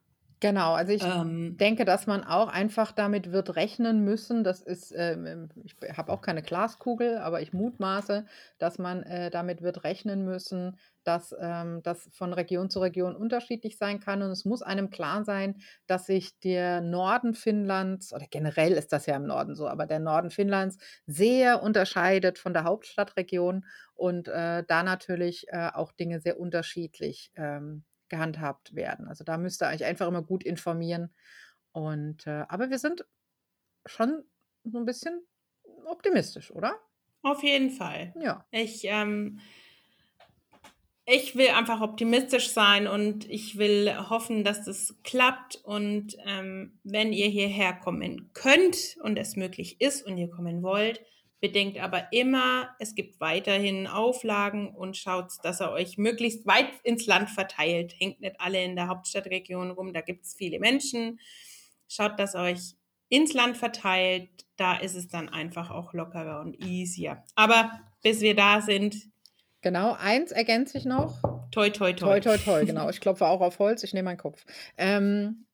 Genau, 0.41 0.75
also 0.75 0.93
ich 0.93 1.03
ähm, 1.03 1.57
denke, 1.57 1.85
dass 1.85 2.07
man 2.07 2.23
auch 2.23 2.49
einfach 2.49 2.93
damit 2.93 3.33
wird 3.33 3.57
rechnen 3.57 4.05
müssen. 4.05 4.45
Das 4.45 4.63
ist, 4.63 4.95
ähm, 4.97 5.49
ich 5.65 5.75
habe 5.97 6.13
auch 6.13 6.21
keine 6.21 6.43
Glaskugel, 6.43 7.19
aber 7.19 7.43
ich 7.43 7.53
mutmaße, 7.53 8.25
dass 8.59 8.79
man 8.79 9.03
äh, 9.03 9.31
damit 9.31 9.63
wird 9.63 9.83
rechnen 9.83 10.25
müssen, 10.25 10.77
dass 11.09 11.35
ähm, 11.41 11.83
das 11.83 12.11
von 12.13 12.35
Region 12.35 12.69
zu 12.69 12.81
Region 12.81 13.17
unterschiedlich 13.17 13.79
sein 13.79 13.99
kann. 13.99 14.21
Und 14.21 14.31
es 14.31 14.45
muss 14.45 14.61
einem 14.61 14.91
klar 14.91 15.25
sein, 15.25 15.63
dass 15.87 16.05
sich 16.05 16.39
der 16.41 16.83
Norden 16.83 17.33
Finnlands, 17.33 18.13
oder 18.13 18.27
generell 18.31 18.73
ist 18.73 18.93
das 18.93 19.07
ja 19.07 19.17
im 19.17 19.25
Norden 19.25 19.55
so, 19.55 19.67
aber 19.67 19.87
der 19.87 20.01
Norden 20.01 20.31
Finnlands 20.31 20.77
sehr 21.07 21.63
unterscheidet 21.63 22.39
von 22.39 22.53
der 22.53 22.65
Hauptstadtregion 22.65 23.65
und 23.95 24.29
äh, 24.29 24.65
da 24.69 24.83
natürlich 24.83 25.49
äh, 25.49 25.71
auch 25.73 25.93
Dinge 25.93 26.21
sehr 26.21 26.39
unterschiedlich 26.39 27.33
ähm, 27.37 27.85
gehandhabt 28.11 28.75
werden. 28.75 29.09
Also 29.09 29.25
da 29.25 29.39
müsst 29.39 29.63
ihr 29.63 29.69
euch 29.69 29.85
einfach 29.85 30.07
immer 30.07 30.23
gut 30.23 30.45
informieren. 30.45 31.15
Und 31.73 32.27
äh, 32.27 32.45
aber 32.49 32.69
wir 32.69 32.79
sind 32.79 33.07
schon 33.87 34.25
so 34.65 34.79
ein 34.79 34.85
bisschen 34.85 35.27
optimistisch, 35.87 36.51
oder? 36.51 36.75
Auf 37.23 37.43
jeden 37.43 37.71
Fall. 37.71 38.13
Ja. 38.21 38.47
Ich, 38.51 38.85
ähm, 38.85 39.41
ich 41.11 41.37
will 41.37 41.49
einfach 41.49 41.81
optimistisch 41.81 42.51
sein 42.51 42.87
und 42.87 43.29
ich 43.31 43.59
will 43.59 43.93
hoffen, 44.11 44.45
dass 44.45 44.65
das 44.65 44.95
klappt. 45.05 45.57
Und 45.65 46.17
ähm, 46.27 46.79
wenn 46.85 47.13
ihr 47.13 47.29
hierher 47.29 47.73
kommen 47.73 48.31
könnt 48.35 48.97
und 49.03 49.19
es 49.19 49.37
möglich 49.37 49.81
ist 49.81 50.07
und 50.07 50.19
ihr 50.19 50.29
kommen 50.29 50.63
wollt, 50.63 51.01
Bedenkt 51.41 51.79
aber 51.79 52.13
immer, 52.13 52.71
es 52.81 52.97
gibt 52.97 53.21
weiterhin 53.21 53.87
Auflagen 53.87 54.75
und 54.75 54.97
schaut, 54.97 55.31
dass 55.45 55.61
er 55.61 55.71
euch 55.71 55.97
möglichst 55.97 56.45
weit 56.47 56.69
ins 56.83 57.07
Land 57.07 57.31
verteilt. 57.31 57.95
Hängt 57.97 58.21
nicht 58.21 58.41
alle 58.41 58.63
in 58.65 58.75
der 58.75 58.89
Hauptstadtregion 58.89 59.71
rum, 59.71 59.93
da 59.93 60.01
gibt 60.01 60.25
es 60.25 60.35
viele 60.35 60.59
Menschen. 60.59 61.21
Schaut, 61.87 62.19
dass 62.19 62.35
er 62.35 62.43
euch 62.43 62.75
ins 63.09 63.35
Land 63.35 63.57
verteilt. 63.57 64.31
Da 64.57 64.79
ist 64.79 64.97
es 64.97 65.07
dann 65.07 65.29
einfach 65.29 65.71
auch 65.71 65.95
lockerer 65.95 66.41
und 66.41 66.61
easier. 66.65 67.23
Aber 67.37 67.71
bis 68.03 68.21
wir 68.21 68.35
da 68.35 68.61
sind. 68.61 68.97
Genau, 69.61 69.97
eins 69.99 70.31
ergänze 70.31 70.79
ich 70.79 70.85
noch. 70.85 71.21
Toi, 71.51 71.71
toi, 71.71 71.93
toi. 71.93 72.21
Toi, 72.21 72.37
toi, 72.37 72.39
toi, 72.39 72.65
genau. 72.65 72.89
Ich 72.91 73.01
klopfe 73.01 73.27
auch 73.27 73.41
auf 73.41 73.59
Holz, 73.59 73.83
ich 73.83 73.95
nehme 73.95 74.07
meinen 74.07 74.19
Kopf. 74.19 74.45
Ähm, 74.77 75.47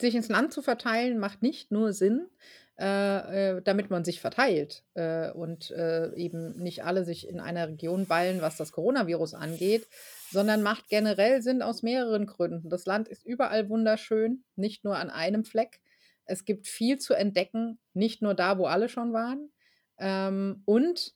sich 0.00 0.14
ins 0.14 0.28
Land 0.28 0.52
zu 0.52 0.62
verteilen 0.62 1.18
macht 1.18 1.42
nicht 1.42 1.70
nur 1.70 1.92
Sinn, 1.92 2.28
äh, 2.78 3.56
äh, 3.56 3.62
damit 3.62 3.90
man 3.90 4.04
sich 4.04 4.20
verteilt 4.20 4.84
äh, 4.94 5.30
und 5.32 5.70
äh, 5.70 6.14
eben 6.14 6.56
nicht 6.62 6.82
alle 6.82 7.04
sich 7.04 7.28
in 7.28 7.38
einer 7.38 7.68
Region 7.68 8.06
ballen, 8.06 8.40
was 8.40 8.56
das 8.56 8.72
Coronavirus 8.72 9.34
angeht, 9.34 9.86
sondern 10.30 10.62
macht 10.62 10.88
generell 10.88 11.42
Sinn 11.42 11.60
aus 11.60 11.82
mehreren 11.82 12.24
Gründen. 12.26 12.70
Das 12.70 12.86
Land 12.86 13.08
ist 13.08 13.26
überall 13.26 13.68
wunderschön, 13.68 14.44
nicht 14.56 14.82
nur 14.82 14.96
an 14.96 15.10
einem 15.10 15.44
Fleck. 15.44 15.80
Es 16.24 16.46
gibt 16.46 16.66
viel 16.66 16.98
zu 16.98 17.12
entdecken, 17.12 17.78
nicht 17.92 18.22
nur 18.22 18.34
da, 18.34 18.56
wo 18.56 18.64
alle 18.64 18.88
schon 18.88 19.12
waren. 19.12 19.50
Ähm, 19.98 20.62
und 20.64 21.12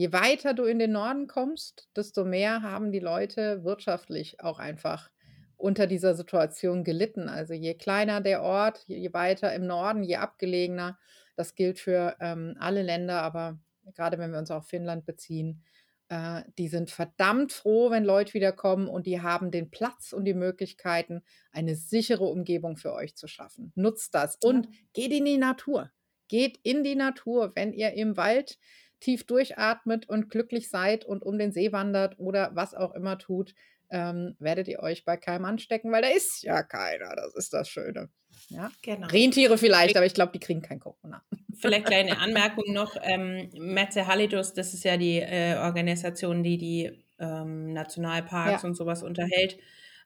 je 0.00 0.14
weiter 0.14 0.54
du 0.54 0.64
in 0.64 0.78
den 0.78 0.92
Norden 0.92 1.26
kommst, 1.26 1.90
desto 1.94 2.24
mehr 2.24 2.62
haben 2.62 2.90
die 2.90 3.00
Leute 3.00 3.64
wirtschaftlich 3.64 4.40
auch 4.40 4.58
einfach 4.58 5.10
unter 5.58 5.86
dieser 5.86 6.14
Situation 6.14 6.84
gelitten. 6.84 7.28
Also 7.28 7.52
je 7.52 7.74
kleiner 7.74 8.22
der 8.22 8.40
Ort, 8.40 8.82
je 8.86 9.12
weiter 9.12 9.54
im 9.54 9.66
Norden, 9.66 10.02
je 10.02 10.16
abgelegener. 10.16 10.98
Das 11.36 11.54
gilt 11.54 11.78
für 11.78 12.16
ähm, 12.18 12.56
alle 12.58 12.80
Länder, 12.80 13.20
aber 13.20 13.58
gerade 13.94 14.16
wenn 14.16 14.32
wir 14.32 14.38
uns 14.38 14.50
auf 14.50 14.66
Finnland 14.66 15.04
beziehen, 15.04 15.62
äh, 16.08 16.44
die 16.56 16.68
sind 16.68 16.90
verdammt 16.90 17.52
froh, 17.52 17.90
wenn 17.90 18.04
Leute 18.04 18.32
wiederkommen 18.32 18.88
und 18.88 19.06
die 19.06 19.20
haben 19.20 19.50
den 19.50 19.70
Platz 19.70 20.14
und 20.14 20.24
die 20.24 20.32
Möglichkeiten, 20.32 21.22
eine 21.52 21.74
sichere 21.74 22.24
Umgebung 22.24 22.78
für 22.78 22.94
euch 22.94 23.16
zu 23.16 23.26
schaffen. 23.26 23.70
Nutzt 23.74 24.14
das 24.14 24.38
und 24.42 24.64
ja. 24.64 24.72
geht 24.94 25.12
in 25.12 25.26
die 25.26 25.36
Natur. 25.36 25.90
Geht 26.28 26.58
in 26.62 26.84
die 26.84 26.96
Natur, 26.96 27.52
wenn 27.54 27.74
ihr 27.74 27.92
im 27.92 28.16
Wald 28.16 28.56
tief 29.00 29.24
durchatmet 29.24 30.08
und 30.08 30.30
glücklich 30.30 30.68
seid 30.70 31.04
und 31.04 31.22
um 31.22 31.38
den 31.38 31.52
See 31.52 31.72
wandert 31.72 32.18
oder 32.18 32.50
was 32.54 32.74
auch 32.74 32.94
immer 32.94 33.18
tut 33.18 33.54
ähm, 33.90 34.36
werdet 34.38 34.68
ihr 34.68 34.80
euch 34.80 35.04
bei 35.04 35.16
keinem 35.16 35.44
anstecken, 35.44 35.92
weil 35.92 36.02
da 36.02 36.08
ist 36.08 36.42
ja 36.42 36.62
keiner. 36.62 37.14
Das 37.16 37.34
ist 37.34 37.52
das 37.52 37.68
Schöne. 37.68 38.08
Ja? 38.48 38.70
Genau. 38.82 39.08
Rentiere 39.08 39.58
vielleicht, 39.58 39.96
aber 39.96 40.06
ich 40.06 40.14
glaube, 40.14 40.32
die 40.32 40.40
kriegen 40.40 40.62
kein 40.62 40.80
Corona. 40.80 41.22
Vielleicht 41.58 41.86
kleine 41.86 42.18
Anmerkung 42.20 42.72
noch. 42.72 42.96
Ähm, 43.02 43.50
Metze 43.58 44.06
Hallidus, 44.06 44.54
das 44.54 44.74
ist 44.74 44.84
ja 44.84 44.96
die 44.96 45.18
äh, 45.18 45.56
Organisation, 45.56 46.42
die 46.42 46.56
die 46.56 47.04
ähm, 47.18 47.72
Nationalparks 47.72 48.62
ja. 48.62 48.68
und 48.68 48.74
sowas 48.74 49.02
unterhält. 49.02 49.58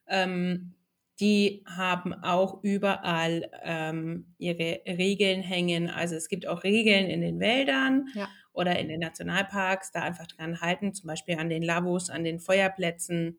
Ähm, 0.09 0.75
Die 1.21 1.63
haben 1.65 2.13
auch 2.13 2.65
überall 2.65 3.49
ähm, 3.63 4.35
ihre 4.39 4.81
Regeln 4.87 5.43
hängen. 5.43 5.89
Also 5.89 6.17
es 6.17 6.29
gibt 6.29 6.47
auch 6.47 6.65
Regeln 6.65 7.09
in 7.09 7.21
den 7.21 7.39
Wäldern 7.39 8.09
Ja. 8.15 8.29
Oder 8.55 8.79
in 8.79 8.89
den 8.89 9.01
Nationalparks, 9.01 9.93
da 9.93 10.03
einfach 10.03 10.27
dran 10.27 10.61
halten, 10.61 10.95
zum 10.95 11.09
Beispiel 11.09 11.37
an 11.39 11.51
den 11.51 11.63
Lavos, 11.63 12.09
an 12.09 12.25
den 12.25 12.39
Feuerplätzen. 12.39 13.39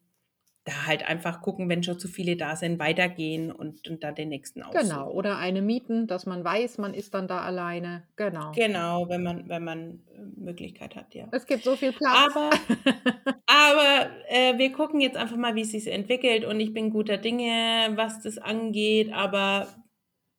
Da 0.66 0.88
halt 0.88 1.08
einfach 1.08 1.42
gucken, 1.42 1.70
wenn 1.70 1.84
schon 1.84 2.00
zu 2.00 2.08
viele 2.08 2.36
da 2.36 2.56
sind, 2.56 2.80
weitergehen 2.80 3.52
und, 3.52 3.88
und 3.88 4.04
dann 4.04 4.16
den 4.16 4.30
nächsten 4.30 4.64
aussuchen. 4.64 4.90
Genau. 4.90 5.12
Oder 5.12 5.38
eine 5.38 5.62
mieten, 5.62 6.08
dass 6.08 6.26
man 6.26 6.44
weiß, 6.44 6.80
man 6.80 6.96
ist 6.96 7.14
dann 7.14 7.28
da 7.28 7.42
alleine. 7.42 8.02
Genau. 8.16 8.52
Genau, 8.52 9.08
wenn 9.08 9.22
man, 9.22 9.48
wenn 9.48 9.64
man 9.64 10.00
äh, 10.16 10.22
Möglichkeit 10.42 10.96
hat, 10.96 11.14
ja. 11.14 11.28
Es 11.32 11.46
gibt 11.46 11.64
so 11.64 11.76
viel 11.76 11.94
Platz. 11.94 12.36
Aber, 12.36 12.50
aber 13.46 14.10
äh, 14.28 14.58
wir 14.58 14.72
gucken 14.72 15.02
jetzt 15.02 15.18
einfach 15.18 15.38
mal, 15.38 15.54
wie 15.54 15.62
es 15.62 15.72
sich 15.72 15.88
entwickelt 15.88 16.46
und 16.46 16.60
ich 16.60 16.74
bin 16.74 16.90
guter 16.90 17.18
Dinge, 17.18 17.92
was 17.96 18.24
das 18.24 18.40
angeht, 18.40 19.14
aber 19.14 19.68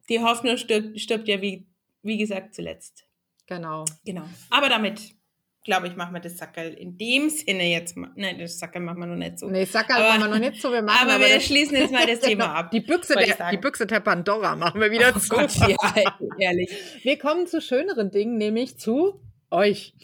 die 0.08 0.20
Hoffnung 0.20 0.56
stirbt, 0.56 0.98
stirbt 1.00 1.28
ja, 1.28 1.40
wie, 1.40 1.68
wie 2.02 2.18
gesagt, 2.18 2.52
zuletzt. 2.52 3.05
Genau. 3.46 3.84
Genau. 4.04 4.24
Aber 4.50 4.68
damit, 4.68 5.00
glaube 5.64 5.88
ich, 5.88 5.96
machen 5.96 6.14
wir 6.14 6.20
das 6.20 6.36
Sackerl 6.36 6.72
in 6.74 6.96
dem 6.98 7.28
Sinne 7.30 7.64
jetzt 7.70 7.96
mal. 7.96 8.10
Nein, 8.14 8.38
das 8.38 8.58
Sackerl 8.58 8.82
machen 8.82 8.98
wir 9.00 9.06
noch 9.06 9.16
nicht 9.16 9.38
so. 9.38 9.48
Nee, 9.48 9.64
Sackerl 9.64 9.96
Aber- 10.02 10.08
machen 10.08 10.20
wir 10.20 10.28
noch 10.40 10.50
nicht 10.50 10.62
so. 10.62 10.70
Wir 10.72 10.82
machen 10.82 11.08
aber 11.10 11.20
wir 11.24 11.34
das- 11.34 11.44
schließen 11.44 11.76
jetzt 11.76 11.92
mal 11.92 12.06
das 12.06 12.20
Thema 12.20 12.44
Genau. 12.46 12.56
ab. 12.56 12.70
Die 12.70 12.80
Büchse, 12.80 13.14
der, 13.14 13.50
die 13.50 13.56
Büchse 13.56 13.86
der 13.86 14.00
Pandora 14.00 14.54
machen 14.56 14.80
wir 14.80 14.90
wieder 14.90 15.12
Oh 15.14 15.18
zu. 15.18 15.28
Gott, 15.30 15.52
ja, 15.56 15.76
ehrlich. 16.38 16.70
Wir 17.02 17.18
kommen 17.18 17.46
zu 17.46 17.60
schöneren 17.60 18.10
Dingen, 18.10 18.36
nämlich 18.38 18.78
zu 18.78 19.20
euch. 19.50 19.94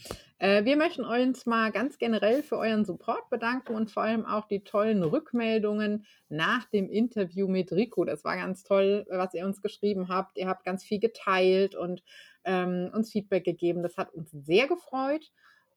Äh, 0.42 0.64
wir 0.64 0.76
möchten 0.76 1.04
uns 1.04 1.46
mal 1.46 1.70
ganz 1.70 1.98
generell 1.98 2.42
für 2.42 2.58
euren 2.58 2.84
Support 2.84 3.30
bedanken 3.30 3.76
und 3.76 3.92
vor 3.92 4.02
allem 4.02 4.26
auch 4.26 4.48
die 4.48 4.64
tollen 4.64 5.04
Rückmeldungen 5.04 6.04
nach 6.28 6.64
dem 6.64 6.90
Interview 6.90 7.46
mit 7.46 7.70
Rico. 7.70 8.04
Das 8.04 8.24
war 8.24 8.34
ganz 8.34 8.64
toll, 8.64 9.06
was 9.08 9.34
ihr 9.34 9.46
uns 9.46 9.62
geschrieben 9.62 10.08
habt. 10.08 10.36
Ihr 10.36 10.48
habt 10.48 10.64
ganz 10.64 10.82
viel 10.82 10.98
geteilt 10.98 11.76
und 11.76 12.02
ähm, 12.42 12.90
uns 12.92 13.12
Feedback 13.12 13.44
gegeben. 13.44 13.84
Das 13.84 13.96
hat 13.96 14.12
uns 14.14 14.32
sehr 14.32 14.66
gefreut. 14.66 15.30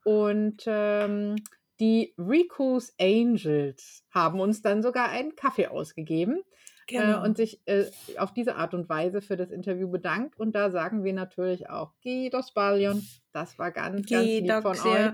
Und 0.03 0.63
ähm, 0.66 1.36
die 1.80 2.16
Rico's 2.18 2.91
Angels 2.99 4.03
haben 4.09 4.39
uns 4.39 4.63
dann 4.63 4.82
sogar 4.82 5.09
einen 5.09 5.36
Kaffee 5.36 5.68
ausgegeben 5.68 6.41
Genau. 6.88 7.21
äh, 7.21 7.25
und 7.25 7.38
sich 7.38 7.61
äh, 7.65 7.86
auf 8.17 8.33
diese 8.33 8.55
Art 8.55 8.73
und 8.73 8.89
Weise 8.89 9.21
für 9.21 9.38
das 9.38 9.51
Interview 9.51 9.89
bedankt. 9.89 10.38
Und 10.38 10.53
da 10.53 10.69
sagen 10.69 11.03
wir 11.03 11.13
natürlich 11.13 11.69
auch 11.69 11.93
Guido 12.03 12.41
Spalion. 12.41 13.05
Das 13.31 13.57
war 13.57 13.71
ganz, 13.71 14.07
ganz 14.07 14.25
lieb 14.25 14.51
von 14.61 14.77
euch. 14.79 15.13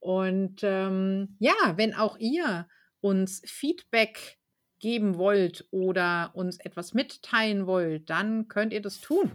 Und 0.00 0.60
ähm, 0.62 1.36
ja, 1.38 1.74
wenn 1.76 1.94
auch 1.94 2.18
ihr 2.18 2.68
uns 3.00 3.42
Feedback 3.44 4.38
geben 4.78 5.16
wollt 5.16 5.66
oder 5.70 6.30
uns 6.34 6.58
etwas 6.58 6.92
mitteilen 6.94 7.66
wollt, 7.66 8.10
dann 8.10 8.48
könnt 8.48 8.72
ihr 8.72 8.82
das 8.82 9.00
tun. 9.00 9.32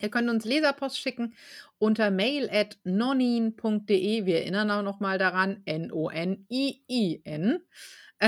Ihr 0.00 0.10
könnt 0.10 0.28
uns 0.28 0.44
Leserpost 0.44 0.98
schicken 0.98 1.34
unter 1.78 2.10
mail 2.10 2.48
at 2.50 2.78
nonin.de. 2.84 4.26
Wir 4.26 4.40
erinnern 4.40 4.70
auch 4.70 4.82
nochmal 4.82 5.18
daran, 5.18 5.62
N-O-N-I-I-N. 5.64 7.60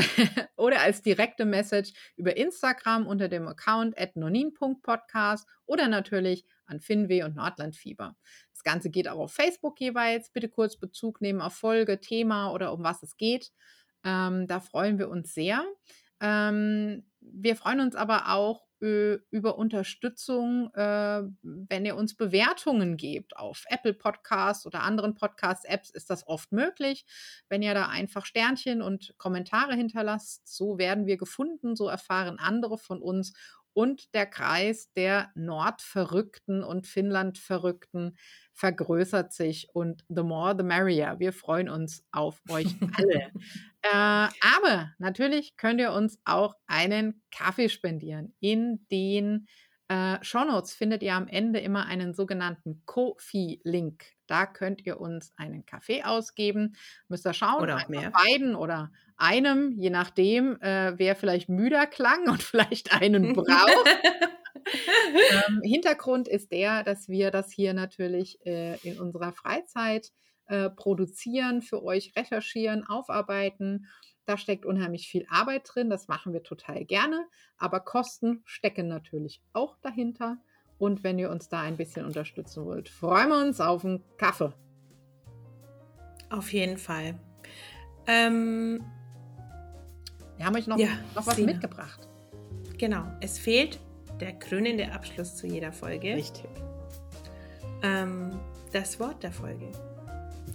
oder 0.57 0.81
als 0.81 1.03
direkte 1.03 1.45
Message 1.45 1.93
über 2.17 2.37
Instagram 2.37 3.07
unter 3.07 3.29
dem 3.29 3.47
Account 3.49 3.97
nonin.podcast 4.15 5.49
oder 5.67 5.89
natürlich 5.89 6.45
an 6.67 6.81
Finweh 6.81 7.23
und 7.23 7.37
Nordlandfieber. 7.37 8.17
Das 8.53 8.63
Ganze 8.63 8.91
geht 8.91 9.09
auch 9.09 9.19
auf 9.19 9.33
Facebook 9.33 9.81
jeweils. 9.81 10.31
Bitte 10.31 10.49
kurz 10.49 10.77
Bezug 10.79 11.21
nehmen 11.21 11.41
auf 11.41 11.55
Folge, 11.55 12.01
Thema 12.01 12.53
oder 12.53 12.73
um 12.73 12.83
was 12.83 13.03
es 13.03 13.17
geht. 13.17 13.53
Ähm, 14.05 14.47
da 14.47 14.61
freuen 14.61 14.99
wir 14.99 15.09
uns 15.09 15.35
sehr. 15.35 15.65
Ähm, 16.21 17.05
wir 17.21 17.57
freuen 17.57 17.81
uns 17.81 17.95
aber 17.95 18.33
auch 18.33 18.66
über 18.81 19.57
Unterstützung, 19.59 20.73
äh, 20.75 21.23
wenn 21.43 21.87
ihr 21.87 21.97
uns 21.97 22.15
Bewertungen 22.15 22.97
gebt. 22.97 23.37
Auf 23.37 23.65
Apple 23.69 23.95
Podcasts 23.95 24.67
oder 24.67 24.83
anderen 24.83 25.15
Podcast-Apps 25.15 25.91
ist 25.91 26.11
das 26.11 26.27
oft 26.27 26.53
möglich. 26.53 27.07
Wenn 27.49 27.63
ihr 27.63 27.75
da 27.75 27.89
einfach 27.89 28.27
Sternchen 28.27 28.83
und 28.83 29.15
Kommentare 29.17 29.75
hinterlasst, 29.75 30.47
so 30.47 30.79
werden 30.79 31.07
wir 31.07 31.17
gefunden, 31.17 31.75
so 31.75 31.89
erfahren 31.89 32.39
andere 32.39 32.79
von 32.79 33.01
uns. 33.01 33.33
Und 33.77 34.15
der 34.15 34.25
Kreis 34.25 34.91
der 34.95 35.31
Nordverrückten 35.35 36.65
und 36.65 36.87
Finnlandverrückten 36.87 38.17
vergrößert 38.55 39.35
sich 39.35 39.69
und 39.75 40.03
the 40.09 40.23
more 40.23 40.55
the 40.57 40.65
merrier. 40.65 41.17
Wir 41.19 41.35
freuen 41.35 41.69
uns 41.69 42.03
auf 42.11 42.41
euch 42.49 42.75
alle. 42.97 43.31
Äh, 43.83 44.29
aber 44.57 44.91
natürlich 44.99 45.57
könnt 45.57 45.79
ihr 45.79 45.93
uns 45.93 46.19
auch 46.25 46.57
einen 46.67 47.23
Kaffee 47.31 47.69
spendieren. 47.69 48.35
In 48.41 48.85
den 48.91 49.47
äh, 49.87 50.19
Shownotes 50.23 50.75
findet 50.75 51.05
ihr 51.05 51.15
am 51.15 51.29
Ende 51.29 51.61
immer 51.61 51.87
einen 51.87 52.13
sogenannten 52.13 52.83
Kofi-Link. 52.85 54.05
Da 54.27 54.47
könnt 54.47 54.85
ihr 54.85 55.01
uns 55.01 55.33
einen 55.37 55.65
Kaffee 55.67 56.03
ausgeben. 56.03 56.75
Müsst 57.07 57.27
ihr 57.27 57.33
schauen, 57.33 57.63
Oder 57.63 57.85
mehr. 57.89 58.11
beiden 58.11 58.57
oder 58.57 58.91
einem, 59.17 59.73
je 59.79 59.91
nachdem, 59.91 60.61
äh, 60.61 60.95
wer 60.97 61.17
vielleicht 61.17 61.49
müder 61.49 61.87
klang 61.87 62.29
und 62.29 62.43
vielleicht 62.43 62.93
einen 62.93 63.33
braucht. 63.35 63.89
Ähm, 64.67 65.61
Hintergrund 65.63 66.29
ist 66.29 66.51
der, 66.51 66.83
dass 66.83 67.09
wir 67.09 67.31
das 67.31 67.53
hier 67.53 67.73
natürlich 67.73 68.45
äh, 68.45 68.77
in 68.83 68.99
unserer 68.99 69.33
Freizeit 69.33 70.11
äh, 70.47 70.71
produzieren, 70.71 71.63
für 71.63 71.83
euch 71.83 72.13
recherchieren, 72.17 72.85
aufarbeiten. 72.87 73.87
Da 74.27 74.37
steckt 74.37 74.67
unheimlich 74.67 75.09
viel 75.09 75.25
Arbeit 75.31 75.69
drin, 75.73 75.89
das 75.89 76.09
machen 76.09 76.33
wir 76.33 76.43
total 76.43 76.85
gerne, 76.85 77.27
aber 77.59 77.81
Kosten 77.81 78.43
stecken 78.45 78.89
natürlich 78.89 79.41
auch 79.53 79.77
dahinter. 79.83 80.39
Und 80.79 81.05
wenn 81.05 81.19
ihr 81.19 81.31
uns 81.31 81.49
da 81.49 81.63
ein 81.63 81.77
bisschen 81.77 82.05
unterstützen 82.05 82.65
wollt, 82.67 82.89
freuen 82.89 83.29
wir 83.31 83.41
uns 83.41 83.61
auf 83.61 83.85
einen 83.85 84.03
Kaffee. 84.19 84.53
Auf 86.29 86.53
jeden 86.53 86.77
Fall. 86.77 87.19
Ähm, 88.07 88.85
Wir 90.37 90.47
haben 90.47 90.57
euch 90.57 90.67
noch, 90.67 90.79
Ja, 90.79 90.89
noch 91.15 91.27
was 91.27 91.37
Sina. 91.37 91.53
mitgebracht. 91.53 92.09
genau, 92.79 93.05
es 93.21 93.39
fehlt 93.39 93.79
der 94.21 94.33
krönende 94.33 94.93
Abschluss 94.93 95.37
zu 95.37 95.47
jeder 95.47 95.73
Folge. 95.73 96.15
Richtig. 96.15 96.45
Ähm, 97.83 98.39
das 98.73 98.99
Wort 99.01 99.23
der 99.23 99.33
Folge. 99.33 99.69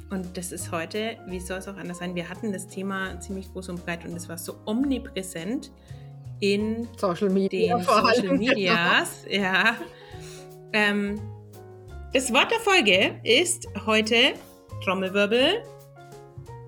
Und 0.09 0.36
das 0.38 0.51
ist 0.51 0.71
heute, 0.71 1.17
wie 1.27 1.39
soll 1.39 1.59
es 1.59 1.67
auch 1.67 1.77
anders 1.77 1.99
sein, 1.99 2.15
wir 2.15 2.27
hatten 2.29 2.51
das 2.51 2.67
Thema 2.67 3.19
ziemlich 3.19 3.51
groß 3.53 3.69
und 3.69 3.86
breit 3.86 4.03
und 4.05 4.15
es 4.15 4.27
war 4.27 4.38
so 4.38 4.55
omnipräsent 4.65 5.71
in 6.41 6.88
Social 6.97 7.29
Media 7.29 7.77
den 7.77 7.86
vor 7.86 8.05
allem, 8.05 8.15
Social 8.15 8.38
Medias. 8.38 9.25
Ja. 9.29 9.75
Ähm, 10.73 11.19
das 12.13 12.34
Wort 12.34 12.51
der 12.51 12.59
Folge 12.59 13.19
ist 13.23 13.67
heute 13.86 14.34
Trommelwirbel 14.84 15.63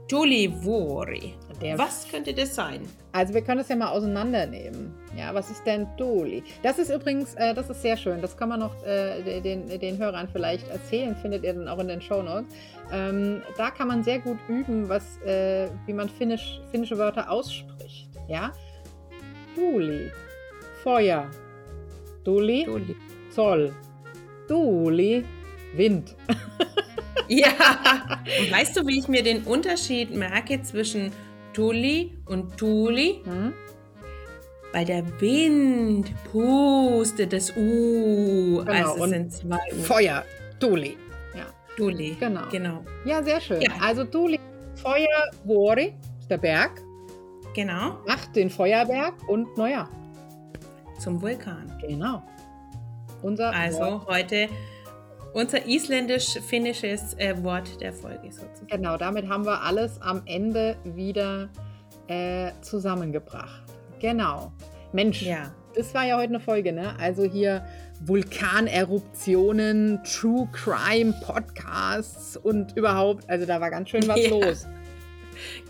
Dolivori. 0.09 1.34
Genau. 1.47 1.59
Der 1.59 1.78
Was 1.78 2.07
könnte 2.07 2.34
das 2.34 2.55
sein? 2.55 2.82
Also 3.14 3.36
wir 3.36 3.41
können 3.43 3.59
das 3.59 3.70
ja 3.70 3.76
mal 3.76 3.89
auseinandernehmen. 3.89 4.91
Ja, 5.16 5.36
was 5.36 5.51
ist 5.51 5.64
denn 5.68 5.88
Doli? 5.97 6.43
Das 6.64 6.80
ist 6.80 6.89
übrigens, 6.89 7.36
äh, 7.36 7.53
das 7.53 7.70
ist 7.70 7.84
sehr 7.84 7.95
schön. 7.95 8.20
Das 8.22 8.36
kann 8.36 8.49
man 8.49 8.59
noch 8.59 8.84
äh, 8.84 9.39
den, 9.39 9.68
den 9.68 9.97
Hörern 9.99 10.28
vielleicht 10.28 10.68
erzählen, 10.70 11.16
findet 11.16 11.43
ihr 11.43 11.53
dann 11.53 11.68
auch 11.68 11.78
in 11.78 11.89
den 11.89 12.01
Shownotes. 12.01 12.51
Ähm, 12.91 13.43
da 13.55 13.70
kann 13.70 13.88
man 13.88 14.03
sehr 14.03 14.18
gut 14.18 14.39
üben, 14.47 14.89
was, 14.89 15.22
äh, 15.22 15.70
wie 15.86 15.93
man 15.93 16.09
Finnisch, 16.09 16.59
finnische 16.72 16.97
Wörter 16.97 17.30
ausspricht. 17.30 18.09
Ja, 18.28 18.51
Duli, 19.55 20.11
Feuer, 20.84 21.30
Duli, 22.24 22.66
Doli. 22.66 22.95
Zoll, 23.30 23.76
Duli, 24.47 25.24
Wind. 25.76 26.16
Ja. 27.28 27.47
Und 28.39 28.51
weißt 28.51 28.76
du, 28.78 28.86
wie 28.86 28.99
ich 28.99 29.07
mir 29.07 29.24
den 29.24 29.43
Unterschied 29.43 30.14
merke 30.14 30.61
zwischen 30.61 31.11
Tuli 31.54 32.18
und 32.26 32.58
Tuli? 32.58 33.22
Hm? 33.26 33.54
Weil 34.74 34.86
der 34.86 35.04
Wind 35.22 36.12
pustet 36.32 37.32
das 37.32 37.51
U. 37.56 38.64
Genau, 38.66 38.72
Also 38.72 39.04
es 39.06 39.10
sind 39.12 39.32
zwei 39.34 39.60
U. 39.72 39.76
Feuer, 39.84 40.24
Duli. 40.60 40.97
Ja. 41.36 41.45
Tuli. 41.78 42.16
Genau. 42.20 42.41
Genau. 42.51 42.84
ja, 43.06 43.22
sehr 43.24 43.39
schön. 43.39 43.62
Ja. 43.62 43.72
Also 43.82 44.04
Duli, 44.04 44.39
Feuer, 44.76 45.08
ist 46.20 46.30
der 46.30 46.38
Berg. 46.38 46.82
Genau. 47.54 47.99
macht 48.08 48.36
den 48.36 48.49
Feuerberg 48.49 49.14
und 49.30 49.56
naja, 49.58 49.88
Zum 50.97 51.22
Vulkan. 51.22 51.72
genau. 51.88 52.24
Unser 53.22 53.54
Also 53.54 53.80
Wort. 53.80 54.08
heute 54.08 54.49
unser 55.34 55.65
isländisch-finnisches 55.65 57.15
äh, 57.17 57.36
Wort 57.43 57.81
der 57.81 57.91
Folge 57.93 58.31
sozusagen. 58.31 58.67
Genau, 58.67 58.97
damit 58.97 59.27
haben 59.27 59.45
wir 59.45 59.61
alles 59.61 60.01
am 60.01 60.21
Ende 60.25 60.75
wieder 60.84 61.49
äh, 62.07 62.51
zusammengebracht. 62.61 63.63
Genau. 63.99 64.51
Mensch, 64.91 65.21
Ja. 65.23 65.51
das 65.75 65.93
war 65.93 66.05
ja 66.05 66.17
heute 66.17 66.29
eine 66.29 66.39
Folge, 66.39 66.71
ne? 66.71 66.93
Also 66.99 67.23
hier 67.23 67.65
Vulkaneruptionen, 68.05 70.03
True 70.03 70.47
Crime 70.51 71.13
Podcasts 71.25 72.38
und 72.38 72.75
überhaupt, 72.77 73.27
also 73.29 73.45
da 73.45 73.59
war 73.61 73.69
ganz 73.71 73.89
schön 73.89 74.07
was 74.07 74.19
Ja. 74.23 74.29
los. 74.29 74.67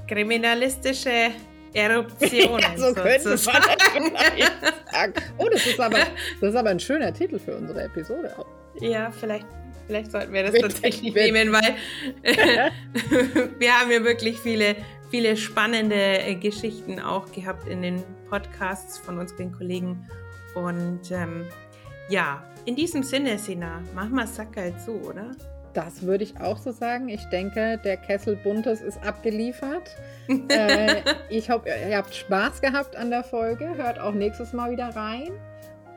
Kriminalistische 0.07 1.31
Eruptionen. 1.73 2.59
ja, 2.59 2.77
so 2.77 2.93
könnte 2.93 3.29
man 3.29 3.37
sagen. 4.91 5.13
Oh, 5.37 5.47
das 5.51 5.65
ist, 5.65 5.79
aber, 5.79 5.97
das 6.41 6.49
ist 6.49 6.55
aber 6.55 6.69
ein 6.69 6.79
schöner 6.79 7.13
Titel 7.13 7.39
für 7.39 7.55
unsere 7.55 7.83
Episode 7.83 8.33
auch. 8.37 8.45
Ja, 8.79 9.11
vielleicht, 9.11 9.45
vielleicht 9.87 10.11
sollten 10.11 10.33
wir 10.33 10.43
das 10.43 10.53
Bitte, 10.53 10.67
tatsächlich 10.67 11.13
bitte. 11.13 11.31
nehmen, 11.31 11.53
weil 11.53 11.75
wir 13.59 13.73
haben 13.79 13.91
ja 13.91 14.03
wirklich 14.03 14.39
viele, 14.39 14.75
viele 15.09 15.37
spannende 15.37 15.95
äh, 15.95 16.35
Geschichten 16.35 16.99
auch 16.99 17.31
gehabt 17.31 17.67
in 17.67 17.81
den 17.81 18.03
Podcasts 18.29 18.97
von 18.97 19.19
unseren 19.19 19.51
Kollegen. 19.51 20.07
Und 20.55 21.11
ähm, 21.11 21.45
ja, 22.09 22.43
in 22.65 22.75
diesem 22.75 23.03
Sinne, 23.03 23.37
Sina, 23.37 23.81
mach 23.93 24.09
mal 24.09 24.27
Sackerl 24.27 24.73
zu, 24.77 24.93
oder? 25.01 25.31
Das 25.73 26.03
würde 26.03 26.23
ich 26.23 26.39
auch 26.39 26.57
so 26.57 26.71
sagen. 26.71 27.09
Ich 27.09 27.23
denke, 27.25 27.79
der 27.83 27.97
Kessel 27.97 28.35
Buntes 28.35 28.81
ist 28.81 29.03
abgeliefert. 29.03 29.95
äh, 30.49 31.01
ich 31.29 31.49
hoffe, 31.49 31.67
ihr 31.69 31.97
habt 31.97 32.13
Spaß 32.13 32.61
gehabt 32.61 32.95
an 32.95 33.09
der 33.09 33.23
Folge. 33.23 33.75
Hört 33.75 33.99
auch 33.99 34.13
nächstes 34.13 34.53
Mal 34.53 34.71
wieder 34.71 34.95
rein. 34.95 35.31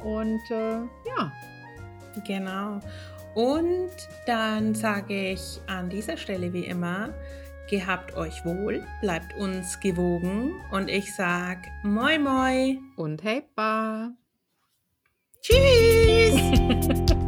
Und 0.03 0.41
äh, 0.51 0.79
ja, 1.09 1.33
Genau. 2.25 2.81
Und 3.35 3.91
dann 4.27 4.75
sage 4.75 5.33
ich 5.33 5.61
an 5.67 5.91
dieser 5.91 6.17
Stelle 6.17 6.53
wie 6.53 6.65
immer, 6.65 7.11
gehabt 7.69 8.15
euch 8.15 8.45
wohl, 8.45 8.85
bleibt 9.03 9.37
uns 9.37 9.79
gewogen 9.81 10.53
und 10.71 10.89
ich 10.89 11.15
sag 11.15 11.59
moi 11.83 12.19
moi. 12.19 12.79
und 12.97 13.23
hey, 13.23 13.43
ba. 13.55 14.13
Tschüss! 15.43 16.41